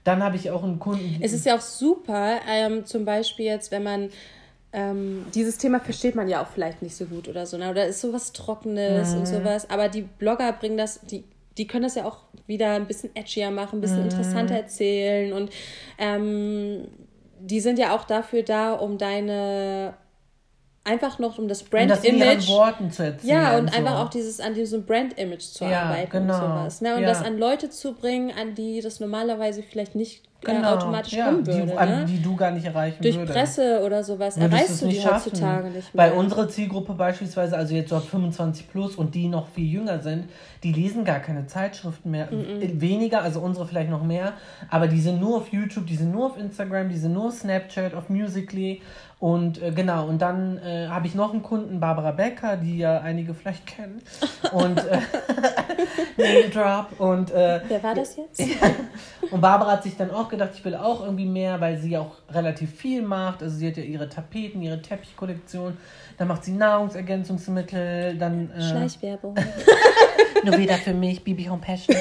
dann 0.05 0.23
habe 0.23 0.37
ich 0.37 0.51
auch 0.51 0.63
einen 0.63 0.79
Kunden. 0.79 1.21
Es 1.23 1.33
ist 1.33 1.47
ja 1.47 1.57
auch 1.57 1.61
super, 1.61 2.41
ähm, 2.49 2.85
zum 2.85 3.05
Beispiel 3.05 3.47
jetzt, 3.47 3.71
wenn 3.71 3.83
man 3.83 4.11
ähm, 4.75 5.27
dieses 5.35 5.59
Thema 5.59 5.81
versteht 5.81 6.15
man 6.15 6.29
ja 6.29 6.43
auch 6.43 6.49
vielleicht 6.49 6.83
nicht 6.83 6.97
so 6.97 7.07
gut 7.07 7.29
oder 7.29 7.47
so. 7.47 7.57
Ne? 7.57 7.71
Oder 7.71 7.87
ist 7.87 8.01
sowas 8.01 8.33
Trockenes 8.33 9.13
mhm. 9.13 9.19
und 9.21 9.27
sowas. 9.27 9.71
Aber 9.71 9.89
die 9.89 10.03
Blogger 10.03 10.53
bringen 10.53 10.77
das, 10.77 11.01
die, 11.01 11.25
die 11.57 11.67
können 11.67 11.85
das 11.85 11.95
ja 11.95 12.05
auch 12.05 12.19
wieder 12.47 12.73
ein 12.73 12.87
bisschen 12.87 13.15
edgier 13.17 13.51
machen, 13.51 13.79
ein 13.79 13.81
bisschen 13.81 14.01
mhm. 14.01 14.05
interessanter 14.11 14.55
erzählen. 14.55 15.33
Und 15.33 15.51
ähm, 15.99 16.89
die 17.41 17.61
sind 17.61 17.79
ja 17.79 17.95
auch 17.95 18.05
dafür 18.05 18.43
da, 18.43 18.73
um 18.73 18.99
deine 18.99 19.95
einfach 20.85 21.19
noch 21.19 21.39
um 21.39 21.49
das 21.49 21.63
Brand-Image. 21.63 22.49
Worten 22.49 22.91
zu 22.91 23.05
erzählen. 23.05 23.33
Ja, 23.33 23.59
und 23.59 23.71
so. 23.71 23.77
einfach 23.77 24.01
auch 24.01 24.11
dieses 24.11 24.41
an 24.41 24.55
diesem 24.55 24.85
Brand-Image 24.85 25.43
zu 25.43 25.65
ja, 25.65 25.83
arbeiten 25.83 26.11
genau. 26.11 26.35
und 26.35 26.41
sowas. 26.41 26.81
Ne? 26.81 26.97
Und 26.97 27.03
ja. 27.03 27.09
das 27.09 27.23
an 27.23 27.39
Leute 27.39 27.71
zu 27.71 27.95
bringen, 27.95 28.33
an 28.37 28.55
die 28.55 28.81
das 28.81 29.01
normalerweise 29.01 29.63
vielleicht 29.63 29.95
nicht 29.95 30.23
genau. 30.45 30.63
äh, 30.63 30.73
automatisch 30.73 31.13
ja, 31.13 31.27
kommen 31.27 31.47
würde. 31.47 31.67
Die, 31.67 31.75
ne? 31.75 32.05
die 32.07 32.23
du 32.23 32.37
gar 32.37 32.51
nicht 32.51 32.65
erreichen 32.65 33.03
Durch 33.03 33.17
würdest. 33.17 33.33
Presse 33.33 33.83
oder 33.85 34.05
sowas 34.05 34.37
Würdest 34.37 34.53
erreichst 34.53 34.83
du 34.83 34.89
die 34.89 34.97
schaffen. 34.97 35.33
heutzutage 35.33 35.71
nicht 35.71 35.95
mehr. 35.95 36.11
Bei 36.11 36.13
unserer 36.13 36.49
Zielgruppe 36.49 36.95
beispielsweise, 36.95 37.57
also 37.57 37.75
jetzt 37.75 37.91
so 37.91 37.99
25 37.99 38.71
plus 38.71 38.97
und 38.97 39.15
die 39.15 39.29
noch 39.29 39.49
viel 39.49 39.71
jünger 39.71 40.01
sind, 40.01 40.29
die 40.63 40.73
lesen 40.73 41.05
gar 41.05 41.21
keine 41.21 41.47
Zeitschriften 41.47 42.11
mehr. 42.11 42.27
Mm 42.27 42.35
-mm. 42.35 42.81
Weniger, 42.81 43.23
also 43.23 43.41
unsere 43.41 43.67
vielleicht 43.67 43.91
noch 43.91 44.05
mehr, 44.05 44.35
aber 44.71 44.89
die 44.89 45.01
sind 45.01 45.21
nur 45.21 45.39
auf 45.39 45.53
YouTube, 45.53 45.87
die 45.87 45.97
sind 45.97 46.13
nur 46.13 46.27
auf 46.27 46.39
Instagram, 46.39 46.89
die 46.89 46.99
sind 46.99 47.13
nur 47.13 47.27
auf 47.27 47.35
Snapchat, 47.35 47.95
auf 47.95 48.09
Musically 48.09 48.81
und 49.23 49.63
äh, 49.63 49.71
genau, 49.71 50.09
und 50.09 50.21
dann 50.21 50.59
äh, 50.59 50.89
habe 50.89 51.07
ich 51.07 51.15
noch 51.15 51.33
einen 51.33 51.45
Kunden, 51.45 51.79
Barbara 51.79 52.11
Becker, 52.11 52.57
die 52.57 52.79
ja 52.79 53.03
einige 53.03 53.35
vielleicht 53.35 53.69
kennen. 53.69 54.03
Und 54.51 54.79
äh, 54.79 54.99
Name 56.17 56.49
Drop. 56.51 57.01
Und, 57.01 57.31
äh, 57.31 57.61
Wer 57.69 57.83
war 57.83 57.95
das 57.95 58.17
jetzt? 58.17 58.43
und 59.31 59.41
Barbara 59.41 59.73
hat 59.73 59.83
sich 59.83 59.97
dann 59.97 60.11
auch 60.11 60.29
gedacht, 60.33 60.51
ich 60.55 60.65
will 60.65 60.75
auch 60.75 61.05
irgendwie 61.05 61.27
mehr, 61.27 61.61
weil 61.61 61.79
sie 61.79 61.97
auch 61.97 62.17
relativ 62.31 62.75
viel 62.75 63.03
macht. 63.03 63.43
Also 63.43 63.57
sie 63.57 63.69
hat 63.69 63.77
ja 63.77 63.85
ihre 63.85 64.09
Tapeten, 64.09 64.61
ihre 64.61 64.83
Teppichkollektion. 64.83 65.77
Dann 66.19 66.29
macht 66.29 66.45
sie 66.45 66.53
Nahrungsergänzungsmittel, 66.53 68.17
dann. 68.19 68.51
Äh, 68.51 68.63
Schleichwerbung. 68.63 69.37
Nur 70.45 70.59
wieder 70.59 70.75
für 70.75 70.93
mich, 70.95 71.23
Bibi 71.23 71.45
Home 71.45 71.61
Passion. 71.61 71.97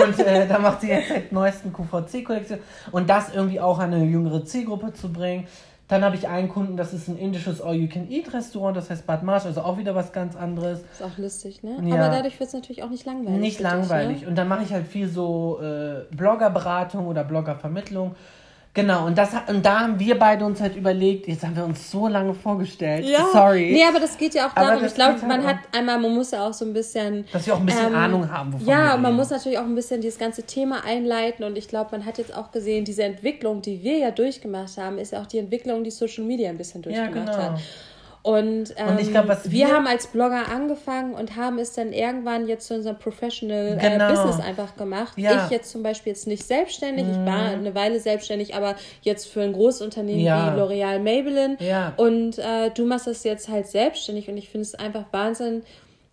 Und 0.00 0.18
äh, 0.20 0.46
dann 0.46 0.62
macht 0.62 0.82
sie 0.82 0.88
jetzt 0.88 1.08
seit 1.08 1.32
neuesten 1.32 1.72
QVC-Kollektion. 1.72 2.60
Und 2.92 3.10
das 3.10 3.34
irgendwie 3.34 3.58
auch 3.58 3.80
an 3.80 3.92
eine 3.92 4.04
jüngere 4.04 4.44
Zielgruppe 4.44 4.92
zu 4.92 5.12
bringen. 5.12 5.48
Dann 5.92 6.04
habe 6.04 6.16
ich 6.16 6.26
einen 6.26 6.48
Kunden, 6.48 6.78
das 6.78 6.94
ist 6.94 7.08
ein 7.08 7.18
indisches 7.18 7.60
All-You-Can-Eat-Restaurant, 7.60 8.74
das 8.74 8.88
heißt 8.88 9.06
Bad 9.06 9.22
Marsch, 9.24 9.44
also 9.44 9.60
auch 9.60 9.76
wieder 9.76 9.94
was 9.94 10.10
ganz 10.10 10.34
anderes. 10.34 10.80
Ist 10.90 11.02
auch 11.02 11.18
lustig, 11.18 11.62
ne? 11.62 11.76
Ja. 11.84 11.96
Aber 11.96 12.16
dadurch 12.16 12.40
wird 12.40 12.46
es 12.46 12.54
natürlich 12.54 12.82
auch 12.82 12.88
nicht 12.88 13.04
langweilig. 13.04 13.38
Nicht 13.38 13.60
langweilig. 13.60 14.14
Dich, 14.14 14.22
ne? 14.22 14.28
Und 14.28 14.36
dann 14.36 14.48
mache 14.48 14.62
ich 14.62 14.72
halt 14.72 14.86
viel 14.86 15.06
so 15.06 15.60
äh, 15.60 16.06
Bloggerberatung 16.10 17.06
oder 17.06 17.24
Bloggervermittlung. 17.24 18.14
Genau, 18.74 19.04
und, 19.04 19.18
das, 19.18 19.28
und 19.48 19.66
da 19.66 19.80
haben 19.80 19.98
wir 19.98 20.18
beide 20.18 20.46
uns 20.46 20.58
halt 20.58 20.76
überlegt, 20.76 21.28
jetzt 21.28 21.44
haben 21.44 21.54
wir 21.54 21.64
uns 21.64 21.90
so 21.90 22.08
lange 22.08 22.32
vorgestellt. 22.32 23.04
Ja. 23.04 23.26
Sorry. 23.30 23.70
Nee, 23.70 23.84
aber 23.84 24.00
das 24.00 24.16
geht 24.16 24.32
ja 24.32 24.48
auch 24.48 24.54
darum, 24.54 24.82
ich 24.82 24.94
glaube, 24.94 25.18
man 25.26 25.44
hat 25.46 25.56
einmal, 25.76 26.00
man 26.00 26.14
muss 26.14 26.30
ja 26.30 26.46
auch 26.46 26.54
so 26.54 26.64
ein 26.64 26.72
bisschen. 26.72 27.26
Dass 27.32 27.46
wir 27.46 27.54
auch 27.54 27.60
ein 27.60 27.66
bisschen 27.66 27.88
ähm, 27.88 27.94
Ahnung 27.94 28.30
haben, 28.30 28.54
wovon 28.54 28.66
Ja, 28.66 28.96
man 28.96 29.14
muss 29.14 29.28
natürlich 29.28 29.58
auch 29.58 29.64
ein 29.64 29.74
bisschen 29.74 30.00
dieses 30.00 30.18
ganze 30.18 30.44
Thema 30.44 30.84
einleiten 30.86 31.44
und 31.44 31.58
ich 31.58 31.68
glaube, 31.68 31.90
man 31.92 32.06
hat 32.06 32.16
jetzt 32.16 32.34
auch 32.34 32.50
gesehen, 32.50 32.86
diese 32.86 33.02
Entwicklung, 33.02 33.60
die 33.60 33.82
wir 33.82 33.98
ja 33.98 34.10
durchgemacht 34.10 34.78
haben, 34.78 34.96
ist 34.96 35.12
ja 35.12 35.20
auch 35.20 35.26
die 35.26 35.38
Entwicklung, 35.38 35.84
die 35.84 35.90
Social 35.90 36.24
Media 36.24 36.48
ein 36.48 36.56
bisschen 36.56 36.80
durchgemacht 36.80 37.14
ja, 37.14 37.24
genau. 37.24 37.52
hat. 37.52 37.60
Und, 38.22 38.72
ähm, 38.76 38.88
und 38.88 39.00
ich 39.00 39.10
glaub, 39.10 39.26
was 39.26 39.50
wir, 39.50 39.66
wir, 39.66 39.74
haben 39.74 39.88
als 39.88 40.06
Blogger 40.06 40.48
angefangen 40.48 41.14
und 41.14 41.34
haben 41.34 41.58
es 41.58 41.72
dann 41.72 41.92
irgendwann 41.92 42.46
jetzt 42.46 42.68
zu 42.68 42.74
unserem 42.74 42.96
Professional 42.96 43.76
äh, 43.76 43.90
genau. 43.90 44.06
äh, 44.06 44.10
Business 44.12 44.38
einfach 44.38 44.76
gemacht. 44.76 45.18
Ja. 45.18 45.44
Ich 45.44 45.50
jetzt 45.50 45.72
zum 45.72 45.82
Beispiel 45.82 46.12
jetzt 46.12 46.28
nicht 46.28 46.46
selbstständig, 46.46 47.04
mhm. 47.04 47.10
ich 47.10 47.16
war 47.18 47.48
mhm. 47.48 47.58
eine 47.58 47.74
Weile 47.74 47.98
selbstständig, 47.98 48.54
aber 48.54 48.76
jetzt 49.02 49.26
für 49.26 49.42
ein 49.42 49.52
Großunternehmen 49.52 50.22
ja. 50.22 50.54
wie 50.54 50.60
L'Oreal 50.60 51.00
Maybelline. 51.00 51.56
Ja. 51.58 51.94
Und 51.96 52.38
äh, 52.38 52.70
du 52.70 52.84
machst 52.84 53.08
das 53.08 53.24
jetzt 53.24 53.48
halt 53.48 53.66
selbstständig 53.66 54.28
und 54.28 54.36
ich 54.36 54.48
finde 54.48 54.62
es 54.62 54.76
einfach 54.76 55.06
Wahnsinn. 55.10 55.64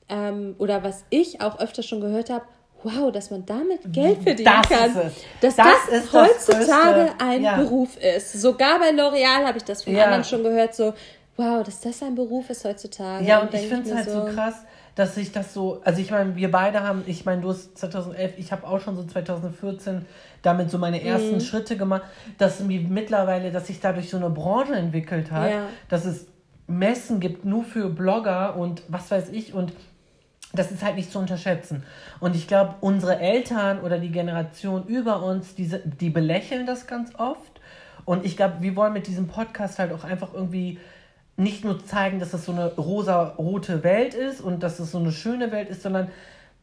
Ähm, 0.10 0.56
oder 0.58 0.84
was 0.84 1.06
ich 1.12 1.42
auch 1.42 1.60
öfter 1.60 1.84
schon 1.84 2.02
gehört 2.02 2.32
habe, 2.32 2.46
wow, 2.82 3.12
dass 3.12 3.30
man 3.30 3.46
damit 3.46 3.82
Geld 3.94 4.24
verdienen 4.24 4.52
das 4.62 4.70
kann. 4.70 5.12
Dass 5.42 5.56
das, 5.56 5.68
das 5.92 6.14
heutzutage 6.14 7.12
das 7.18 7.28
ein 7.28 7.44
ja. 7.44 7.58
Beruf 7.58 7.98
ist. 7.98 8.34
Sogar 8.34 8.80
bei 8.80 8.90
L'Oreal 8.90 9.46
habe 9.46 9.58
ich 9.58 9.64
das 9.64 9.84
von 9.84 9.96
ja. 9.96 10.06
anderen 10.06 10.24
schon 10.24 10.44
gehört, 10.44 10.74
so 10.74 10.94
wow, 11.40 11.64
dass 11.64 11.80
das 11.80 12.04
ein 12.04 12.16
Beruf 12.16 12.50
ist 12.50 12.66
heutzutage. 12.66 13.26
Ja, 13.26 13.40
und, 13.40 13.48
und 13.48 13.56
ich 13.56 13.68
finde 13.68 13.90
es 13.90 13.96
halt 13.96 14.10
so, 14.10 14.28
so 14.28 14.34
krass, 14.34 14.56
dass 14.96 15.16
sich 15.16 15.32
das 15.32 15.54
so, 15.54 15.82
also 15.86 16.02
ich 16.02 16.12
meine, 16.12 16.36
wir 16.36 16.52
beide 16.52 16.84
haben, 16.84 17.04
ich 17.08 17.24
meine, 17.24 17.42
du 17.42 17.50
hast 17.50 17.78
2011, 17.78 18.34
ich 18.38 18.52
habe 18.52 18.68
auch 18.68 18.82
schon 18.82 18.98
so 18.98 19.04
2014 19.06 20.06
damit 20.42 20.70
so 20.70 20.78
meine 20.78 21.02
ersten 21.02 21.36
mhm. 21.36 21.40
Schritte 21.40 21.78
gemacht, 21.78 22.04
dass 22.38 22.60
mir 22.60 22.82
mittlerweile, 22.82 23.52
dass 23.52 23.68
sich 23.68 23.80
dadurch 23.80 24.10
so 24.10 24.18
eine 24.18 24.30
Branche 24.30 24.74
entwickelt 24.74 25.32
hat, 25.32 25.50
ja. 25.50 25.66
dass 25.88 26.04
es 26.04 26.28
Messen 26.68 27.22
gibt 27.22 27.46
nur 27.46 27.64
für 27.64 27.90
Blogger 27.90 28.58
und 28.58 28.84
was 28.90 29.10
weiß 29.10 29.30
ich 29.30 29.54
und 29.54 29.72
das 30.52 30.72
ist 30.72 30.84
halt 30.84 30.96
nicht 30.96 31.12
zu 31.12 31.20
unterschätzen. 31.20 31.84
Und 32.20 32.36
ich 32.36 32.48
glaube, 32.48 32.76
unsere 32.82 33.20
Eltern 33.20 33.80
oder 33.82 34.00
die 34.00 34.12
Generation 34.12 34.86
über 34.88 35.24
uns, 35.24 35.56
diese, 35.56 35.80
die 35.80 36.10
belächeln 36.10 36.66
das 36.66 36.88
ganz 36.88 37.12
oft. 37.18 37.62
Und 38.04 38.26
ich 38.26 38.36
glaube, 38.36 38.56
wir 38.60 38.76
wollen 38.76 38.94
mit 38.94 39.08
diesem 39.08 39.28
Podcast 39.28 39.78
halt 39.78 39.94
auch 39.94 40.04
einfach 40.04 40.34
irgendwie 40.34 40.80
nicht 41.40 41.64
nur 41.64 41.84
zeigen, 41.84 42.20
dass 42.20 42.32
das 42.32 42.46
so 42.46 42.52
eine 42.52 42.76
rosa-rote 42.76 43.84
Welt 43.84 44.14
ist 44.14 44.42
und 44.42 44.62
dass 44.62 44.80
es 44.80 44.92
so 44.92 45.00
eine 45.00 45.12
schöne 45.12 45.52
Welt 45.52 45.70
ist, 45.70 45.82
sondern 45.82 46.10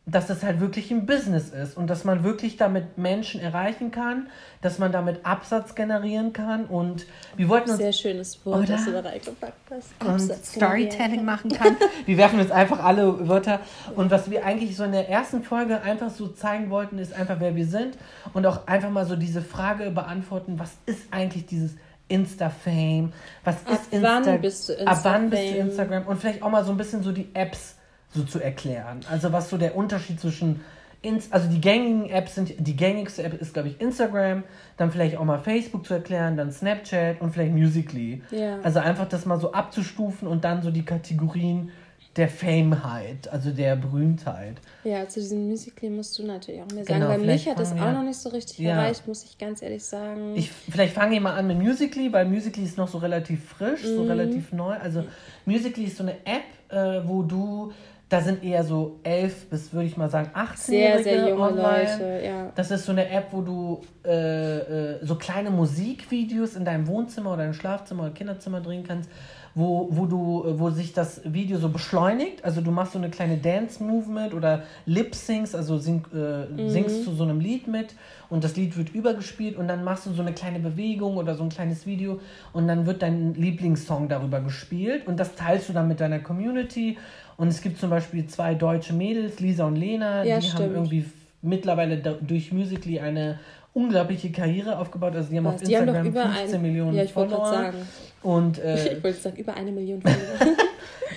dass 0.08 0.28
das 0.28 0.44
halt 0.44 0.60
wirklich 0.60 0.92
ein 0.92 1.04
Business 1.04 1.48
ist 1.48 1.76
und 1.76 1.88
dass 1.90 2.04
man 2.04 2.22
wirklich 2.22 2.56
damit 2.56 2.96
Menschen 2.96 3.40
erreichen 3.40 3.90
kann, 3.90 4.28
dass 4.62 4.78
man 4.78 4.92
damit 4.92 5.26
Absatz 5.26 5.74
generieren 5.74 6.32
kann 6.32 6.66
und 6.66 7.06
wir 7.36 7.48
wollten 7.48 7.70
uns... 7.70 7.78
Sehr 7.78 7.92
schönes 7.92 8.46
Wort, 8.46 8.58
oder? 8.58 8.66
das 8.68 8.84
du 8.84 8.92
da 8.92 9.00
reingepackt 9.00 9.70
hast. 9.70 9.88
Absatz 9.98 10.38
und 10.38 10.46
Storytelling 10.46 11.24
machen 11.24 11.50
kann. 11.50 11.76
wir 12.06 12.16
werfen 12.18 12.38
jetzt 12.38 12.52
einfach 12.52 12.84
alle 12.84 13.28
Wörter 13.28 13.58
und 13.96 14.12
was 14.12 14.30
wir 14.30 14.44
eigentlich 14.44 14.76
so 14.76 14.84
in 14.84 14.92
der 14.92 15.08
ersten 15.08 15.42
Folge 15.42 15.82
einfach 15.82 16.10
so 16.10 16.28
zeigen 16.28 16.70
wollten, 16.70 17.00
ist 17.00 17.12
einfach, 17.12 17.40
wer 17.40 17.56
wir 17.56 17.66
sind 17.66 17.98
und 18.32 18.46
auch 18.46 18.68
einfach 18.68 18.90
mal 18.90 19.06
so 19.06 19.16
diese 19.16 19.42
Frage 19.42 19.90
beantworten, 19.90 20.56
was 20.60 20.74
ist 20.86 21.02
eigentlich 21.10 21.46
dieses 21.46 21.72
Insta-Fame? 22.08 23.12
Was 23.44 23.66
ab 23.66 23.72
ist 23.72 23.92
Insta? 23.92 24.22
Wann 24.24 24.40
bist 24.40 24.68
du 24.68 24.72
Insta 24.72 24.90
ab 24.90 25.00
wann 25.02 25.30
bist 25.30 25.42
du 25.42 25.56
Instagram? 25.58 26.06
Und 26.06 26.20
vielleicht 26.20 26.42
auch 26.42 26.50
mal 26.50 26.64
so 26.64 26.70
ein 26.70 26.76
bisschen 26.76 27.02
so 27.02 27.12
die 27.12 27.28
Apps 27.34 27.76
so 28.14 28.24
zu 28.24 28.40
erklären. 28.40 29.00
Also 29.10 29.32
was 29.32 29.50
so 29.50 29.58
der 29.58 29.76
Unterschied 29.76 30.20
zwischen 30.20 30.60
Inst 31.02 31.32
also 31.32 31.48
die 31.48 31.60
gängigen 31.60 32.10
Apps 32.10 32.34
sind, 32.34 32.54
die 32.58 32.74
gängigste 32.74 33.22
App 33.22 33.34
ist, 33.40 33.54
glaube 33.54 33.68
ich, 33.68 33.80
Instagram, 33.80 34.42
dann 34.76 34.90
vielleicht 34.90 35.16
auch 35.16 35.24
mal 35.24 35.38
Facebook 35.38 35.86
zu 35.86 35.94
erklären, 35.94 36.36
dann 36.36 36.50
Snapchat 36.50 37.20
und 37.20 37.32
vielleicht 37.32 37.52
Musically. 37.52 38.22
Ja. 38.30 38.58
Also 38.62 38.80
einfach 38.80 39.08
das 39.08 39.26
mal 39.26 39.38
so 39.38 39.52
abzustufen 39.52 40.26
und 40.26 40.44
dann 40.44 40.62
so 40.62 40.70
die 40.70 40.84
Kategorien 40.84 41.70
der 42.16 42.28
Fameheit, 42.28 43.28
also 43.28 43.50
der 43.50 43.76
Berühmtheit. 43.76 44.56
Ja, 44.84 45.06
zu 45.08 45.20
diesem 45.20 45.48
Musical 45.48 45.90
musst 45.90 46.18
du 46.18 46.26
natürlich 46.26 46.62
auch 46.62 46.72
mehr 46.72 46.84
sagen. 46.84 47.00
Genau, 47.00 47.12
Bei 47.12 47.18
mich 47.18 47.48
hat 47.48 47.58
das 47.58 47.72
auch 47.72 47.92
noch 47.92 48.02
nicht 48.02 48.16
so 48.16 48.30
richtig 48.30 48.58
ja. 48.58 48.70
erreicht, 48.70 49.06
muss 49.06 49.24
ich 49.24 49.36
ganz 49.36 49.60
ehrlich 49.62 49.84
sagen. 49.84 50.34
Ich, 50.34 50.50
vielleicht 50.50 50.94
fange 50.94 51.16
ich 51.16 51.20
mal 51.20 51.34
an 51.34 51.46
mit 51.46 51.58
Musically, 51.58 52.12
weil 52.12 52.24
Musically 52.24 52.64
ist 52.64 52.78
noch 52.78 52.88
so 52.88 52.98
relativ 52.98 53.44
frisch, 53.44 53.84
mhm. 53.84 53.96
so 53.96 54.02
relativ 54.04 54.52
neu. 54.52 54.74
Also 54.74 55.04
Musically 55.44 55.86
ist 55.86 55.98
so 55.98 56.04
eine 56.04 56.14
App, 56.24 56.72
äh, 56.72 57.06
wo 57.06 57.22
du 57.22 57.72
da 58.08 58.20
sind 58.20 58.44
eher 58.44 58.62
so 58.62 59.00
elf 59.02 59.50
bis, 59.50 59.72
würde 59.72 59.86
ich 59.86 59.96
mal 59.96 60.08
sagen, 60.08 60.30
18 60.32 60.56
Sehr, 60.56 61.02
sehr 61.02 61.28
junge 61.28 61.42
online. 61.42 61.90
Leute, 61.90 62.24
ja. 62.24 62.52
Das 62.54 62.70
ist 62.70 62.84
so 62.84 62.92
eine 62.92 63.10
App, 63.10 63.32
wo 63.32 63.40
du 63.40 63.82
äh, 64.04 64.58
äh, 64.58 65.04
so 65.04 65.16
kleine 65.16 65.50
Musikvideos 65.50 66.54
in 66.54 66.64
deinem 66.64 66.86
Wohnzimmer 66.86 67.32
oder 67.32 67.44
im 67.44 67.52
Schlafzimmer 67.52 68.04
oder 68.04 68.12
Kinderzimmer 68.12 68.60
drehen 68.60 68.84
kannst 68.86 69.10
wo, 69.56 69.88
wo 69.90 70.04
du, 70.04 70.44
wo 70.58 70.68
sich 70.68 70.92
das 70.92 71.22
Video 71.24 71.58
so 71.58 71.70
beschleunigt. 71.70 72.44
Also 72.44 72.60
du 72.60 72.70
machst 72.70 72.92
so 72.92 72.98
eine 72.98 73.08
kleine 73.08 73.38
Dance-Movement 73.38 74.34
oder 74.34 74.64
Lip-Syncs, 74.84 75.54
also 75.54 75.78
sing, 75.78 76.04
äh, 76.12 76.44
mhm. 76.44 76.68
singst 76.68 77.04
zu 77.04 77.14
so 77.14 77.24
einem 77.24 77.40
Lied 77.40 77.66
mit 77.66 77.94
und 78.28 78.44
das 78.44 78.54
Lied 78.54 78.76
wird 78.76 78.94
übergespielt 78.94 79.56
und 79.56 79.66
dann 79.66 79.82
machst 79.82 80.04
du 80.04 80.12
so 80.12 80.20
eine 80.20 80.34
kleine 80.34 80.58
Bewegung 80.58 81.16
oder 81.16 81.34
so 81.34 81.42
ein 81.42 81.48
kleines 81.48 81.86
Video 81.86 82.20
und 82.52 82.68
dann 82.68 82.84
wird 82.84 83.00
dein 83.00 83.34
Lieblingssong 83.34 84.10
darüber 84.10 84.40
gespielt 84.40 85.06
und 85.06 85.18
das 85.18 85.34
teilst 85.36 85.70
du 85.70 85.72
dann 85.72 85.88
mit 85.88 86.00
deiner 86.00 86.18
Community. 86.18 86.98
Und 87.38 87.48
es 87.48 87.62
gibt 87.62 87.78
zum 87.78 87.88
Beispiel 87.88 88.26
zwei 88.26 88.54
deutsche 88.54 88.92
Mädels, 88.92 89.40
Lisa 89.40 89.66
und 89.66 89.76
Lena, 89.76 90.22
ja, 90.22 90.38
die 90.38 90.46
stimmt. 90.46 90.64
haben 90.64 90.74
irgendwie 90.74 91.04
mittlerweile 91.46 91.96
durch 91.96 92.52
Musically 92.52 93.00
eine 93.00 93.38
unglaubliche 93.76 94.32
Karriere 94.32 94.78
aufgebaut. 94.78 95.14
Also 95.14 95.28
die 95.30 95.36
haben 95.36 95.44
Was, 95.44 95.56
auf 95.56 95.62
Instagram 95.62 95.96
haben 95.96 96.12
15 96.12 96.54
ein, 96.54 96.62
Millionen 96.62 96.96
ja, 96.96 97.02
ich 97.04 97.12
Follower. 97.12 97.46
Sagen. 97.46 97.76
Und, 98.22 98.58
äh, 98.64 98.94
ich 98.94 99.04
wollte 99.04 99.20
sagen, 99.20 99.36
über 99.36 99.54
eine 99.54 99.70
Million 99.70 100.00
Follower. 100.00 100.56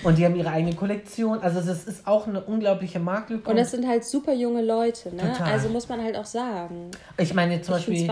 und 0.04 0.18
die 0.18 0.24
haben 0.26 0.36
ihre 0.36 0.50
eigene 0.50 0.74
Kollektion. 0.74 1.40
Also 1.40 1.58
es 1.58 1.86
ist 1.86 2.06
auch 2.06 2.26
eine 2.26 2.42
unglaubliche 2.42 3.00
Marktlücke. 3.00 3.48
Und 3.48 3.56
das 3.56 3.70
sind 3.70 3.88
halt 3.88 4.04
super 4.04 4.34
junge 4.34 4.62
Leute, 4.62 5.14
ne? 5.14 5.22
Total. 5.22 5.52
Also 5.52 5.70
muss 5.70 5.88
man 5.88 6.02
halt 6.02 6.16
auch 6.16 6.26
sagen. 6.26 6.90
Ich 7.16 7.32
meine 7.32 7.62
zum 7.62 7.76
ich 7.76 7.86
Beispiel, 7.86 8.06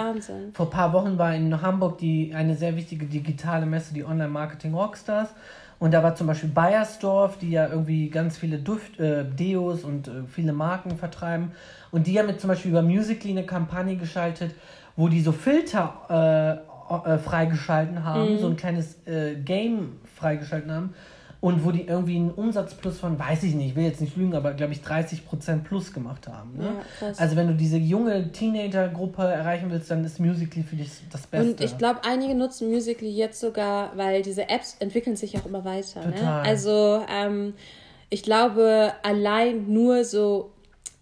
vor 0.55 0.67
ein 0.67 0.71
paar 0.71 0.95
Wochen 0.95 1.19
war 1.19 1.35
in 1.35 1.61
Hamburg 1.61 1.99
die, 1.99 2.33
eine 2.35 2.57
sehr 2.57 2.75
wichtige 2.75 3.05
digitale 3.05 3.67
Messe, 3.67 3.93
die 3.93 4.05
Online 4.05 4.29
Marketing 4.31 4.73
Rockstars. 4.73 5.29
Und 5.79 5.95
da 5.95 6.03
war 6.03 6.15
zum 6.17 6.27
Beispiel 6.27 6.51
Bayersdorf, 6.51 7.39
die 7.39 7.51
ja 7.51 7.69
irgendwie 7.69 8.11
ganz 8.11 8.37
viele 8.37 8.59
Duft, 8.59 8.99
äh, 8.99 9.25
Deos 9.25 9.85
und 9.85 10.09
äh, 10.09 10.11
viele 10.27 10.53
Marken 10.53 10.97
vertreiben. 10.97 11.53
Und 11.93 12.07
die 12.07 12.19
haben 12.19 12.29
jetzt 12.29 12.41
zum 12.41 12.49
Beispiel 12.49 12.73
über 12.73 12.83
Musically 12.83 13.31
eine 13.31 13.47
Kampagne 13.47 13.97
geschaltet, 13.97 14.55
wo 14.97 15.09
die 15.09 15.21
so 15.21 15.31
Filter 15.31 16.65
äh, 17.07 17.13
äh, 17.13 17.19
freigeschalten 17.19 18.05
haben, 18.05 18.35
mhm. 18.35 18.39
so 18.39 18.49
ein 18.49 18.57
kleines 18.57 19.07
äh, 19.07 19.37
Game 19.37 20.01
freigeschalten 20.17 20.73
haben 20.73 20.95
und 21.41 21.65
wo 21.65 21.71
die 21.71 21.87
irgendwie 21.87 22.17
einen 22.17 22.33
Umsatzplus 22.33 22.99
von, 22.99 23.17
weiß 23.17 23.45
ich 23.45 23.55
nicht, 23.55 23.69
ich 23.69 23.77
will 23.77 23.85
jetzt 23.85 24.01
nicht 24.01 24.17
lügen, 24.17 24.35
aber 24.35 24.55
glaube 24.55 24.73
ich 24.73 24.81
30% 24.81 25.63
plus 25.63 25.93
gemacht 25.93 26.27
haben. 26.27 26.57
Ne? 26.57 26.73
Ja, 27.01 27.13
also 27.17 27.37
wenn 27.37 27.47
du 27.47 27.55
diese 27.55 27.77
junge 27.77 28.33
Teenager-Gruppe 28.33 29.23
erreichen 29.23 29.71
willst, 29.71 29.89
dann 29.91 30.05
ist 30.05 30.19
Musically 30.19 30.65
für 30.65 30.75
dich 30.75 30.91
das 31.13 31.29
Beste. 31.29 31.51
Und 31.51 31.61
ich 31.61 31.79
glaube, 31.79 32.01
einige 32.05 32.35
nutzen 32.35 32.71
Musically 32.71 33.11
jetzt 33.11 33.39
sogar, 33.39 33.97
weil 33.97 34.23
diese 34.23 34.49
Apps 34.49 34.77
entwickeln 34.81 35.15
sich 35.15 35.39
auch 35.39 35.47
immer 35.47 35.65
weiter. 35.65 36.05
Ne? 36.07 36.29
Also 36.29 37.05
ähm, 37.09 37.55
ich 38.11 38.25
glaube, 38.25 38.93
allein 39.05 39.73
nur 39.73 40.05
so 40.05 40.51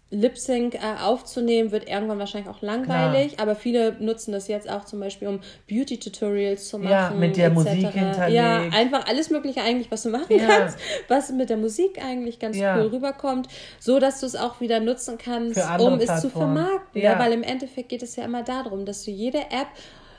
Lip 0.09 0.37
Sync 0.37 0.75
äh, 0.75 0.79
aufzunehmen, 1.03 1.71
wird 1.71 1.89
irgendwann 1.89 2.17
wahrscheinlich 2.17 2.49
auch 2.49 2.61
langweilig, 2.61 3.33
Klar. 3.33 3.41
aber 3.41 3.55
viele 3.55 3.97
nutzen 3.99 4.31
das 4.31 4.47
jetzt 4.47 4.69
auch 4.69 4.85
zum 4.85 5.01
Beispiel, 5.01 5.27
um 5.27 5.41
Beauty-Tutorials 5.67 6.69
zu 6.69 6.79
machen. 6.79 6.91
Ja, 6.91 7.09
mit 7.09 7.35
der 7.35 7.47
etc. 7.47 7.55
Musik 7.55 7.89
hinterlegt. 7.91 8.33
Ja, 8.33 8.61
einfach 8.71 9.05
alles 9.07 9.29
Mögliche 9.29 9.61
eigentlich, 9.61 9.91
was 9.91 10.03
du 10.03 10.09
machen 10.09 10.37
ja. 10.37 10.47
kannst, 10.47 10.79
was 11.09 11.31
mit 11.31 11.49
der 11.49 11.57
Musik 11.57 12.01
eigentlich 12.01 12.39
ganz 12.39 12.55
ja. 12.55 12.77
cool 12.77 12.87
rüberkommt, 12.87 13.49
so 13.79 13.99
dass 13.99 14.21
du 14.21 14.27
es 14.27 14.37
auch 14.37 14.61
wieder 14.61 14.79
nutzen 14.79 15.17
kannst, 15.17 15.59
um 15.79 15.99
es 15.99 16.21
zu 16.21 16.29
vermarkten. 16.29 17.01
Ja. 17.01 17.13
ja. 17.13 17.19
weil 17.19 17.33
im 17.33 17.43
Endeffekt 17.43 17.89
geht 17.89 18.01
es 18.01 18.15
ja 18.15 18.23
immer 18.23 18.43
darum, 18.43 18.85
dass 18.85 19.03
du 19.03 19.11
jede 19.11 19.39
App, 19.39 19.67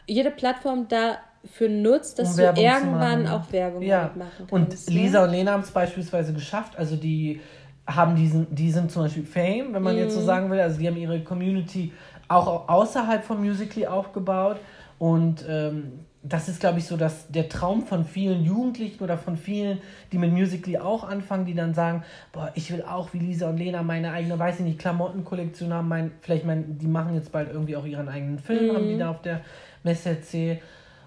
jede 0.06 0.30
Plattform 0.30 0.86
dafür 0.88 1.70
nutzt, 1.70 2.18
dass 2.18 2.32
um 2.32 2.36
du 2.36 2.60
irgendwann 2.60 3.26
auch 3.26 3.50
Werbung 3.52 3.80
ja. 3.80 4.10
machen 4.14 4.46
kannst. 4.50 4.52
Und 4.52 4.94
ne? 4.94 5.00
Lisa 5.00 5.24
und 5.24 5.30
Lena 5.30 5.52
haben 5.52 5.62
es 5.62 5.70
beispielsweise 5.70 6.34
geschafft, 6.34 6.76
also 6.76 6.94
die 6.94 7.40
haben 7.88 8.14
diesen, 8.14 8.54
die 8.54 8.70
sind 8.70 8.92
zum 8.92 9.02
Beispiel 9.02 9.24
Fame, 9.24 9.72
wenn 9.72 9.82
man 9.82 9.96
mm. 9.96 9.98
jetzt 9.98 10.14
so 10.14 10.20
mhm. 10.20 10.26
sagen 10.26 10.50
will. 10.50 10.60
Also 10.60 10.78
die 10.78 10.86
haben 10.86 10.96
ihre 10.96 11.20
Community 11.24 11.92
auch 12.28 12.68
außerhalb 12.68 13.24
von 13.24 13.40
Musically 13.40 13.86
aufgebaut. 13.86 14.58
Und 14.98 15.44
ähm, 15.48 15.92
das 16.22 16.48
ist, 16.48 16.60
glaube 16.60 16.80
ich, 16.80 16.84
so 16.84 16.96
dass 16.98 17.28
der 17.28 17.48
Traum 17.48 17.86
von 17.86 18.04
vielen 18.04 18.44
Jugendlichen 18.44 19.02
oder 19.02 19.16
von 19.16 19.36
vielen, 19.36 19.78
die 20.12 20.18
mit 20.18 20.32
Musically 20.32 20.76
auch 20.76 21.02
anfangen, 21.02 21.46
die 21.46 21.54
dann 21.54 21.72
sagen, 21.72 22.02
boah, 22.32 22.50
ich 22.54 22.70
will 22.70 22.82
auch 22.82 23.14
wie 23.14 23.18
Lisa 23.20 23.48
und 23.48 23.56
Lena 23.56 23.82
meine 23.82 24.12
eigene, 24.12 24.38
weiß 24.38 24.58
ich 24.58 24.66
nicht, 24.66 24.78
Klamottenkollektion 24.78 25.72
haben. 25.72 25.88
Mein, 25.88 26.12
vielleicht 26.20 26.44
mein, 26.44 26.78
die 26.78 26.88
machen 26.88 27.14
jetzt 27.14 27.32
bald 27.32 27.50
irgendwie 27.50 27.76
auch 27.76 27.86
ihren 27.86 28.08
eigenen 28.08 28.38
Film, 28.38 28.72
mm. 28.72 28.76
haben 28.76 28.88
die 28.88 28.94
mhm. 28.94 28.98
da 28.98 29.10
auf 29.10 29.22
der 29.22 29.40
Messe 29.82 30.10
erzählt. 30.10 30.60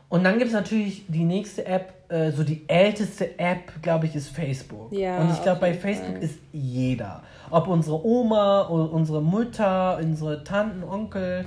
Und 0.09 0.23
dann 0.23 0.39
gibt 0.39 0.47
es 0.47 0.53
natürlich 0.53 1.05
die 1.07 1.23
nächste 1.23 1.65
App, 1.65 1.93
äh, 2.11 2.31
so 2.31 2.43
die 2.43 2.67
älteste 2.67 3.39
App, 3.39 3.81
glaube 3.81 4.05
ich, 4.05 4.15
ist 4.15 4.29
Facebook. 4.29 4.91
Ja, 4.91 5.19
und 5.19 5.31
ich 5.31 5.41
glaube, 5.41 5.61
bei 5.61 5.73
Facebook 5.73 6.15
Fall. 6.15 6.23
ist 6.23 6.39
jeder. 6.51 7.23
Ob 7.49 7.67
unsere 7.67 8.05
Oma, 8.05 8.61
unsere 8.61 9.21
Mutter, 9.21 9.97
unsere 10.01 10.43
Tanten, 10.43 10.83
Onkel 10.83 11.45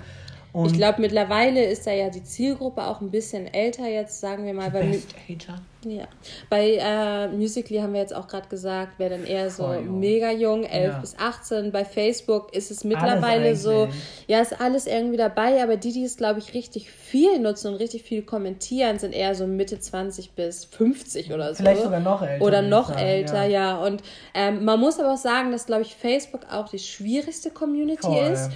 Und 0.55 0.71
ich 0.71 0.75
glaube, 0.75 1.01
mittlerweile 1.01 1.65
ist 1.65 1.85
da 1.85 1.91
ja 1.91 2.11
die 2.11 2.23
Zielgruppe 2.23 2.85
auch 2.85 3.01
ein 3.01 3.11
bisschen 3.11 3.53
älter 3.53 3.89
jetzt, 3.89 4.21
sagen 4.21 4.47
wir 4.47 4.55
mal. 4.55 4.71
Bei 4.71 4.87
Best 4.87 5.13
Ager. 5.29 5.61
Ja. 5.85 6.05
Bei 6.49 6.77
äh, 6.81 7.29
Musically 7.29 7.81
haben 7.81 7.93
wir 7.93 8.01
jetzt 8.01 8.15
auch 8.15 8.29
gerade 8.29 8.49
gesagt, 8.49 9.01
wäre 9.01 9.11
dann 9.11 9.27
eher 9.27 9.51
so 9.51 9.73
jung. 9.73 9.99
mega 9.99 10.31
jung, 10.31 10.63
11 10.63 10.93
ja. 10.93 10.99
bis 11.01 11.19
18. 11.19 11.73
Bei 11.73 11.85
Facebook 11.85 12.55
ist 12.55 12.71
es 12.71 12.85
mittlerweile 12.85 13.57
so, 13.57 13.89
ja, 14.29 14.41
ist 14.41 14.61
alles 14.61 14.87
irgendwie 14.87 15.17
dabei, 15.17 15.61
aber 15.61 15.77
die, 15.77 15.93
die 15.93 16.05
es, 16.05 16.17
glaube 16.17 16.39
ich, 16.39 16.55
richtig 16.55 16.89
viel 16.89 17.41
nutzen 17.41 17.73
und 17.73 17.81
richtig 17.81 18.05
viel 18.05 18.23
kommentieren, 18.23 19.01
sind 19.01 19.13
eher 19.13 19.35
so 19.35 19.49
Mitte 19.49 19.81
20 19.81 20.33
bis 20.33 20.67
50 20.67 21.33
oder 21.33 21.53
so. 21.53 21.65
Vielleicht 21.65 21.83
sogar 21.83 21.99
noch 21.99 22.23
älter. 22.23 22.45
Oder 22.45 22.63
noch 22.63 22.91
sagen, 22.91 23.01
älter, 23.01 23.45
ja. 23.45 23.73
ja. 23.73 23.77
Und 23.79 24.05
ähm, 24.35 24.65
man 24.65 24.79
muss 24.79 25.01
aber 25.01 25.15
auch 25.15 25.19
sagen, 25.19 25.51
dass, 25.51 25.67
glaube 25.67 25.83
ich, 25.83 25.97
Facebook 25.97 26.43
auch 26.49 26.69
die 26.69 26.79
schwierigste 26.79 27.51
Community 27.51 28.07
Voll. 28.07 28.33
ist. 28.33 28.51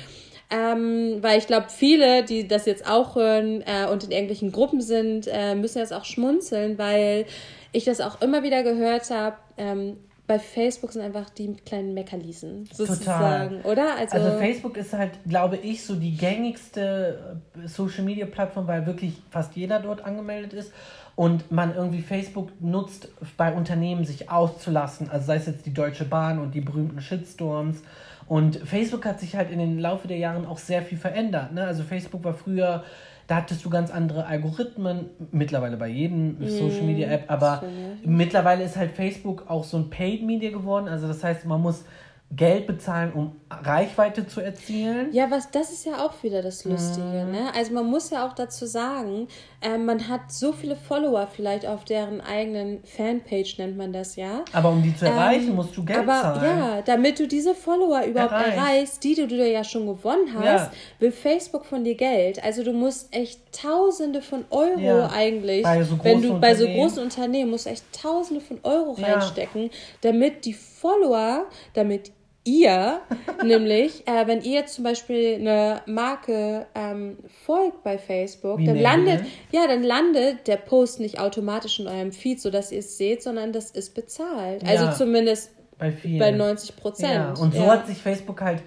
Ähm, 0.51 1.19
weil 1.21 1.39
ich 1.39 1.47
glaube, 1.47 1.67
viele, 1.69 2.25
die 2.25 2.49
das 2.49 2.65
jetzt 2.65 2.89
auch 2.89 3.17
hören 3.17 3.63
äh, 3.67 3.87
und 3.87 4.05
in 4.05 4.11
irgendwelchen 4.11 4.51
Gruppen 4.51 4.81
sind, 4.81 5.29
äh, 5.31 5.55
müssen 5.55 5.79
jetzt 5.79 5.93
auch 5.93 6.07
schmunzeln, 6.07 6.79
weil 6.79 7.27
ich 7.73 7.85
das 7.85 8.01
auch 8.01 8.23
immer 8.23 8.43
wieder 8.43 8.63
gehört 8.63 9.11
habe. 9.11 9.37
Ähm, 9.59 9.99
bei 10.27 10.39
Facebook 10.39 10.93
sind 10.93 11.03
einfach 11.03 11.31
die 11.31 11.55
kleinen 11.55 11.95
Meckerliesen, 11.95 12.69
sozusagen, 12.71 13.63
Total. 13.63 13.73
oder? 13.73 13.97
Also, 13.97 14.17
also 14.19 14.39
Facebook 14.39 14.77
ist 14.77 14.93
halt, 14.93 15.13
glaube 15.27 15.57
ich, 15.57 15.85
so 15.85 15.95
die 15.95 16.17
gängigste 16.17 17.41
äh, 17.57 17.67
Social-Media-Plattform, 17.67 18.67
weil 18.67 18.87
wirklich 18.87 19.15
fast 19.31 19.57
jeder 19.57 19.81
dort 19.81 20.05
angemeldet 20.05 20.53
ist 20.53 20.73
und 21.17 21.51
man 21.51 21.75
irgendwie 21.75 22.03
Facebook 22.03 22.51
nutzt, 22.61 23.09
bei 23.39 23.55
Unternehmen 23.55 24.05
sich 24.05 24.31
auszulassen, 24.31 25.11
also 25.11 25.27
sei 25.27 25.37
es 25.37 25.47
jetzt 25.47 25.65
die 25.65 25.73
Deutsche 25.73 26.05
Bahn 26.05 26.39
und 26.39 26.55
die 26.55 26.61
berühmten 26.61 27.01
Shitstorms 27.01 27.83
und 28.29 28.57
Facebook 28.57 29.07
hat 29.07 29.21
sich 29.21 29.37
halt 29.37 29.51
in 29.51 29.59
den 29.59 29.79
Laufe 29.79 30.07
der 30.07 30.19
Jahre 30.19 30.47
auch 30.49 30.59
sehr 30.59 30.83
viel 30.83 30.99
verändert. 30.99 31.53
Ne? 31.53 31.65
Also 31.65 31.83
Facebook 31.83 32.25
war 32.25 32.35
früher, 32.35 32.85
da 33.27 33.37
hattest 33.37 33.65
du 33.65 33.71
ganz 33.71 33.91
andere 33.91 34.27
Algorithmen, 34.27 35.07
mittlerweile 35.33 35.77
bei 35.77 35.89
jedem 35.89 36.39
mm, 36.39 36.49
Social 36.49 36.83
Media 36.83 37.09
App, 37.09 37.25
aber 37.29 37.61
schön, 37.61 38.17
mittlerweile 38.17 38.65
ist 38.65 38.77
halt 38.77 38.93
Facebook 38.93 39.45
auch 39.49 39.65
so 39.65 39.79
ein 39.79 39.91
Paid 39.91 40.23
Media 40.23 40.51
geworden. 40.51 40.89
Also 40.89 41.09
das 41.09 41.25
heißt, 41.25 41.47
man 41.47 41.61
muss 41.63 41.85
Geld 42.31 42.67
bezahlen, 42.67 43.13
um 43.13 43.37
Reichweite 43.51 44.27
zu 44.27 44.41
erzielen. 44.41 45.09
Ja, 45.13 45.31
was 45.31 45.51
das 45.51 45.73
ist 45.73 45.87
ja 45.87 46.05
auch 46.05 46.23
wieder 46.23 46.43
das 46.43 46.65
Lustige. 46.65 47.25
Mhm. 47.25 47.33
Ne? 47.33 47.53
Also 47.55 47.73
man 47.73 47.87
muss 47.87 48.11
ja 48.11 48.27
auch 48.27 48.35
dazu 48.35 48.67
sagen, 48.67 49.27
äh, 49.63 49.79
man 49.79 50.09
hat 50.09 50.31
so 50.31 50.53
viele 50.53 50.77
Follower 50.77 51.27
vielleicht 51.35 51.67
auf 51.67 51.85
deren 51.85 52.21
eigenen 52.21 52.83
Fanpage 52.85 53.59
nennt 53.59 53.77
man 53.77 53.93
das 53.93 54.17
ja. 54.17 54.45
Aber 54.53 54.71
um 54.71 54.83
die 54.83 54.95
zu 54.95 55.07
erreichen, 55.07 55.49
ähm, 55.49 55.57
musst 55.57 55.75
du 55.77 55.85
Geld 55.85 56.01
aber, 56.01 56.21
zahlen. 56.21 56.59
Ja, 56.59 56.83
damit 56.83 57.19
du 57.19 57.27
diese 57.27 57.55
Follower 57.55 58.05
überhaupt 58.05 58.33
Erreich. 58.33 58.55
erreichst, 58.55 59.03
die 59.03 59.15
du, 59.15 59.27
du 59.27 59.51
ja 59.51 59.65
schon 59.65 59.87
gewonnen 59.87 60.29
hast, 60.35 60.45
ja. 60.45 60.73
will 60.99 61.13
Facebook 61.13 61.65
von 61.65 61.85
dir 61.85 61.95
Geld. 61.95 62.45
Also 62.45 62.63
du 62.63 62.73
musst 62.73 63.15
echt 63.15 63.41
Tausende 63.51 64.21
von 64.21 64.45
Euro 64.51 64.79
ja. 64.79 65.11
eigentlich, 65.11 65.67
so 65.67 65.99
wenn 66.05 66.23
du 66.23 66.39
bei 66.39 66.55
so 66.55 66.67
großen 66.67 67.03
Unternehmen 67.03 67.51
musst 67.51 67.67
echt 67.67 67.85
Tausende 67.93 68.43
von 68.43 68.61
Euro 68.63 68.93
reinstecken, 68.93 69.71
damit 70.03 70.45
die 70.45 70.53
Follower, 70.53 71.47
damit 71.73 72.13
ihr, 72.45 73.01
nämlich, 73.45 74.07
äh, 74.07 74.27
wenn 74.27 74.43
ihr 74.43 74.67
zum 74.67 74.85
Beispiel 74.85 75.35
eine 75.35 75.83
Marke 75.87 76.67
ähm, 76.75 77.19
folgt 77.45 77.83
bei 77.83 77.99
Facebook, 77.99 78.59
Wie 78.59 78.67
dann 78.67 78.79
landet, 78.79 79.25
ja, 79.53 79.67
dann 79.67 79.83
landet 79.83 80.47
der 80.47 80.57
Post 80.57 81.01
nicht 81.01 81.21
automatisch 81.21 81.81
in 81.81 81.87
eurem 81.87 82.13
Feed, 82.13 82.41
sodass 82.41 82.73
ihr 82.73 82.81
es 82.81 82.97
seht, 82.97 83.23
sondern 83.23 83.53
das 83.53 83.71
ist 83.71 83.95
bezahlt. 83.95 84.63
Also 84.63 84.75
ja, 84.75 84.91
also 84.91 85.05
zumindest 85.05 85.51
bei, 85.79 85.93
bei 86.19 86.31
90 86.31 86.77
Prozent. 86.77 87.15
Ja, 87.15 87.35
und 87.35 87.55
so 87.55 87.63
ja. 87.63 87.73
hat 87.73 87.87
sich 87.87 87.99
Facebook 87.99 88.41
halt 88.41 88.63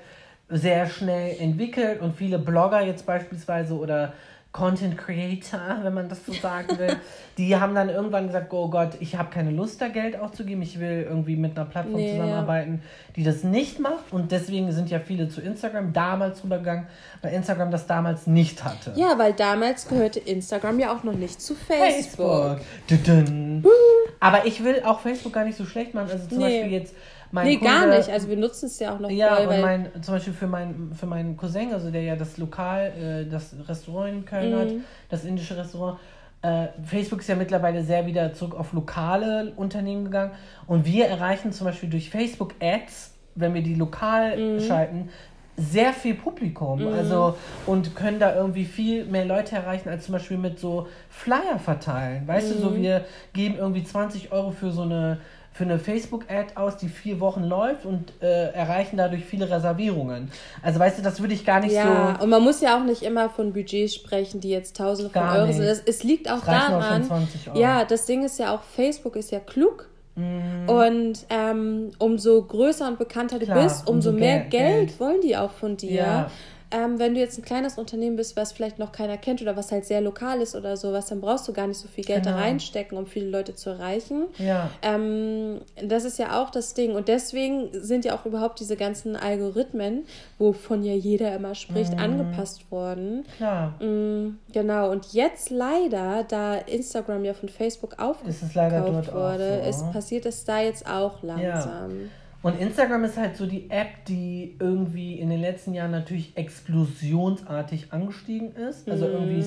sehr 0.49 0.87
schnell 0.87 1.37
entwickelt 1.39 2.01
und 2.01 2.15
viele 2.15 2.37
Blogger 2.37 2.81
jetzt 2.81 3.05
beispielsweise 3.05 3.73
oder 3.73 4.13
Content 4.51 4.97
Creator, 4.97 5.79
wenn 5.81 5.93
man 5.93 6.09
das 6.09 6.25
so 6.25 6.33
sagen 6.33 6.77
will, 6.77 6.97
die 7.37 7.55
haben 7.55 7.73
dann 7.73 7.87
irgendwann 7.87 8.27
gesagt, 8.27 8.51
oh 8.51 8.69
Gott, 8.69 8.97
ich 8.99 9.15
habe 9.15 9.29
keine 9.29 9.49
Lust, 9.51 9.79
da 9.79 9.87
Geld 9.87 10.19
auszugeben. 10.19 10.61
Ich 10.61 10.77
will 10.77 11.05
irgendwie 11.07 11.37
mit 11.37 11.57
einer 11.57 11.69
Plattform 11.69 11.95
nee, 11.95 12.11
zusammenarbeiten, 12.11 12.81
die 13.15 13.23
das 13.23 13.45
nicht 13.45 13.79
macht. 13.79 14.11
Und 14.11 14.33
deswegen 14.33 14.69
sind 14.73 14.89
ja 14.89 14.99
viele 14.99 15.29
zu 15.29 15.39
Instagram 15.39 15.93
damals 15.93 16.43
rübergegangen, 16.43 16.87
weil 17.21 17.33
Instagram 17.33 17.71
das 17.71 17.87
damals 17.87 18.27
nicht 18.27 18.61
hatte. 18.65 18.91
Ja, 18.95 19.17
weil 19.17 19.31
damals 19.31 19.87
gehörte 19.87 20.19
Instagram 20.19 20.79
ja 20.79 20.93
auch 20.93 21.03
noch 21.03 21.15
nicht 21.15 21.41
zu 21.41 21.55
Facebook. 21.55 22.59
Facebook. 22.87 23.71
Aber 24.19 24.45
ich 24.45 24.63
will 24.65 24.83
auch 24.83 24.99
Facebook 24.99 25.31
gar 25.31 25.45
nicht 25.45 25.57
so 25.57 25.65
schlecht 25.65 25.93
machen. 25.93 26.09
Also 26.11 26.27
zum 26.27 26.39
nee. 26.39 26.59
Beispiel 26.59 26.73
jetzt 26.73 26.93
mein 27.31 27.47
nee, 27.47 27.57
Kunde, 27.57 27.73
gar 27.73 27.87
nicht. 27.87 28.09
Also 28.09 28.29
wir 28.29 28.37
nutzen 28.37 28.65
es 28.65 28.79
ja 28.79 28.93
auch 28.93 28.99
noch 28.99 29.09
Ja, 29.09 29.37
voll, 29.37 29.47
und 29.47 29.61
mein, 29.61 29.89
zum 30.01 30.15
Beispiel 30.15 30.33
für, 30.33 30.47
mein, 30.47 30.91
für 30.93 31.05
meinen 31.05 31.37
Cousin, 31.37 31.73
also 31.73 31.89
der 31.89 32.03
ja 32.03 32.15
das 32.15 32.37
Lokal, 32.37 32.91
äh, 32.91 33.29
das 33.29 33.55
Restaurant 33.67 34.13
in 34.13 34.25
Köln 34.25 34.51
mhm. 34.53 34.59
hat, 34.59 34.67
das 35.09 35.23
indische 35.23 35.57
Restaurant, 35.57 35.97
äh, 36.41 36.67
Facebook 36.83 37.19
ist 37.19 37.27
ja 37.27 37.35
mittlerweile 37.35 37.83
sehr 37.83 38.05
wieder 38.05 38.33
zurück 38.33 38.55
auf 38.55 38.73
lokale 38.73 39.53
Unternehmen 39.55 40.05
gegangen. 40.05 40.31
Und 40.67 40.85
wir 40.85 41.05
erreichen 41.05 41.51
zum 41.51 41.65
Beispiel 41.65 41.89
durch 41.89 42.09
Facebook-Ads, 42.09 43.13
wenn 43.35 43.53
wir 43.53 43.61
die 43.61 43.75
lokal 43.75 44.37
mhm. 44.37 44.59
schalten, 44.59 45.09
sehr 45.57 45.93
viel 45.93 46.15
Publikum. 46.15 46.81
Mhm. 46.81 46.93
Also 46.93 47.37
und 47.65 47.95
können 47.95 48.19
da 48.19 48.35
irgendwie 48.35 48.65
viel 48.65 49.05
mehr 49.05 49.25
Leute 49.25 49.55
erreichen, 49.55 49.89
als 49.89 50.05
zum 50.05 50.13
Beispiel 50.13 50.37
mit 50.37 50.59
so 50.59 50.87
Flyer 51.09 51.59
verteilen. 51.59 52.27
Weißt 52.27 52.49
mhm. 52.49 52.53
du, 52.53 52.59
so 52.59 52.69
mhm. 52.71 52.81
wir 52.81 53.05
geben 53.33 53.55
irgendwie 53.57 53.83
20 53.83 54.31
Euro 54.31 54.51
für 54.51 54.71
so 54.71 54.81
eine 54.81 55.19
für 55.53 55.65
eine 55.65 55.79
Facebook-Ad 55.79 56.55
aus, 56.55 56.77
die 56.77 56.87
vier 56.87 57.19
Wochen 57.19 57.43
läuft 57.43 57.85
und 57.85 58.13
äh, 58.21 58.51
erreichen 58.53 58.95
dadurch 58.95 59.25
viele 59.25 59.49
Reservierungen. 59.49 60.31
Also 60.61 60.79
weißt 60.79 60.99
du, 60.99 61.01
das 61.01 61.19
würde 61.19 61.33
ich 61.33 61.45
gar 61.45 61.59
nicht 61.59 61.73
ja, 61.73 61.83
so. 61.83 61.89
Ja, 61.89 62.19
und 62.21 62.29
man 62.29 62.41
muss 62.41 62.61
ja 62.61 62.77
auch 62.77 62.83
nicht 62.83 63.03
immer 63.03 63.29
von 63.29 63.51
Budgets 63.51 63.93
sprechen, 63.93 64.39
die 64.39 64.49
jetzt 64.49 64.77
Tausende 64.77 65.11
von 65.11 65.23
Euro 65.23 65.51
sind. 65.51 65.63
Es, 65.63 65.81
es, 65.85 66.03
liegt 66.03 66.31
auch 66.31 66.39
daran. 66.45 67.27
Ja, 67.53 67.83
das 67.83 68.05
Ding 68.05 68.23
ist 68.23 68.39
ja 68.39 68.55
auch, 68.55 68.63
Facebook 68.63 69.17
ist 69.17 69.31
ja 69.31 69.39
klug. 69.39 69.89
Mhm. 70.15 70.69
Und 70.69 71.25
ähm, 71.29 71.91
umso 71.97 72.41
größer 72.43 72.87
und 72.87 72.97
bekannter 72.97 73.39
du 73.39 73.45
Klar, 73.45 73.63
bist, 73.63 73.87
umso, 73.87 74.09
umso 74.09 74.19
mehr 74.19 74.41
Geld, 74.41 74.51
Geld, 74.51 74.99
wollen 74.99 75.21
die 75.21 75.35
auch 75.35 75.51
von 75.51 75.75
dir. 75.77 75.91
Ja 75.91 76.31
ähm, 76.71 76.99
wenn 76.99 77.13
du 77.13 77.19
jetzt 77.19 77.37
ein 77.37 77.43
kleines 77.43 77.77
Unternehmen 77.77 78.15
bist, 78.15 78.37
was 78.37 78.51
vielleicht 78.51 78.79
noch 78.79 78.91
keiner 78.91 79.17
kennt 79.17 79.41
oder 79.41 79.55
was 79.57 79.71
halt 79.71 79.85
sehr 79.85 80.01
lokal 80.01 80.41
ist 80.41 80.55
oder 80.55 80.77
sowas, 80.77 81.07
dann 81.07 81.21
brauchst 81.21 81.47
du 81.47 81.53
gar 81.53 81.67
nicht 81.67 81.77
so 81.77 81.87
viel 81.87 82.03
Geld 82.03 82.23
genau. 82.23 82.37
da 82.37 82.41
reinstecken, 82.41 82.97
um 82.97 83.05
viele 83.05 83.29
Leute 83.29 83.55
zu 83.55 83.71
erreichen. 83.71 84.27
Ja. 84.37 84.69
Ähm, 84.81 85.61
das 85.83 86.05
ist 86.05 86.17
ja 86.17 86.41
auch 86.41 86.49
das 86.49 86.73
Ding. 86.73 86.95
Und 86.95 87.07
deswegen 87.07 87.69
sind 87.73 88.05
ja 88.05 88.15
auch 88.15 88.25
überhaupt 88.25 88.59
diese 88.59 88.77
ganzen 88.77 89.15
Algorithmen, 89.15 90.05
wovon 90.39 90.83
ja 90.83 90.93
jeder 90.93 91.35
immer 91.35 91.55
spricht, 91.55 91.93
mhm. 91.93 91.99
angepasst 91.99 92.71
worden. 92.71 93.25
Klar. 93.37 93.73
Mhm, 93.79 94.39
genau. 94.53 94.91
Und 94.91 95.13
jetzt 95.13 95.49
leider, 95.49 96.23
da 96.23 96.55
Instagram 96.55 97.25
ja 97.25 97.33
von 97.33 97.49
Facebook 97.49 97.99
aufgekauft 97.99 99.13
wurde, 99.13 99.61
so. 99.63 99.69
ist, 99.69 99.91
passiert 99.91 100.25
es 100.25 100.45
da 100.45 100.61
jetzt 100.61 100.87
auch 100.87 101.21
langsam. 101.21 102.01
Ja. 102.01 102.07
Und 102.43 102.59
Instagram 102.59 103.03
ist 103.03 103.17
halt 103.17 103.37
so 103.37 103.45
die 103.45 103.69
App, 103.69 104.05
die 104.07 104.55
irgendwie 104.59 105.19
in 105.19 105.29
den 105.29 105.41
letzten 105.41 105.73
Jahren 105.73 105.91
natürlich 105.91 106.35
explosionsartig 106.37 107.93
angestiegen 107.93 108.55
ist. 108.55 108.89
Also 108.89 109.05
mhm. 109.07 109.13
irgendwie 109.13 109.45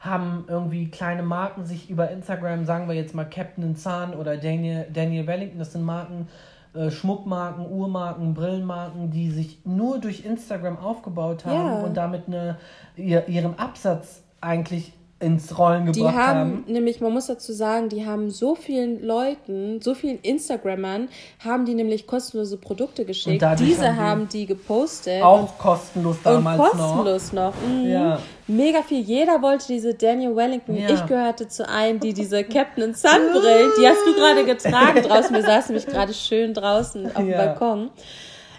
haben 0.00 0.44
irgendwie 0.46 0.90
kleine 0.90 1.22
Marken 1.22 1.64
sich 1.64 1.88
über 1.90 2.10
Instagram, 2.10 2.64
sagen 2.64 2.88
wir 2.88 2.94
jetzt 2.94 3.14
mal 3.14 3.24
Captain 3.24 3.76
Zahn 3.76 4.14
oder 4.14 4.36
Daniel, 4.36 4.86
Daniel 4.92 5.26
Wellington, 5.26 5.58
das 5.58 5.72
sind 5.72 5.82
Marken, 5.82 6.28
äh, 6.74 6.90
Schmuckmarken, 6.90 7.66
Uhrmarken, 7.66 8.34
Brillenmarken, 8.34 9.10
die 9.10 9.30
sich 9.30 9.58
nur 9.64 9.98
durch 9.98 10.24
Instagram 10.24 10.78
aufgebaut 10.78 11.46
haben 11.46 11.54
ja. 11.54 11.80
und 11.80 11.96
damit 11.96 12.24
eine, 12.26 12.58
ihr, 12.96 13.26
ihren 13.28 13.58
Absatz 13.58 14.22
eigentlich 14.40 14.92
ins 15.18 15.58
Rollen 15.58 15.86
gebracht 15.86 15.96
die 15.96 16.18
haben, 16.18 16.38
haben. 16.38 16.64
Nämlich, 16.66 17.00
man 17.00 17.10
muss 17.10 17.26
dazu 17.26 17.54
sagen, 17.54 17.88
die 17.88 18.04
haben 18.04 18.30
so 18.30 18.54
vielen 18.54 19.02
Leuten, 19.02 19.80
so 19.80 19.94
vielen 19.94 20.18
Instagrammern, 20.20 21.08
haben 21.42 21.64
die 21.64 21.74
nämlich 21.74 22.06
kostenlose 22.06 22.58
Produkte 22.58 23.06
geschickt. 23.06 23.42
Diese 23.58 23.86
haben 23.86 23.96
die, 23.96 24.00
haben 24.00 24.28
die 24.28 24.46
gepostet. 24.46 25.22
Auch 25.22 25.56
kostenlos 25.56 26.18
damals 26.22 26.60
und 26.60 26.78
kostenlos 26.78 27.32
noch. 27.32 27.54
noch. 27.54 27.68
Mhm. 27.68 27.88
Ja. 27.88 28.18
Mega 28.46 28.82
viel. 28.82 29.00
Jeder 29.00 29.40
wollte 29.40 29.66
diese 29.68 29.94
Daniel 29.94 30.36
Wellington. 30.36 30.76
Ja. 30.76 30.90
Ich 30.90 31.06
gehörte 31.06 31.48
zu 31.48 31.66
einem, 31.66 31.98
die 31.98 32.12
diese 32.12 32.44
Captain 32.44 32.94
Sun 32.94 33.32
Brillen, 33.32 33.70
die 33.80 33.86
hast 33.86 34.06
du 34.06 34.14
gerade 34.14 34.44
getragen 34.44 35.02
draußen. 35.08 35.34
Wir 35.34 35.42
saßen 35.42 35.74
nämlich 35.74 35.86
gerade 35.90 36.12
schön 36.12 36.52
draußen 36.52 37.06
auf 37.06 37.14
dem 37.14 37.30
ja. 37.30 37.38
Balkon. 37.38 37.90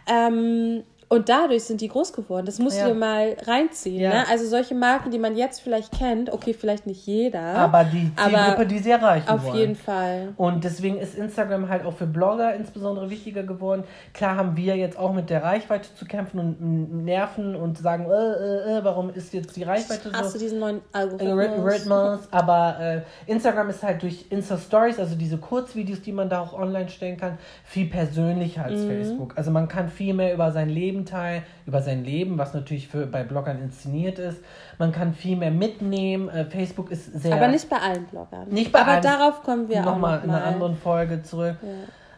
Ähm, 0.08 0.84
und 1.10 1.30
dadurch 1.30 1.63
sind 1.63 1.80
die 1.80 1.88
groß 1.88 2.12
geworden. 2.12 2.46
Das 2.46 2.60
musst 2.60 2.78
ja. 2.78 2.88
du 2.88 2.93
dir 2.93 3.00
mal 3.00 3.38
reinziehen. 3.46 4.02
Ja. 4.02 4.10
Ne? 4.10 4.26
Also 4.30 4.46
solche 4.46 4.76
Marken, 4.76 5.10
die 5.10 5.20
man 5.20 5.38
jetzt 5.38 5.62
vielleicht 5.62 5.98
kennt, 5.98 6.30
okay, 6.34 6.54
vielleicht 6.54 6.86
nicht 6.86 7.06
jeder. 7.06 7.39
Aber 7.39 7.86
die 7.86 8.12
Zielgruppe, 8.13 8.65
die 8.65 8.80
sie 8.80 8.91
erreichen 8.91 9.30
Auf 9.30 9.46
wollen. 9.46 9.56
jeden 9.56 9.76
Fall. 9.76 10.34
Und 10.36 10.65
deswegen 10.65 10.98
ist 10.98 11.15
Instagram 11.15 11.70
halt 11.70 11.86
auch 11.86 11.93
für 11.93 12.08
Blogger 12.08 12.54
insbesondere 12.56 13.10
wichtiger 13.10 13.43
geworden. 13.43 13.86
Klar 14.13 14.36
haben 14.36 14.58
wir 14.58 14.76
jetzt 14.76 15.00
auch 15.00 15.13
mit 15.13 15.30
der 15.30 15.43
Reichweite 15.43 15.88
zu 15.96 16.06
kämpfen 16.06 16.39
und 16.39 17.06
nerven 17.06 17.56
und 17.56 17.78
sagen, 17.78 18.06
äh, 18.06 18.74
äh, 18.74 18.78
äh, 18.78 18.84
warum 18.84 19.10
ist 19.10 19.34
jetzt 19.34 19.56
die 19.56 19.63
Reichweite 19.63 20.10
so? 20.10 20.13
Hast 20.13 20.36
du 20.36 20.39
diesen 20.39 20.60
neuen 20.60 20.82
Algorithmus? 20.91 22.28
Aber 22.32 22.80
äh, 22.82 23.32
Instagram 23.32 23.70
ist 23.70 23.82
halt 23.82 24.04
durch 24.04 24.26
Insta-Stories, 24.30 25.00
also 25.00 25.15
diese 25.15 25.38
Kurzvideos, 25.38 26.02
die 26.02 26.12
man 26.12 26.28
da 26.28 26.41
auch 26.41 26.52
online 26.52 26.89
stellen 26.89 27.15
kann, 27.15 27.38
viel 27.63 27.88
persönlicher 27.88 28.65
als 28.65 28.82
mhm. 28.82 28.89
Facebook. 28.89 29.38
Also 29.38 29.52
man 29.52 29.70
kann 29.70 29.88
viel 29.88 30.13
mehr 30.13 30.34
über 30.34 30.52
sein 30.52 30.67
Leben 30.67 30.97
Leben 30.98 31.06
teilen, 31.06 31.44
über 31.66 31.82
sein 31.82 32.04
Leben, 32.04 32.38
was 32.38 32.54
natürlich 32.54 32.88
für, 32.88 33.06
bei 33.06 33.24
Bloggern 33.24 33.62
inszeniert 33.62 34.20
ist. 34.20 34.42
Man 34.78 34.92
kann 34.92 35.14
viel 35.14 35.36
mehr 35.36 35.52
mitnehmen. 35.52 36.30
Äh, 36.30 36.46
Facebook 36.46 36.92
ist 36.92 37.14
sehr. 37.14 37.36
Aber 37.36 37.48
nicht 37.48 37.70
bei 37.70 37.78
allen 37.78 38.06
Bloggern. 38.06 38.48
Nicht 38.50 38.72
bei 38.72 38.82
Aber 38.82 38.94
allen. 38.94 39.04
darauf 39.04 39.44
kommen 39.44 39.70
wir 39.70 39.82
noch 39.82 39.94
auch 39.94 39.98
mal 39.98 40.22
in 40.24 40.30
einer 40.30 40.44
anderen 40.44 40.76
Folge 40.76 41.22
zurück. 41.22 41.58
Ja. 41.62 41.70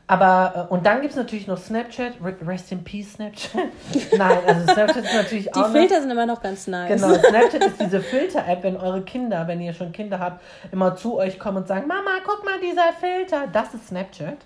Aber, 0.07 0.67
äh, 0.69 0.73
und 0.73 0.87
dann 0.87 1.01
gibt 1.01 1.11
es 1.11 1.17
natürlich 1.17 1.45
noch 1.45 1.59
Snapchat. 1.59 2.13
Rest 2.43 2.71
in 2.71 2.83
Peace, 2.83 3.13
Snapchat. 3.13 3.67
Nein, 4.17 4.37
also 4.47 4.73
Snapchat 4.73 5.03
ist 5.03 5.13
natürlich 5.13 5.55
auch. 5.55 5.67
Die 5.67 5.71
Filter 5.71 5.95
noch, 5.95 6.01
sind 6.01 6.11
immer 6.11 6.25
noch 6.25 6.41
ganz 6.41 6.65
nice. 6.65 6.99
Genau, 6.99 7.13
Snapchat 7.29 7.63
ist 7.63 7.79
diese 7.79 8.01
Filter-App, 8.01 8.63
wenn 8.63 8.75
eure 8.75 9.03
Kinder, 9.03 9.47
wenn 9.47 9.61
ihr 9.61 9.73
schon 9.73 9.91
Kinder 9.91 10.17
habt, 10.17 10.41
immer 10.71 10.95
zu 10.95 11.17
euch 11.17 11.37
kommen 11.37 11.57
und 11.57 11.67
sagen: 11.67 11.85
Mama, 11.87 12.09
guck 12.25 12.43
mal, 12.43 12.59
dieser 12.59 12.91
Filter. 12.93 13.45
Das 13.53 13.75
ist 13.75 13.89
Snapchat. 13.89 14.37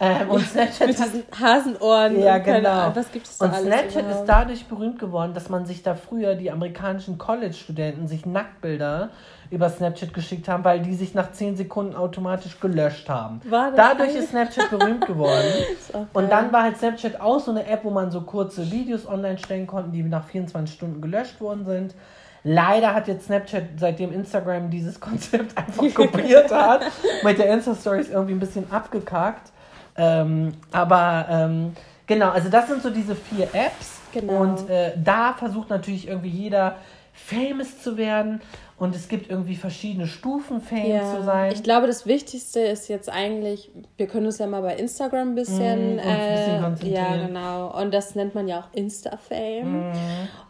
Ähm, 0.00 0.30
und 0.30 0.46
Snapchat 0.46 0.86
Mit 0.86 0.98
diesen 0.98 1.24
Hasenohren. 1.40 2.20
Ja, 2.20 2.38
genau. 2.38 2.92
was 2.94 3.10
gibt 3.10 3.26
es 3.26 3.38
da 3.38 3.46
Und 3.46 3.54
alles 3.54 3.66
Snapchat 3.66 4.02
überhaupt? 4.02 4.20
ist 4.20 4.26
dadurch 4.26 4.66
berühmt 4.66 4.98
geworden, 4.98 5.34
dass 5.34 5.48
man 5.48 5.66
sich 5.66 5.82
da 5.82 5.94
früher, 5.94 6.36
die 6.36 6.50
amerikanischen 6.50 7.18
College-Studenten, 7.18 8.06
sich 8.06 8.24
Nacktbilder 8.24 9.10
über 9.50 9.68
Snapchat 9.70 10.12
geschickt 10.12 10.48
haben, 10.48 10.62
weil 10.64 10.80
die 10.80 10.94
sich 10.94 11.14
nach 11.14 11.32
10 11.32 11.56
Sekunden 11.56 11.96
automatisch 11.96 12.60
gelöscht 12.60 13.08
haben. 13.08 13.40
Dadurch 13.50 14.14
ist 14.14 14.30
Snapchat 14.30 14.70
berühmt 14.70 15.06
geworden. 15.06 15.46
und 16.12 16.30
dann 16.30 16.52
war 16.52 16.64
halt 16.64 16.76
Snapchat 16.76 17.20
auch 17.20 17.40
so 17.40 17.50
eine 17.50 17.66
App, 17.66 17.84
wo 17.84 17.90
man 17.90 18.10
so 18.10 18.20
kurze 18.20 18.70
Videos 18.70 19.08
online 19.08 19.38
stellen 19.38 19.66
konnte, 19.66 19.90
die 19.90 20.02
nach 20.02 20.24
24 20.24 20.74
Stunden 20.76 21.00
gelöscht 21.00 21.40
worden 21.40 21.64
sind. 21.64 21.94
Leider 22.44 22.94
hat 22.94 23.08
jetzt 23.08 23.26
Snapchat, 23.26 23.64
seitdem 23.78 24.12
Instagram 24.12 24.70
dieses 24.70 25.00
Konzept 25.00 25.56
einfach 25.56 25.92
kopiert 25.94 26.52
hat, 26.52 26.82
mit 27.24 27.38
der 27.38 27.52
Insta-Stories 27.52 28.10
irgendwie 28.10 28.34
ein 28.34 28.40
bisschen 28.40 28.70
abgekackt. 28.70 29.50
Ähm, 29.98 30.52
aber 30.72 31.26
ähm, 31.28 31.72
genau, 32.06 32.30
also 32.30 32.48
das 32.48 32.68
sind 32.68 32.82
so 32.82 32.90
diese 32.90 33.14
vier 33.14 33.48
Apps. 33.52 34.00
Genau. 34.12 34.40
Und 34.40 34.70
äh, 34.70 34.92
da 34.96 35.34
versucht 35.34 35.68
natürlich 35.68 36.08
irgendwie 36.08 36.30
jeder 36.30 36.76
famous 37.12 37.82
zu 37.82 37.96
werden. 37.96 38.40
Und 38.78 38.94
es 38.94 39.08
gibt 39.08 39.28
irgendwie 39.28 39.56
verschiedene 39.56 40.06
Stufen, 40.06 40.60
Fame 40.60 40.86
ja. 40.86 41.16
zu 41.16 41.24
sein. 41.24 41.50
Ich 41.52 41.64
glaube, 41.64 41.88
das 41.88 42.06
Wichtigste 42.06 42.60
ist 42.60 42.88
jetzt 42.88 43.08
eigentlich, 43.08 43.72
wir 43.96 44.06
können 44.06 44.26
uns 44.26 44.38
ja 44.38 44.46
mal 44.46 44.62
bei 44.62 44.76
Instagram 44.76 45.30
ein 45.30 45.34
bisschen, 45.34 45.96
mm, 45.96 45.98
äh, 45.98 46.02
ein 46.02 46.74
bisschen 46.74 46.92
ja 46.92 47.16
genau. 47.16 47.76
Und 47.76 47.92
das 47.92 48.14
nennt 48.14 48.36
man 48.36 48.46
ja 48.46 48.60
auch 48.60 48.68
Insta-Fame. 48.72 49.90
Mm. 49.90 49.92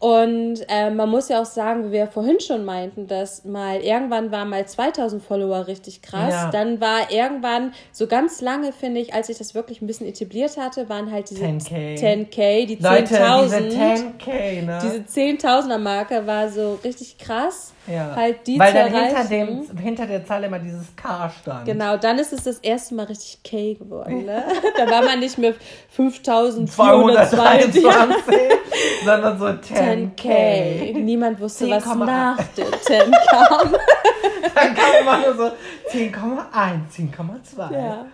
Und 0.00 0.58
äh, 0.68 0.90
man 0.90 1.08
muss 1.08 1.30
ja 1.30 1.40
auch 1.40 1.46
sagen, 1.46 1.86
wie 1.86 1.92
wir 1.92 2.06
vorhin 2.06 2.38
schon 2.38 2.66
meinten, 2.66 3.06
dass 3.06 3.46
mal 3.46 3.80
irgendwann 3.80 4.30
war 4.30 4.44
mal 4.44 4.66
2000 4.66 5.22
Follower 5.22 5.66
richtig 5.66 6.02
krass. 6.02 6.34
Ja. 6.34 6.50
Dann 6.50 6.82
war 6.82 7.10
irgendwann 7.10 7.72
so 7.92 8.06
ganz 8.06 8.42
lange, 8.42 8.72
finde 8.72 9.00
ich, 9.00 9.14
als 9.14 9.30
ich 9.30 9.38
das 9.38 9.54
wirklich 9.54 9.80
ein 9.80 9.86
bisschen 9.86 10.06
etabliert 10.06 10.58
hatte, 10.58 10.90
waren 10.90 11.10
halt 11.10 11.30
diese 11.30 11.46
10K, 11.46 11.98
10K 11.98 12.66
die 12.66 12.76
10.000. 12.76 13.44
Diese 13.44 13.56
10K, 13.56 14.62
ne? 14.66 14.78
Diese 14.82 15.20
10.000er 15.20 15.78
Marke 15.78 16.26
war 16.26 16.50
so 16.50 16.78
richtig 16.84 17.16
krass. 17.16 17.72
Ja. 17.86 18.17
Halt 18.18 18.46
die 18.48 18.58
Weil 18.58 18.72
dann 18.72 18.92
hinter, 18.92 19.24
dem, 19.24 19.78
hinter 19.78 20.06
der 20.06 20.26
Zahl 20.26 20.42
immer 20.42 20.58
dieses 20.58 20.96
K 20.96 21.30
stand. 21.30 21.66
Genau, 21.66 21.96
dann 21.96 22.18
ist 22.18 22.32
es 22.32 22.42
das 22.42 22.58
erste 22.58 22.96
Mal 22.96 23.04
richtig 23.06 23.44
K 23.44 23.74
geworden. 23.74 24.24
Ne? 24.24 24.42
da 24.76 24.90
war 24.90 25.02
man 25.04 25.20
nicht 25.20 25.38
mehr 25.38 25.54
5223, 25.90 27.82
sondern 29.04 29.38
so 29.38 29.44
10K. 29.46 30.16
10K. 30.16 30.98
Niemand 30.98 31.38
wusste, 31.38 31.66
10, 31.66 31.70
was 31.76 31.94
nach 31.94 32.42
der 32.56 32.72
10 32.72 32.98
kam. 33.30 33.76
dann 34.52 34.74
kam 34.74 34.94
immer 35.00 35.18
nur 35.18 35.36
so 35.36 35.44
10,1, 35.96 36.12
10,2. 36.92 37.72
Ja. 37.72 38.06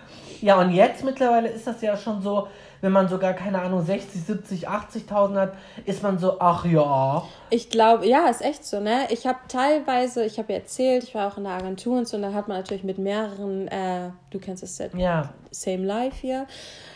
ja, 0.42 0.60
und 0.60 0.70
jetzt 0.72 1.02
mittlerweile 1.02 1.48
ist 1.48 1.66
das 1.66 1.80
ja 1.80 1.96
schon 1.96 2.20
so, 2.20 2.46
wenn 2.84 2.92
man 2.92 3.08
sogar, 3.08 3.32
keine 3.32 3.62
Ahnung, 3.62 3.82
60, 3.82 4.24
70, 4.24 4.68
80.000 4.68 5.40
hat, 5.40 5.52
ist 5.86 6.02
man 6.02 6.18
so, 6.18 6.38
ach 6.38 6.66
ja. 6.66 7.26
Ich 7.48 7.70
glaube, 7.70 8.06
ja, 8.06 8.28
ist 8.28 8.42
echt 8.42 8.62
so, 8.66 8.78
ne? 8.78 9.06
Ich 9.08 9.26
habe 9.26 9.38
teilweise, 9.48 10.22
ich 10.26 10.38
habe 10.38 10.52
ja 10.52 10.58
erzählt, 10.58 11.02
ich 11.02 11.14
war 11.14 11.32
auch 11.32 11.38
in 11.38 11.44
der 11.44 11.54
Agentur 11.54 11.96
und 11.96 12.06
so, 12.06 12.18
und 12.18 12.22
dann 12.24 12.34
hat 12.34 12.46
man 12.46 12.58
natürlich 12.58 12.84
mit 12.84 12.98
mehreren, 12.98 13.68
äh, 13.68 14.10
du 14.28 14.38
kennst 14.38 14.62
das 14.62 14.76
Set, 14.76 14.94
ja. 14.94 15.30
Same 15.50 15.86
Life 15.86 16.18
hier, 16.20 16.46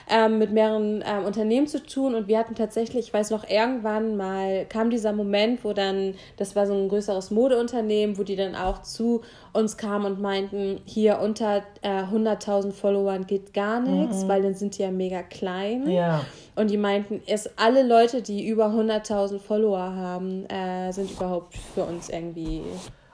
ähm, 0.08 0.38
mit 0.38 0.52
mehreren 0.52 1.04
ähm, 1.06 1.24
Unternehmen 1.24 1.66
zu 1.66 1.82
tun 1.82 2.14
und 2.14 2.28
wir 2.28 2.38
hatten 2.38 2.54
tatsächlich, 2.54 3.08
ich 3.08 3.14
weiß 3.14 3.30
noch, 3.30 3.48
irgendwann 3.48 4.16
mal 4.16 4.66
kam 4.68 4.90
dieser 4.90 5.12
Moment, 5.12 5.64
wo 5.64 5.72
dann, 5.72 6.14
das 6.36 6.56
war 6.56 6.66
so 6.66 6.74
ein 6.74 6.88
größeres 6.88 7.30
Modeunternehmen, 7.30 8.18
wo 8.18 8.22
die 8.22 8.36
dann 8.36 8.54
auch 8.54 8.82
zu 8.82 9.22
uns 9.52 9.76
kamen 9.76 10.06
und 10.06 10.20
meinten, 10.20 10.80
hier 10.84 11.20
unter 11.20 11.62
äh, 11.82 12.02
100.000 12.02 12.72
Followern 12.72 13.26
geht 13.26 13.54
gar 13.54 13.80
nichts, 13.80 14.24
mhm. 14.24 14.28
weil 14.28 14.42
dann 14.42 14.54
sind 14.54 14.78
die 14.78 14.82
ja 14.82 14.90
mega 14.90 15.22
klein. 15.22 15.88
Ja. 15.90 16.24
Und 16.56 16.70
die 16.70 16.76
meinten, 16.76 17.22
es 17.26 17.50
alle 17.56 17.86
Leute, 17.86 18.22
die 18.22 18.46
über 18.46 18.66
100.000 18.66 19.38
Follower 19.38 19.78
haben, 19.78 20.44
äh, 20.46 20.92
sind 20.92 21.10
überhaupt 21.10 21.54
für 21.74 21.84
uns 21.84 22.08
irgendwie 22.08 22.62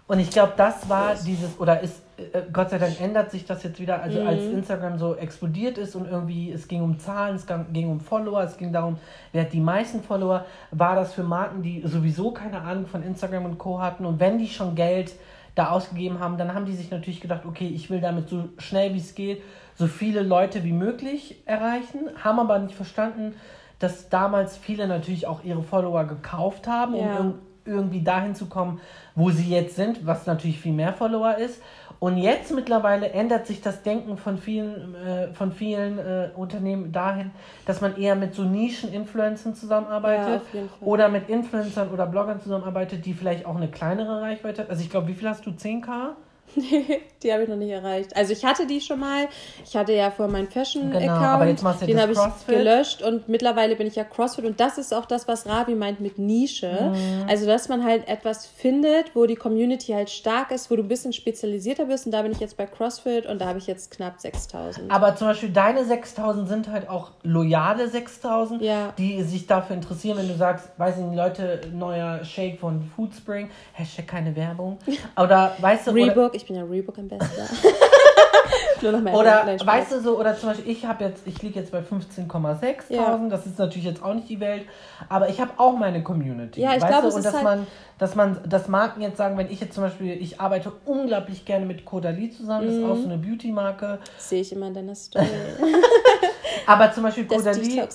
und 0.07 0.19
ich 0.19 0.31
glaube, 0.31 0.53
das 0.57 0.89
war 0.89 1.15
dieses, 1.15 1.59
oder 1.59 1.81
ist, 1.81 2.03
äh, 2.17 2.43
Gott 2.53 2.71
sei 2.71 2.79
Dank 2.79 3.01
ändert 3.01 3.31
sich 3.31 3.45
das 3.45 3.63
jetzt 3.63 3.81
wieder, 3.81 4.03
also 4.03 4.21
mhm. 4.21 4.27
als 4.27 4.43
Instagram 4.43 4.99
so 4.99 5.15
explodiert 5.15 5.79
ist 5.79 5.97
und 5.97 6.07
irgendwie, 6.07 6.53
es 6.53 6.69
ging 6.69 6.83
um 6.83 6.99
Zahlen, 6.99 7.37
es 7.37 7.47
ging 7.73 7.89
um 7.89 8.01
Follower, 8.01 8.43
es 8.43 8.57
ging 8.57 8.73
darum, 8.73 8.99
wer 9.33 9.43
hat 9.43 9.53
die 9.53 9.61
meisten 9.61 10.03
Follower, 10.03 10.45
war 10.71 10.95
das 10.97 11.15
für 11.15 11.23
Marken, 11.23 11.63
die 11.63 11.83
sowieso 11.87 12.33
keine 12.33 12.61
Ahnung 12.61 12.87
von 12.87 13.03
Instagram 13.03 13.47
und 13.47 13.59
Co. 13.59 13.81
hatten 13.81 14.05
und 14.05 14.21
wenn 14.21 14.39
die 14.39 14.49
schon 14.49 14.75
Geld 14.75 15.13
da 15.55 15.71
ausgegeben 15.71 16.19
haben, 16.19 16.37
dann 16.37 16.53
haben 16.53 16.67
die 16.67 16.75
sich 16.75 16.91
natürlich 16.91 17.21
gedacht, 17.21 17.47
okay, 17.47 17.69
ich 17.69 17.89
will 17.89 18.01
damit 18.01 18.29
so 18.29 18.49
schnell 18.59 18.93
wie 18.93 18.99
es 18.99 19.15
geht 19.15 19.41
so 19.77 19.87
viele 19.87 20.23
Leute 20.23 20.65
wie 20.65 20.73
möglich 20.73 21.43
erreichen, 21.47 22.11
haben 22.23 22.39
aber 22.39 22.59
nicht 22.59 22.75
verstanden, 22.75 23.35
dass 23.79 24.09
damals 24.09 24.57
viele 24.57 24.87
natürlich 24.87 25.27
auch 25.27 25.43
ihre 25.45 25.63
Follower 25.63 26.05
gekauft 26.05 26.67
haben, 26.67 26.95
ja. 26.95 27.19
um 27.19 27.35
irgendwie 27.65 28.03
dahin 28.03 28.35
zu 28.35 28.47
kommen, 28.47 28.81
wo 29.15 29.31
sie 29.31 29.49
jetzt 29.49 29.77
sind, 29.77 30.07
was 30.07 30.27
natürlich 30.27 30.61
viel 30.61 30.73
mehr 30.73 30.93
Follower 30.93 31.37
ist. 31.37 31.61
Und 32.01 32.19
jetzt 32.19 32.55
mittlerweile 32.55 33.11
ändert 33.11 33.47
sich 33.47 33.63
das 33.63 33.83
Denken 33.83 34.17
von 34.17 34.37
vielen, 34.37 34.95
äh, 34.95 35.33
von 35.33 35.53
vielen 35.53 35.99
äh, 35.99 36.31
Unternehmen 36.35 36.93
dahin, 36.93 37.31
dass 37.67 37.81
man 37.81 37.97
eher 37.97 38.15
mit 38.15 38.35
so 38.35 38.43
Nischen-Influencern 38.43 39.55
zusammenarbeitet 39.55 40.43
ja, 40.53 40.63
oder 40.81 41.09
mit 41.09 41.29
Influencern 41.29 41.91
oder 41.91 42.07
Bloggern 42.07 42.41
zusammenarbeitet, 42.41 43.07
die 43.07 43.15
vielleicht 43.15 43.47
auch 43.47 43.57
eine 43.57 43.69
kleinere 43.69 44.21
Reichweite 44.21 44.63
haben. 44.63 44.71
Also 44.71 44.83
ich 44.83 44.91
glaube, 44.91 45.09
wie 45.09 45.15
viel 45.15 45.29
hast 45.29 45.47
du? 45.47 45.51
10k? 45.51 46.11
Nee, 46.57 47.03
die 47.23 47.33
habe 47.33 47.43
ich 47.43 47.49
noch 47.49 47.57
nicht 47.57 47.71
erreicht. 47.71 48.17
Also 48.17 48.33
ich 48.33 48.45
hatte 48.45 48.67
die 48.67 48.81
schon 48.81 49.01
mal. 49.01 49.29
Ich 49.65 49.77
hatte 49.77 49.93
ja 49.93 50.11
vor 50.11 50.29
meinen 50.29 50.49
Fashion-Account. 50.49 51.59
Genau, 51.59 51.73
den 51.87 52.01
habe 52.01 52.13
ich 52.13 52.47
gelöscht 52.47 53.03
und 53.03 53.29
mittlerweile 53.29 53.77
bin 53.77 53.87
ich 53.87 53.97
ja 53.97 54.05
CrossFit 54.05 54.45
und 54.45 54.61
das 54.61 54.79
ist 54.79 54.95
auch 54.95 55.07
das, 55.07 55.27
was 55.29 55.47
Ravi 55.47 55.75
meint 55.75 56.01
mit 56.01 56.19
Nische. 56.19 56.93
Mhm. 56.93 57.29
Also 57.29 57.47
dass 57.47 57.69
man 57.69 57.85
halt 57.85 58.07
etwas 58.09 58.47
findet, 58.47 59.15
wo 59.15 59.27
die 59.27 59.37
Community 59.37 59.93
halt 59.93 60.11
stark 60.11 60.51
ist, 60.51 60.71
wo 60.71 60.77
du 60.77 60.83
ein 60.83 60.89
bisschen 60.89 61.13
spezialisierter 61.13 61.87
bist 61.87 62.07
und 62.07 62.13
da 62.13 62.23
bin 62.23 62.33
ich 62.33 62.41
jetzt 62.41 62.57
bei 62.57 62.67
CrossFit 62.67 63.27
und 63.27 63.41
da 63.41 63.47
habe 63.47 63.59
ich 63.59 63.67
jetzt 63.67 63.91
knapp 63.91 64.21
6000. 64.21 64.91
Aber 64.91 65.17
zum 65.17 65.29
Beispiel 65.29 65.51
deine 65.51 65.85
6000 65.85 66.49
sind 66.49 66.69
halt 66.69 66.89
auch 66.89 67.13
loyale 67.23 67.89
6000, 67.89 68.63
ja. 68.63 68.93
die 68.99 69.23
sich 69.23 69.47
dafür 69.47 69.77
interessieren, 69.77 70.19
wenn 70.19 70.29
du 70.29 70.37
sagst, 70.37 70.69
weiß 70.79 70.99
ich 70.99 71.05
nicht, 71.05 71.17
Leute, 71.17 71.61
neuer 71.73 72.25
Shake 72.25 72.61
von 72.61 72.83
Foodspring, 72.95 73.51
Hashtag 73.73 74.07
keine 74.07 74.37
Werbung. 74.37 74.79
Oder 75.17 75.57
weißt 75.59 75.87
du, 75.87 75.91
Reebok, 75.93 76.34
ich 76.35 76.47
bin 76.47 76.57
ja 76.57 76.65
Reebok 76.65 76.99
Ambassador. 76.99 77.47
Nur 78.83 78.93
noch 78.93 79.01
mehr 79.01 79.15
oder 79.15 79.45
Nein, 79.45 79.59
weißt 79.65 79.93
du 79.93 80.01
so, 80.01 80.19
oder 80.19 80.37
zum 80.37 80.51
Beispiel, 80.51 80.71
ich 80.71 80.85
habe 80.85 81.05
jetzt, 81.05 81.27
ich 81.27 81.41
liege 81.43 81.59
jetzt 81.59 81.73
bei 81.73 81.81
15,6 81.81 82.75
ja. 82.91 83.19
das 83.31 83.47
ist 83.47 83.59
natürlich 83.59 83.85
jetzt 83.85 84.03
auch 84.03 84.15
nicht 84.15 84.29
die 84.29 84.41
Welt, 84.41 84.67
aber 85.09 85.29
ich 85.29 85.41
habe 85.41 85.53
auch 85.57 85.77
meine 85.77 86.03
Community. 86.03 86.61
Ja, 86.61 86.77
ich 86.77 86.87
glaube, 86.87 87.09
und 87.09 87.25
dass 87.25 87.35
halt 87.35 87.45
man, 87.45 87.67
dass 87.99 88.15
man, 88.15 88.39
dass 88.47 88.69
Marken 88.69 89.01
jetzt 89.01 89.17
sagen, 89.17 89.39
wenn 89.39 89.51
ich 89.51 89.61
jetzt 89.61 89.75
zum 89.75 89.85
Beispiel, 89.85 90.13
ich 90.13 90.41
arbeite 90.41 90.73
unglaublich 90.85 91.45
gerne 91.45 91.65
mit 91.65 91.87
Caudalie 91.87 92.31
zusammen, 92.31 92.67
das 92.67 92.77
ist 92.77 92.85
auch 92.85 92.97
so 92.97 93.03
mhm. 93.03 93.13
eine 93.13 93.19
Beauty-Marke. 93.19 93.99
Sehe 94.19 94.41
ich 94.41 94.53
immer 94.53 94.67
in 94.67 94.75
deiner 94.75 94.95
Story. 94.95 95.27
Aber 96.67 96.93
zum 96.93 97.03
Beispiel 97.03 97.25
das 97.25 97.45
Caudalie. 97.45 97.89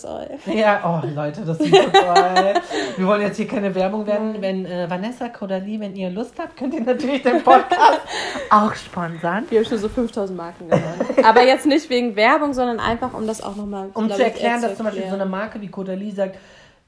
Ja, 0.53 1.01
oh 1.03 1.07
Leute, 1.15 1.41
das 1.41 1.57
Detox 1.57 1.93
Oil. 1.93 2.53
Wir 2.97 3.07
wollen 3.07 3.21
jetzt 3.21 3.37
hier 3.37 3.47
keine 3.47 3.73
Werbung 3.73 4.05
werden. 4.05 4.35
Wenn 4.39 4.65
äh, 4.65 4.89
Vanessa 4.89 5.29
Caudalie, 5.29 5.79
wenn 5.79 5.95
ihr 5.95 6.09
Lust 6.09 6.33
habt, 6.37 6.55
könnt 6.55 6.73
ihr 6.73 6.81
natürlich 6.81 7.23
den 7.23 7.43
Podcast 7.43 8.01
auch 8.51 8.73
sponsern. 8.75 9.45
Wir 9.49 9.59
haben 9.59 9.65
schon 9.65 9.77
so 9.79 9.89
5000 9.89 10.37
Marken 10.37 10.69
gewonnen. 10.69 11.25
Aber 11.25 11.43
jetzt 11.43 11.65
nicht 11.65 11.89
wegen 11.89 12.15
Werbung, 12.15 12.53
sondern 12.53 12.79
einfach, 12.79 13.13
um 13.13 13.25
das 13.25 13.41
auch 13.41 13.55
nochmal 13.55 13.89
Um 13.93 14.09
zu 14.09 14.23
erklären, 14.23 14.61
dass 14.61 14.77
zum 14.77 14.85
Beispiel 14.85 15.07
so 15.07 15.15
eine 15.15 15.25
Marke 15.25 15.59
wie 15.61 15.67
Caudalie 15.67 16.11
sagt, 16.11 16.37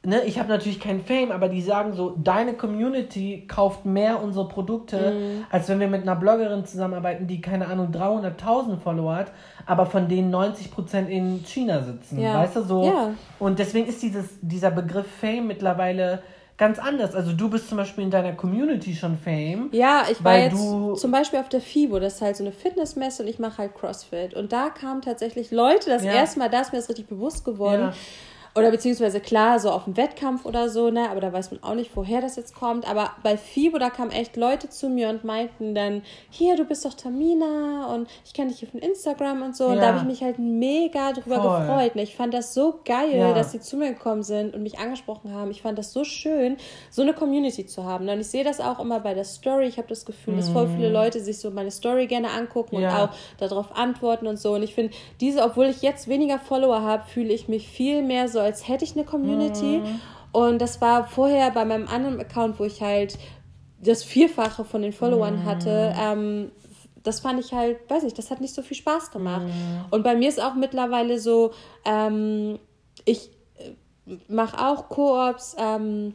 ne, 0.03 0.23
ich 0.25 0.39
habe 0.39 0.49
natürlich 0.49 0.79
kein 0.79 1.03
Fame, 1.03 1.31
aber 1.31 1.47
die 1.47 1.61
sagen 1.61 1.93
so, 1.93 2.15
deine 2.17 2.53
Community 2.53 3.45
kauft 3.47 3.85
mehr 3.85 4.21
unsere 4.21 4.47
Produkte, 4.47 5.11
mhm. 5.11 5.45
als 5.49 5.69
wenn 5.69 5.79
wir 5.79 5.87
mit 5.87 6.01
einer 6.01 6.15
Bloggerin 6.15 6.65
zusammenarbeiten, 6.65 7.27
die, 7.27 7.41
keine 7.41 7.67
Ahnung, 7.67 7.91
300.000 7.91 8.77
Follower 8.77 9.15
hat, 9.15 9.31
aber 9.65 9.85
von 9.85 10.07
denen 10.07 10.33
90% 10.33 11.07
in 11.07 11.43
China 11.45 11.83
sitzen. 11.83 12.19
Ja. 12.19 12.39
Weißt 12.39 12.55
du, 12.55 12.63
so. 12.63 12.85
Ja. 12.85 13.11
Und 13.39 13.59
deswegen 13.59 13.87
ist 13.87 14.01
dieses, 14.01 14.25
dieser 14.41 14.71
Begriff 14.71 15.07
Fame 15.19 15.47
mittlerweile 15.47 16.23
ganz 16.57 16.77
anders. 16.77 17.15
Also 17.15 17.33
du 17.33 17.49
bist 17.49 17.69
zum 17.69 17.77
Beispiel 17.77 18.03
in 18.03 18.11
deiner 18.11 18.33
Community 18.33 18.93
schon 18.93 19.17
Fame. 19.17 19.69
Ja, 19.71 20.03
ich 20.11 20.23
war 20.23 20.37
jetzt 20.37 20.57
zum 21.01 21.11
Beispiel 21.11 21.39
auf 21.39 21.49
der 21.49 21.59
FIBO, 21.59 21.99
das 21.99 22.15
ist 22.15 22.21
halt 22.21 22.37
so 22.37 22.43
eine 22.43 22.51
Fitnessmesse 22.51 23.23
und 23.23 23.29
ich 23.29 23.39
mache 23.39 23.59
halt 23.59 23.73
CrossFit. 23.73 24.35
Und 24.35 24.51
da 24.51 24.69
kamen 24.69 25.01
tatsächlich 25.01 25.49
Leute, 25.49 25.89
das 25.89 26.03
ja. 26.03 26.11
erste 26.11 26.37
Mal, 26.37 26.49
da 26.49 26.61
ist 26.61 26.71
mir 26.71 26.77
das 26.77 26.89
richtig 26.89 27.07
bewusst 27.07 27.45
geworden. 27.45 27.81
Ja 27.81 27.93
oder 28.53 28.69
beziehungsweise 28.69 29.21
klar, 29.21 29.59
so 29.59 29.71
auf 29.71 29.85
dem 29.85 29.95
Wettkampf 29.95 30.45
oder 30.45 30.67
so, 30.67 30.89
ne, 30.89 31.09
aber 31.09 31.21
da 31.21 31.31
weiß 31.31 31.51
man 31.51 31.63
auch 31.63 31.73
nicht, 31.73 31.91
woher 31.95 32.19
das 32.19 32.35
jetzt 32.35 32.53
kommt. 32.53 32.89
Aber 32.89 33.11
bei 33.23 33.37
FIBO, 33.37 33.77
da 33.77 33.89
kamen 33.89 34.11
echt 34.11 34.35
Leute 34.35 34.67
zu 34.67 34.89
mir 34.89 35.09
und 35.09 35.23
meinten 35.23 35.73
dann, 35.73 36.01
hier, 36.29 36.57
du 36.57 36.65
bist 36.65 36.83
doch 36.83 36.93
Tamina 36.93 37.93
und 37.93 38.09
ich 38.25 38.33
kenne 38.33 38.49
dich 38.49 38.59
hier 38.59 38.67
von 38.67 38.81
Instagram 38.81 39.41
und 39.41 39.55
so. 39.55 39.65
Ja. 39.65 39.69
Und 39.71 39.77
da 39.77 39.87
habe 39.87 39.97
ich 39.99 40.03
mich 40.03 40.21
halt 40.21 40.37
mega 40.37 41.13
drüber 41.13 41.41
Voll. 41.41 41.59
gefreut. 41.59 41.95
Ne? 41.95 42.03
Ich 42.03 42.15
fand 42.15 42.33
das 42.33 42.53
so 42.53 42.81
geil, 42.83 43.15
ja. 43.15 43.33
dass 43.33 43.53
sie 43.53 43.61
zu 43.61 43.77
mir 43.77 43.93
gekommen 43.93 44.23
sind 44.23 44.53
und 44.53 44.63
mich 44.63 44.79
angesprochen 44.79 45.33
haben. 45.33 45.49
Ich 45.51 45.61
fand 45.61 45.77
das 45.77 45.93
so 45.93 46.03
schön, 46.03 46.57
so 46.89 47.03
eine 47.03 47.13
Community 47.13 47.65
zu 47.65 47.85
haben. 47.85 48.03
Ne? 48.03 48.13
Und 48.13 48.19
ich 48.19 48.27
sehe 48.27 48.43
das 48.43 48.59
auch 48.59 48.79
immer 48.79 48.99
bei 48.99 49.13
der 49.13 49.23
Story. 49.23 49.67
Ich 49.67 49.77
habe 49.77 49.87
das 49.87 50.05
Gefühl, 50.05 50.33
mhm. 50.33 50.37
dass 50.37 50.49
voll 50.49 50.67
viele 50.67 50.89
mhm. 50.89 50.93
Leute 50.93 51.21
sich 51.21 51.39
so 51.39 51.51
meine 51.51 51.71
Story 51.71 52.07
gerne 52.07 52.31
angucken 52.31 52.81
ja. 52.81 52.89
und 52.89 53.09
auch 53.09 53.15
darauf 53.37 53.77
antworten 53.77 54.27
und 54.27 54.37
so. 54.37 54.55
Und 54.55 54.63
ich 54.63 54.75
finde, 54.75 54.93
diese, 55.21 55.41
obwohl 55.41 55.67
ich 55.67 55.81
jetzt 55.81 56.09
weniger 56.09 56.37
Follower 56.37 56.81
habe, 56.81 57.03
fühle 57.07 57.33
ich 57.33 57.47
mich 57.47 57.69
viel 57.69 58.01
mehr 58.01 58.27
so 58.27 58.40
als 58.41 58.67
hätte 58.67 58.83
ich 58.85 58.95
eine 58.95 59.05
Community. 59.05 59.79
Mhm. 59.79 60.01
Und 60.31 60.61
das 60.61 60.79
war 60.81 61.07
vorher 61.07 61.51
bei 61.51 61.65
meinem 61.65 61.87
anderen 61.87 62.19
Account, 62.19 62.59
wo 62.59 62.63
ich 62.63 62.81
halt 62.81 63.17
das 63.81 64.03
Vierfache 64.03 64.63
von 64.63 64.81
den 64.81 64.93
Followern 64.93 65.41
mhm. 65.41 65.45
hatte. 65.45 65.93
Ähm, 65.99 66.51
das 67.03 67.19
fand 67.19 67.39
ich 67.39 67.51
halt, 67.51 67.77
weiß 67.89 68.03
nicht, 68.03 68.17
das 68.17 68.29
hat 68.29 68.41
nicht 68.41 68.53
so 68.53 68.61
viel 68.61 68.77
Spaß 68.77 69.11
gemacht. 69.11 69.47
Mhm. 69.47 69.85
Und 69.89 70.03
bei 70.03 70.15
mir 70.15 70.29
ist 70.29 70.41
auch 70.41 70.53
mittlerweile 70.53 71.19
so, 71.19 71.51
ähm, 71.83 72.59
ich 73.05 73.31
äh, 73.57 74.17
mache 74.27 74.65
auch 74.65 74.87
Koops, 74.89 75.55
ähm, 75.57 76.13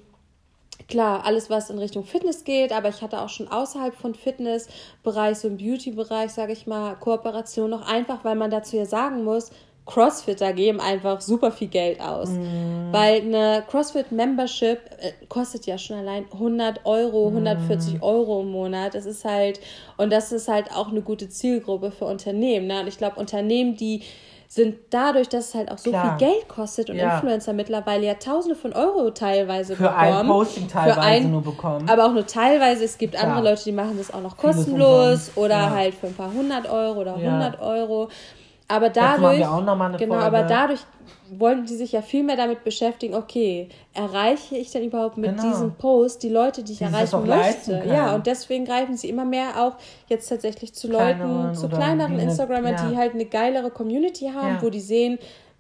klar, 0.88 1.24
alles, 1.24 1.50
was 1.50 1.70
in 1.70 1.78
Richtung 1.78 2.04
Fitness 2.04 2.44
geht, 2.44 2.72
aber 2.72 2.88
ich 2.88 3.02
hatte 3.02 3.20
auch 3.20 3.28
schon 3.28 3.48
außerhalb 3.48 3.94
von 3.94 4.14
Fitnessbereich, 4.14 5.38
so 5.38 5.48
im 5.48 5.56
Beauty-Bereich, 5.56 6.32
sage 6.32 6.52
ich 6.52 6.66
mal, 6.66 6.94
Kooperation 6.96 7.70
noch 7.70 7.86
einfach, 7.88 8.24
weil 8.24 8.36
man 8.36 8.50
dazu 8.50 8.76
ja 8.76 8.86
sagen 8.86 9.24
muss, 9.24 9.50
Crossfitter 9.86 10.52
geben 10.52 10.80
einfach 10.80 11.20
super 11.20 11.52
viel 11.52 11.68
Geld 11.68 12.00
aus. 12.00 12.28
Mm. 12.28 12.92
Weil 12.92 13.22
eine 13.22 13.64
CrossFit-Membership 13.70 14.78
äh, 14.98 15.12
kostet 15.28 15.64
ja 15.66 15.78
schon 15.78 15.96
allein 15.96 16.26
100 16.32 16.84
Euro, 16.84 17.28
140 17.28 17.94
mm. 17.94 18.02
Euro 18.02 18.42
im 18.42 18.50
Monat. 18.50 18.94
Das 18.94 19.06
ist 19.06 19.24
halt, 19.24 19.60
und 19.96 20.12
das 20.12 20.32
ist 20.32 20.48
halt 20.48 20.72
auch 20.72 20.88
eine 20.88 21.02
gute 21.02 21.28
Zielgruppe 21.28 21.92
für 21.92 22.06
Unternehmen. 22.06 22.66
Ne? 22.66 22.80
Und 22.80 22.88
ich 22.88 22.98
glaube, 22.98 23.20
Unternehmen, 23.20 23.76
die 23.76 24.02
sind 24.48 24.76
dadurch, 24.90 25.28
dass 25.28 25.48
es 25.48 25.54
halt 25.54 25.70
auch 25.70 25.78
so 25.78 25.90
Klar. 25.90 26.18
viel 26.18 26.28
Geld 26.28 26.48
kostet 26.48 26.90
und 26.90 26.96
ja. 26.96 27.14
Influencer 27.14 27.52
mittlerweile 27.52 28.06
ja 28.06 28.14
Tausende 28.14 28.54
von 28.54 28.72
Euro 28.72 29.10
teilweise 29.10 29.76
für 29.76 29.84
bekommen. 29.84 29.98
Ein 29.98 30.26
Posting 30.26 30.68
teilweise 30.68 31.00
ein, 31.00 31.30
nur 31.30 31.42
bekommen. 31.42 31.88
Aber 31.88 32.06
auch 32.06 32.12
nur 32.12 32.26
teilweise. 32.26 32.84
Es 32.84 32.98
gibt 32.98 33.14
Klar. 33.14 33.24
andere 33.24 33.50
Leute, 33.50 33.64
die 33.64 33.72
machen 33.72 33.98
das 33.98 34.12
auch 34.12 34.20
noch 34.20 34.36
kostenlos 34.36 35.32
oder 35.36 35.56
ja. 35.56 35.70
halt 35.70 35.94
für 35.94 36.08
ein 36.08 36.14
paar 36.14 36.32
hundert 36.32 36.68
Euro 36.70 37.00
oder 37.00 37.18
ja. 37.18 37.38
100 37.38 37.60
Euro. 37.60 38.08
Aber 38.68 38.90
dadurch, 38.90 39.38
genau, 39.98 40.16
aber 40.16 40.42
dadurch 40.42 40.80
wollen 41.30 41.66
die 41.66 41.74
sich 41.74 41.92
ja 41.92 42.02
viel 42.02 42.24
mehr 42.24 42.36
damit 42.36 42.64
beschäftigen, 42.64 43.14
okay, 43.14 43.68
erreiche 43.94 44.56
ich 44.56 44.72
denn 44.72 44.84
überhaupt 44.84 45.16
mit 45.18 45.36
genau. 45.36 45.50
diesem 45.50 45.74
Post 45.74 46.22
die 46.22 46.28
Leute, 46.28 46.64
die 46.64 46.72
ich 46.72 46.78
die 46.78 46.84
erreichen 46.84 47.26
möchte? 47.26 47.82
Ja, 47.86 48.14
und 48.14 48.26
deswegen 48.26 48.64
greifen 48.64 48.96
sie 48.96 49.08
immer 49.08 49.24
mehr 49.24 49.50
auch 49.56 49.74
jetzt 50.08 50.28
tatsächlich 50.28 50.74
zu 50.74 50.88
kleineren 50.88 51.42
Leuten, 51.44 51.54
zu 51.54 51.68
kleineren 51.68 52.18
Instagramern, 52.18 52.74
ja. 52.74 52.88
die 52.88 52.96
halt 52.96 53.14
eine 53.14 53.26
geilere 53.26 53.70
Community 53.70 54.30
haben, 54.34 54.56
ja. 54.56 54.62
wo 54.62 54.68
die 54.70 54.80
sehen, 54.80 55.18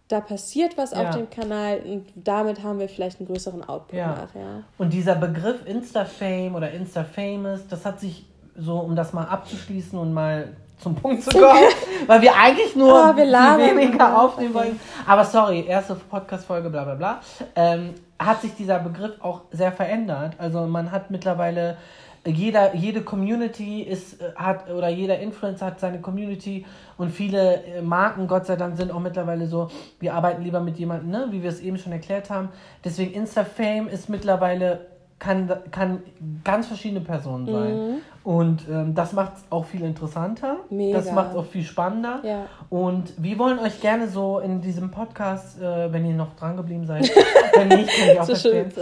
da 0.08 0.20
passiert 0.20 0.76
was 0.76 0.92
ja. 0.92 1.08
auf 1.08 1.16
dem 1.16 1.30
Kanal 1.30 1.80
und 1.80 2.06
damit 2.14 2.62
haben 2.62 2.78
wir 2.78 2.88
vielleicht 2.88 3.20
einen 3.20 3.28
größeren 3.28 3.68
Output 3.68 3.98
ja. 3.98 4.08
nach. 4.08 4.34
Ja. 4.34 4.62
Und 4.78 4.92
dieser 4.92 5.16
Begriff 5.16 5.64
Insta-Fame 5.64 6.54
oder 6.54 6.70
Insta-Famous, 6.70 7.66
das 7.68 7.84
hat 7.84 8.00
sich 8.00 8.24
so, 8.56 8.78
um 8.78 8.96
das 8.96 9.12
mal 9.12 9.24
abzuschließen 9.24 9.98
und 9.98 10.12
mal 10.12 10.56
zum 10.78 10.94
Punkt 10.94 11.22
zu 11.22 11.30
kommen, 11.38 11.68
weil 12.06 12.22
wir 12.22 12.34
eigentlich 12.34 12.76
nur 12.76 12.92
oh, 12.92 13.16
wir 13.16 13.26
weniger 13.26 14.18
aufnehmen 14.18 14.54
okay. 14.54 14.66
wollen. 14.66 14.80
Aber 15.06 15.24
sorry, 15.24 15.64
erste 15.66 15.94
Podcast-Folge, 15.94 16.70
bla 16.70 16.84
bla 16.84 16.94
bla. 16.94 17.20
Ähm, 17.54 17.94
hat 18.18 18.40
sich 18.42 18.54
dieser 18.54 18.78
Begriff 18.78 19.12
auch 19.20 19.42
sehr 19.50 19.72
verändert. 19.72 20.34
Also 20.38 20.66
man 20.66 20.90
hat 20.90 21.10
mittlerweile 21.10 21.76
jeder, 22.26 22.74
jede 22.74 23.02
Community 23.02 23.82
ist, 23.82 24.20
äh, 24.20 24.32
hat 24.34 24.70
oder 24.70 24.88
jeder 24.88 25.18
Influencer 25.18 25.66
hat 25.66 25.80
seine 25.80 26.00
Community 26.00 26.66
und 26.98 27.10
viele 27.10 27.62
äh, 27.64 27.82
Marken, 27.82 28.26
Gott 28.26 28.46
sei 28.46 28.56
Dank, 28.56 28.76
sind 28.76 28.90
auch 28.90 29.00
mittlerweile 29.00 29.46
so, 29.46 29.70
wir 30.00 30.14
arbeiten 30.14 30.42
lieber 30.42 30.60
mit 30.60 30.78
jemandem, 30.78 31.10
ne, 31.10 31.26
wie 31.30 31.42
wir 31.42 31.50
es 31.50 31.60
eben 31.60 31.78
schon 31.78 31.92
erklärt 31.92 32.30
haben. 32.30 32.48
Deswegen 32.84 33.12
Insta-Fame 33.12 33.88
ist 33.88 34.08
mittlerweile 34.08 34.86
kann, 35.18 35.50
kann 35.70 36.02
ganz 36.44 36.66
verschiedene 36.66 37.00
Personen 37.00 37.46
sein. 37.46 37.76
Mhm. 37.76 37.94
Und 38.26 38.68
ähm, 38.68 38.92
das 38.92 39.12
macht 39.12 39.36
es 39.36 39.44
auch 39.50 39.64
viel 39.66 39.82
interessanter. 39.82 40.56
Mega. 40.68 40.98
Das 40.98 41.12
macht 41.12 41.30
es 41.30 41.36
auch 41.36 41.46
viel 41.46 41.62
spannender. 41.62 42.18
Ja. 42.24 42.46
Und 42.70 43.12
wir 43.18 43.38
wollen 43.38 43.60
euch 43.60 43.80
gerne 43.80 44.08
so 44.08 44.40
in 44.40 44.60
diesem 44.60 44.90
Podcast, 44.90 45.62
äh, 45.62 45.92
wenn 45.92 46.04
ihr 46.04 46.16
noch 46.16 46.34
dran 46.34 46.56
geblieben 46.56 46.84
seid, 46.86 47.08
wenn 47.54 47.68
nicht, 47.68 47.88
könnt 47.88 48.14
ihr 48.14 48.20
auch 48.20 48.26
so 48.26 48.34
verstehen, 48.34 48.72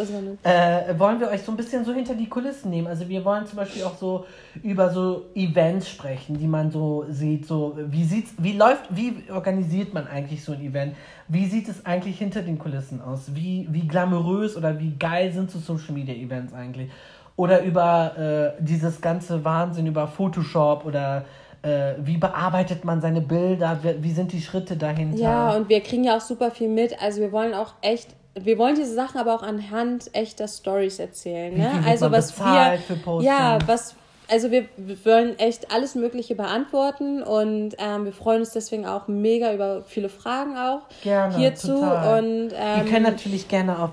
äh, 0.44 0.98
wollen 0.98 1.20
wir 1.20 1.28
euch 1.28 1.42
so 1.42 1.52
ein 1.52 1.58
bisschen 1.58 1.84
so 1.84 1.92
hinter 1.92 2.14
die 2.14 2.26
Kulissen 2.26 2.70
nehmen. 2.70 2.86
Also 2.86 3.06
wir 3.06 3.22
wollen 3.26 3.44
zum 3.44 3.58
Beispiel 3.58 3.82
auch 3.82 3.98
so 3.98 4.24
über 4.62 4.88
so 4.88 5.26
Events 5.34 5.90
sprechen, 5.90 6.38
die 6.38 6.46
man 6.46 6.70
so 6.70 7.04
sieht. 7.10 7.46
So, 7.46 7.76
wie 7.76 8.04
sieht's, 8.04 8.32
wie 8.38 8.56
läuft, 8.56 8.96
wie 8.96 9.24
organisiert 9.30 9.92
man 9.92 10.06
eigentlich 10.06 10.42
so 10.42 10.52
ein 10.52 10.62
Event? 10.62 10.96
Wie 11.28 11.44
sieht 11.44 11.68
es 11.68 11.84
eigentlich 11.84 12.16
hinter 12.16 12.40
den 12.40 12.58
Kulissen 12.58 13.02
aus? 13.02 13.34
Wie, 13.34 13.68
wie 13.70 13.86
glamourös 13.86 14.56
oder 14.56 14.80
wie 14.80 14.94
geil 14.98 15.32
sind 15.32 15.50
so 15.50 15.58
Social 15.58 15.92
Media 15.92 16.14
Events 16.14 16.54
eigentlich? 16.54 16.90
Oder 17.36 17.62
über 17.62 18.54
äh, 18.58 18.62
dieses 18.62 19.00
ganze 19.00 19.44
Wahnsinn 19.44 19.86
über 19.86 20.06
Photoshop 20.06 20.84
oder 20.84 21.24
äh, 21.62 21.94
wie 21.98 22.16
bearbeitet 22.16 22.84
man 22.84 23.00
seine 23.00 23.20
Bilder, 23.20 23.78
wie, 23.82 24.02
wie 24.02 24.12
sind 24.12 24.32
die 24.32 24.40
Schritte 24.40 24.76
dahinter. 24.76 25.18
Ja, 25.18 25.56
und 25.56 25.68
wir 25.68 25.80
kriegen 25.80 26.04
ja 26.04 26.16
auch 26.16 26.20
super 26.20 26.50
viel 26.50 26.68
mit. 26.68 27.00
Also 27.02 27.20
wir 27.20 27.32
wollen 27.32 27.54
auch 27.54 27.74
echt 27.80 28.08
wir 28.36 28.58
wollen 28.58 28.74
diese 28.74 28.94
Sachen 28.94 29.18
aber 29.20 29.34
auch 29.34 29.42
anhand 29.42 30.10
echter 30.12 30.48
Stories 30.48 30.98
erzählen. 30.98 31.56
Ne? 31.56 31.70
also 31.86 32.10
was 32.10 32.36
wir, 32.38 32.78
ja, 33.20 33.58
was 33.66 33.94
also 34.28 34.50
wir, 34.50 34.66
wir, 34.76 35.04
wollen 35.04 35.38
echt 35.38 35.70
alles 35.70 35.94
Mögliche 35.94 36.34
beantworten 36.34 37.22
und 37.22 37.74
ähm, 37.78 38.04
wir 38.06 38.12
freuen 38.12 38.40
uns 38.40 38.50
deswegen 38.52 38.86
auch 38.86 39.06
mega 39.06 39.52
über 39.52 39.82
viele 39.82 40.08
Fragen 40.08 40.56
auch 40.56 40.82
gerne, 41.02 41.36
hierzu. 41.36 41.74
Total. 41.74 42.18
Und, 42.18 42.52
ähm, 42.54 42.84
Ihr 42.86 42.90
könnt 42.90 43.02
natürlich 43.02 43.48
gerne 43.48 43.78
auf 43.78 43.90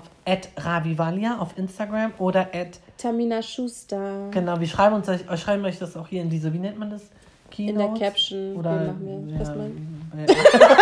@ravivalia 0.56 1.38
auf 1.38 1.58
Instagram 1.58 2.12
oder 2.18 2.48
Tamina 2.96 3.42
Schuster. 3.42 4.28
Genau, 4.30 4.58
wir 4.58 4.66
schreiben 4.66 4.94
uns 4.94 5.08
wir 5.08 5.36
schreiben 5.36 5.64
euch 5.64 5.78
das 5.78 5.96
auch 5.96 6.08
hier 6.08 6.22
in 6.22 6.30
diese, 6.30 6.52
wie 6.52 6.58
nennt 6.58 6.78
man 6.78 6.90
das? 6.90 7.02
Keynotes? 7.50 7.84
In 7.84 7.94
der 7.94 8.08
Caption. 8.08 8.56
Oder 8.56 8.94
wir, 9.00 9.34
ja, 9.34 10.26
ja. 10.26 10.76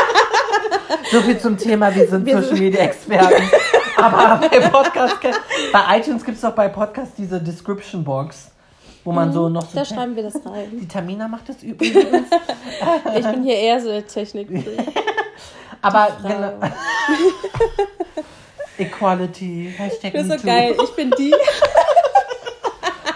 so 1.10 1.20
viel 1.22 1.38
zum 1.38 1.58
Thema, 1.58 1.92
wir 1.94 2.06
sind 2.06 2.24
wir 2.24 2.40
Social 2.40 2.58
Media 2.58 2.80
Experten. 2.82 3.42
Aber 3.96 4.48
bei 4.48 4.60
Podcast, 4.60 5.16
bei 5.72 5.98
iTunes 5.98 6.24
gibt 6.24 6.36
es 6.36 6.42
doch 6.42 6.54
bei 6.54 6.68
Podcast 6.68 7.12
diese 7.18 7.40
Description 7.40 8.04
Box 8.04 8.50
wo 9.04 9.12
man 9.12 9.32
so 9.32 9.48
mhm, 9.48 9.54
noch 9.54 9.68
so. 9.68 9.78
Da 9.78 9.84
schreiben 9.84 10.16
wir 10.16 10.22
das 10.22 10.34
rein. 10.44 10.68
Die 10.72 10.88
Tamina 10.88 11.28
macht 11.28 11.48
das 11.48 11.62
übrigens. 11.62 12.28
ich 13.16 13.26
bin 13.26 13.42
hier 13.42 13.56
eher 13.56 13.80
so 13.80 13.88
der 13.88 14.06
Technik. 14.06 14.48
Aber 15.82 16.08
genau. 16.22 16.52
Equality. 18.78 19.74
Hashtag 19.76 20.12
das 20.12 20.26
ist 20.26 20.40
so 20.40 20.46
geil. 20.46 20.76
Ich 20.82 20.90
bin 20.90 21.10
die. 21.18 21.34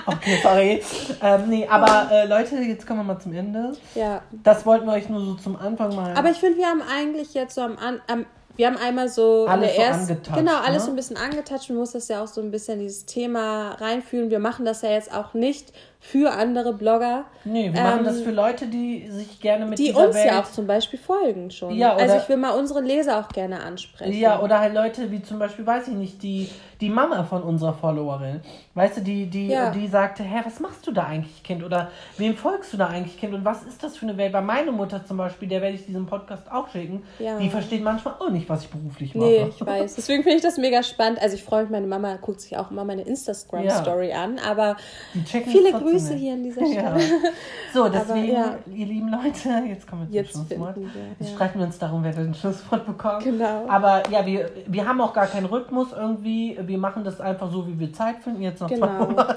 okay, 0.07 0.39
sorry. 0.43 0.82
Ähm, 1.22 1.49
nee, 1.49 1.66
aber 1.66 2.09
äh, 2.11 2.26
Leute, 2.26 2.57
jetzt 2.57 2.87
kommen 2.87 3.01
wir 3.01 3.14
mal 3.14 3.18
zum 3.18 3.35
Ende. 3.35 3.72
Ja. 3.95 4.22
Das 4.30 4.66
wollten 4.66 4.87
wir 4.87 4.93
euch 4.93 5.09
nur 5.09 5.20
so 5.20 5.35
zum 5.35 5.57
Anfang 5.57 5.95
mal. 5.95 6.14
Aber 6.14 6.30
ich 6.30 6.39
finde, 6.39 6.59
wir 6.59 6.66
haben 6.66 6.82
eigentlich 6.82 7.35
jetzt 7.35 7.55
so 7.55 7.62
am, 7.62 7.78
am 7.78 8.26
wir 8.57 8.67
haben 8.67 8.77
einmal 8.77 9.09
so 9.09 9.47
alles 9.47 9.71
in 9.71 9.77
der 9.77 9.95
so 9.95 10.13
ersten, 10.13 10.35
genau 10.35 10.59
alles 10.59 10.83
ne? 10.83 10.87
so 10.87 10.91
ein 10.91 10.97
bisschen 10.97 11.17
angetatscht. 11.17 11.71
Man 11.71 11.79
muss 11.79 11.93
das 11.93 12.09
ja 12.09 12.23
auch 12.23 12.29
so 12.29 12.41
ein 12.41 12.51
bisschen 12.51 12.79
dieses 12.79 13.05
Thema 13.05 13.73
reinfühlen. 13.73 14.31
Wir 14.31 14.39
machen 14.39 14.65
das 14.65 14.83
ja 14.83 14.91
jetzt 14.91 15.13
auch 15.13 15.35
nicht 15.35 15.73
für 16.07 16.33
andere 16.33 16.75
Blogger. 16.75 17.25
Nee, 17.45 17.73
wir 17.73 17.81
ähm, 17.81 17.87
machen 17.87 18.05
das 18.05 18.19
ähm, 18.19 18.25
für 18.25 18.31
Leute, 18.31 18.67
die 18.67 19.09
sich 19.11 19.41
gerne 19.41 19.65
mit 19.65 19.79
die 19.79 19.87
dieser 19.87 20.07
uns 20.07 20.15
Welt 20.15 20.27
ja 20.27 20.41
auch 20.41 20.51
zum 20.51 20.67
Beispiel 20.67 20.99
folgen 20.99 21.51
schon. 21.51 21.75
Ja, 21.75 21.95
oder, 21.95 22.03
also 22.03 22.17
ich 22.19 22.29
will 22.29 22.37
mal 22.37 22.51
unsere 22.51 22.83
Leser 22.83 23.19
auch 23.19 23.29
gerne 23.29 23.61
ansprechen. 23.61 24.13
Ja, 24.13 24.41
oder 24.41 24.61
halt 24.61 24.75
Leute 24.75 25.11
wie 25.11 25.23
zum 25.23 25.39
Beispiel, 25.39 25.67
weiß 25.67 25.89
ich 25.89 25.95
nicht, 25.95 26.23
die, 26.23 26.51
die 26.83 26.91
Mama 26.91 27.25
von 27.25 27.43
unserer 27.43 27.73
Followerin. 27.73 28.43
Weißt 28.75 28.99
du, 28.99 29.01
die, 29.01 29.27
die, 29.27 29.49
ja. 29.49 29.71
die 29.71 29.89
sagte, 29.89 30.23
hä, 30.23 30.41
was 30.45 30.61
machst 30.61 30.87
du 30.87 30.93
da 30.93 31.05
eigentlich, 31.05 31.43
Kind? 31.43 31.65
Oder 31.65 31.91
wem 32.19 32.37
folgst 32.37 32.75
du 32.75 32.77
da 32.77 32.89
eigentlich, 32.89 33.19
Kind? 33.19 33.33
Und 33.33 33.47
was 33.47 33.63
ist 33.63 33.83
das 33.83 33.97
für 33.97 34.05
eine 34.05 34.19
Welt? 34.19 34.35
Weil 34.35 34.43
meine 34.43 34.73
Mutter 34.73 35.05
zum 35.07 35.17
Beispiel, 35.17 35.49
der 35.49 35.63
werde 35.63 35.75
ich 35.75 35.87
diesen 35.87 36.05
Podcast 36.05 36.53
auch 36.53 36.69
schicken, 36.69 37.03
ja. 37.19 37.39
die 37.39 37.49
versteht 37.49 37.83
manchmal 37.83 38.15
auch 38.21 38.31
nicht, 38.31 38.49
was 38.49 38.65
ich 38.65 38.69
beruflich 38.69 39.15
mache. 39.15 39.27
Nee, 39.27 39.47
ich 39.49 39.65
weiß. 39.65 39.95
Deswegen 39.95 40.23
finde 40.23 40.37
ich 40.37 40.43
das 40.43 40.59
mega 40.59 40.83
spannend. 40.83 41.21
Also 41.23 41.35
ich 41.35 41.43
freue 41.43 41.63
mich, 41.63 41.71
meine 41.71 41.87
Mama 41.87 42.17
guckt 42.17 42.43
sich 42.43 42.57
auch 42.59 42.71
immer 42.71 42.85
meine 42.85 43.03
Instagram-Story 43.03 44.11
ja. 44.11 44.23
an, 44.23 44.39
aber 44.39 44.77
viele 45.25 45.73
Grüße 45.73 45.94
nicht. 45.95 46.13
hier 46.15 46.33
an 46.35 46.43
dieser 46.43 46.67
Stelle. 46.67 47.01
Ja. 47.01 47.31
So, 47.73 47.89
deswegen, 47.89 48.37
Aber, 48.37 48.51
ja. 48.51 48.59
ihr 48.73 48.87
lieben 48.87 49.09
Leute, 49.09 49.49
jetzt 49.69 49.89
kommen 49.89 50.03
wir 50.03 50.07
zum 50.07 50.15
jetzt 50.15 50.31
Schlusswort. 50.33 50.77
Wir, 50.77 50.89
jetzt 51.19 51.31
ja. 51.31 51.35
streiten 51.35 51.59
wir 51.59 51.67
uns 51.67 51.79
darum, 51.79 52.05
wer 52.05 52.13
den 52.13 52.35
Schlusswort 52.35 52.87
bekommt. 52.87 53.25
Genau. 53.25 53.67
Aber 53.69 54.03
ja, 54.11 54.25
wir, 54.25 54.51
wir 54.67 54.87
haben 54.87 55.01
auch 55.01 55.13
gar 55.13 55.27
keinen 55.27 55.47
Rhythmus 55.47 55.89
irgendwie. 55.93 56.59
Wir 56.63 56.79
machen 56.79 57.05
das 57.05 57.21
einfach 57.21 57.51
so, 57.51 57.67
wie 57.67 57.79
wir 57.79 57.93
Zeit 57.93 58.17
finden. 58.23 58.43
Jetzt 58.43 58.61
noch 58.61 58.69
genau. 58.69 59.07
zwei 59.07 59.35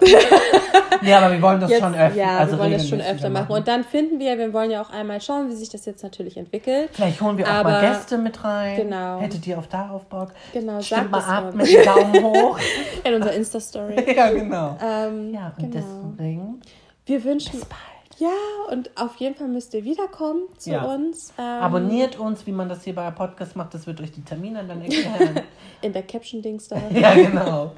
ja, 1.02 1.20
aber 1.20 1.32
wir 1.32 1.42
wollen 1.42 1.60
das 1.60 1.70
jetzt, 1.72 1.82
schon 1.82 1.96
öfter. 1.96 2.20
Ja, 2.20 2.38
also 2.38 2.54
wir 2.54 2.60
wollen 2.60 2.74
das 2.74 2.88
schon 2.88 3.02
öfter 3.02 3.30
machen. 3.30 3.52
Und 3.52 3.68
dann 3.68 3.84
finden 3.84 4.20
wir, 4.20 4.38
wir 4.38 4.54
wollen 4.54 4.72
ja 4.72 4.82
auch 4.82 4.90
einmal 4.90 5.22
schauen, 5.22 5.50
wie 5.50 5.56
sich 5.56 5.70
das 5.70 5.86
jetzt 5.86 6.04
natürlich 6.04 6.38
entwickelt. 6.38 6.90
Vielleicht 6.94 7.22
holen 7.22 7.38
wir 7.38 7.46
auch 7.46 7.52
aber, 7.52 7.72
mal 7.72 7.82
Gäste 7.82 8.18
mit 8.18 8.44
rein. 8.44 8.78
Genau. 8.78 9.20
Hättet 9.20 9.46
ihr 9.48 9.58
auf 9.58 9.68
darauf 9.68 10.06
Bock? 10.06 10.30
Genau, 10.54 10.82
Stimmt 10.82 11.12
mal 11.12 11.22
ab 11.22 11.54
mit 11.54 11.68
dem 11.68 11.84
Daumen 11.84 12.24
hoch. 12.24 12.60
In 13.04 13.14
unserer 13.14 13.34
Insta-Story. 13.34 14.16
ja, 14.16 14.32
genau. 14.32 14.78
Ähm, 14.84 15.34
ja, 15.34 15.52
und 15.58 15.72
genau. 15.72 15.86
deswegen. 16.18 16.47
Wir 17.06 17.24
wünschen. 17.24 17.52
Bis 17.52 17.66
bald. 17.66 17.82
Ja, 18.20 18.30
und 18.72 18.90
auf 18.98 19.16
jeden 19.18 19.36
Fall 19.36 19.48
müsst 19.48 19.74
ihr 19.76 19.84
wiederkommen 19.84 20.44
zu 20.58 20.72
ja. 20.72 20.84
uns. 20.84 21.34
Ähm, 21.38 21.46
Abonniert 21.46 22.18
uns, 22.18 22.48
wie 22.48 22.52
man 22.52 22.68
das 22.68 22.84
hier 22.84 22.96
bei 22.96 23.10
Podcast 23.12 23.56
macht. 23.56 23.74
Das 23.76 23.86
wird 23.86 24.02
euch 24.02 24.12
die 24.12 24.24
Termine 24.24 24.66
dann 24.66 24.82
erklären. 24.82 25.42
In 25.82 25.94
der 25.94 26.02
Caption-Dings 26.02 26.68
da. 26.68 26.78
ja, 26.92 27.14
genau. 27.14 27.72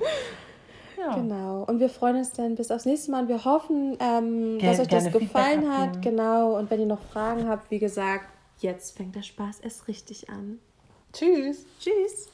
Ja. 0.97 1.15
Genau. 1.15 1.63
Und 1.63 1.79
wir 1.79 1.89
freuen 1.89 2.17
uns 2.17 2.31
dann 2.31 2.55
bis 2.55 2.71
aufs 2.71 2.85
nächste 2.85 3.11
Mal. 3.11 3.23
Und 3.23 3.27
wir 3.27 3.43
hoffen, 3.43 3.97
ähm, 3.99 4.59
dass 4.59 4.79
euch 4.79 4.87
das 4.87 5.11
gefallen 5.11 5.69
hat. 5.69 6.01
Genau. 6.01 6.57
Und 6.57 6.69
wenn 6.71 6.79
ihr 6.79 6.85
noch 6.85 7.01
Fragen 7.11 7.49
habt, 7.49 7.69
wie 7.69 7.79
gesagt, 7.79 8.25
jetzt 8.59 8.95
fängt 8.95 9.15
der 9.15 9.23
Spaß 9.23 9.59
erst 9.59 9.89
richtig 9.89 10.29
an. 10.29 10.59
Tschüss. 11.11 11.65
Tschüss. 11.79 12.29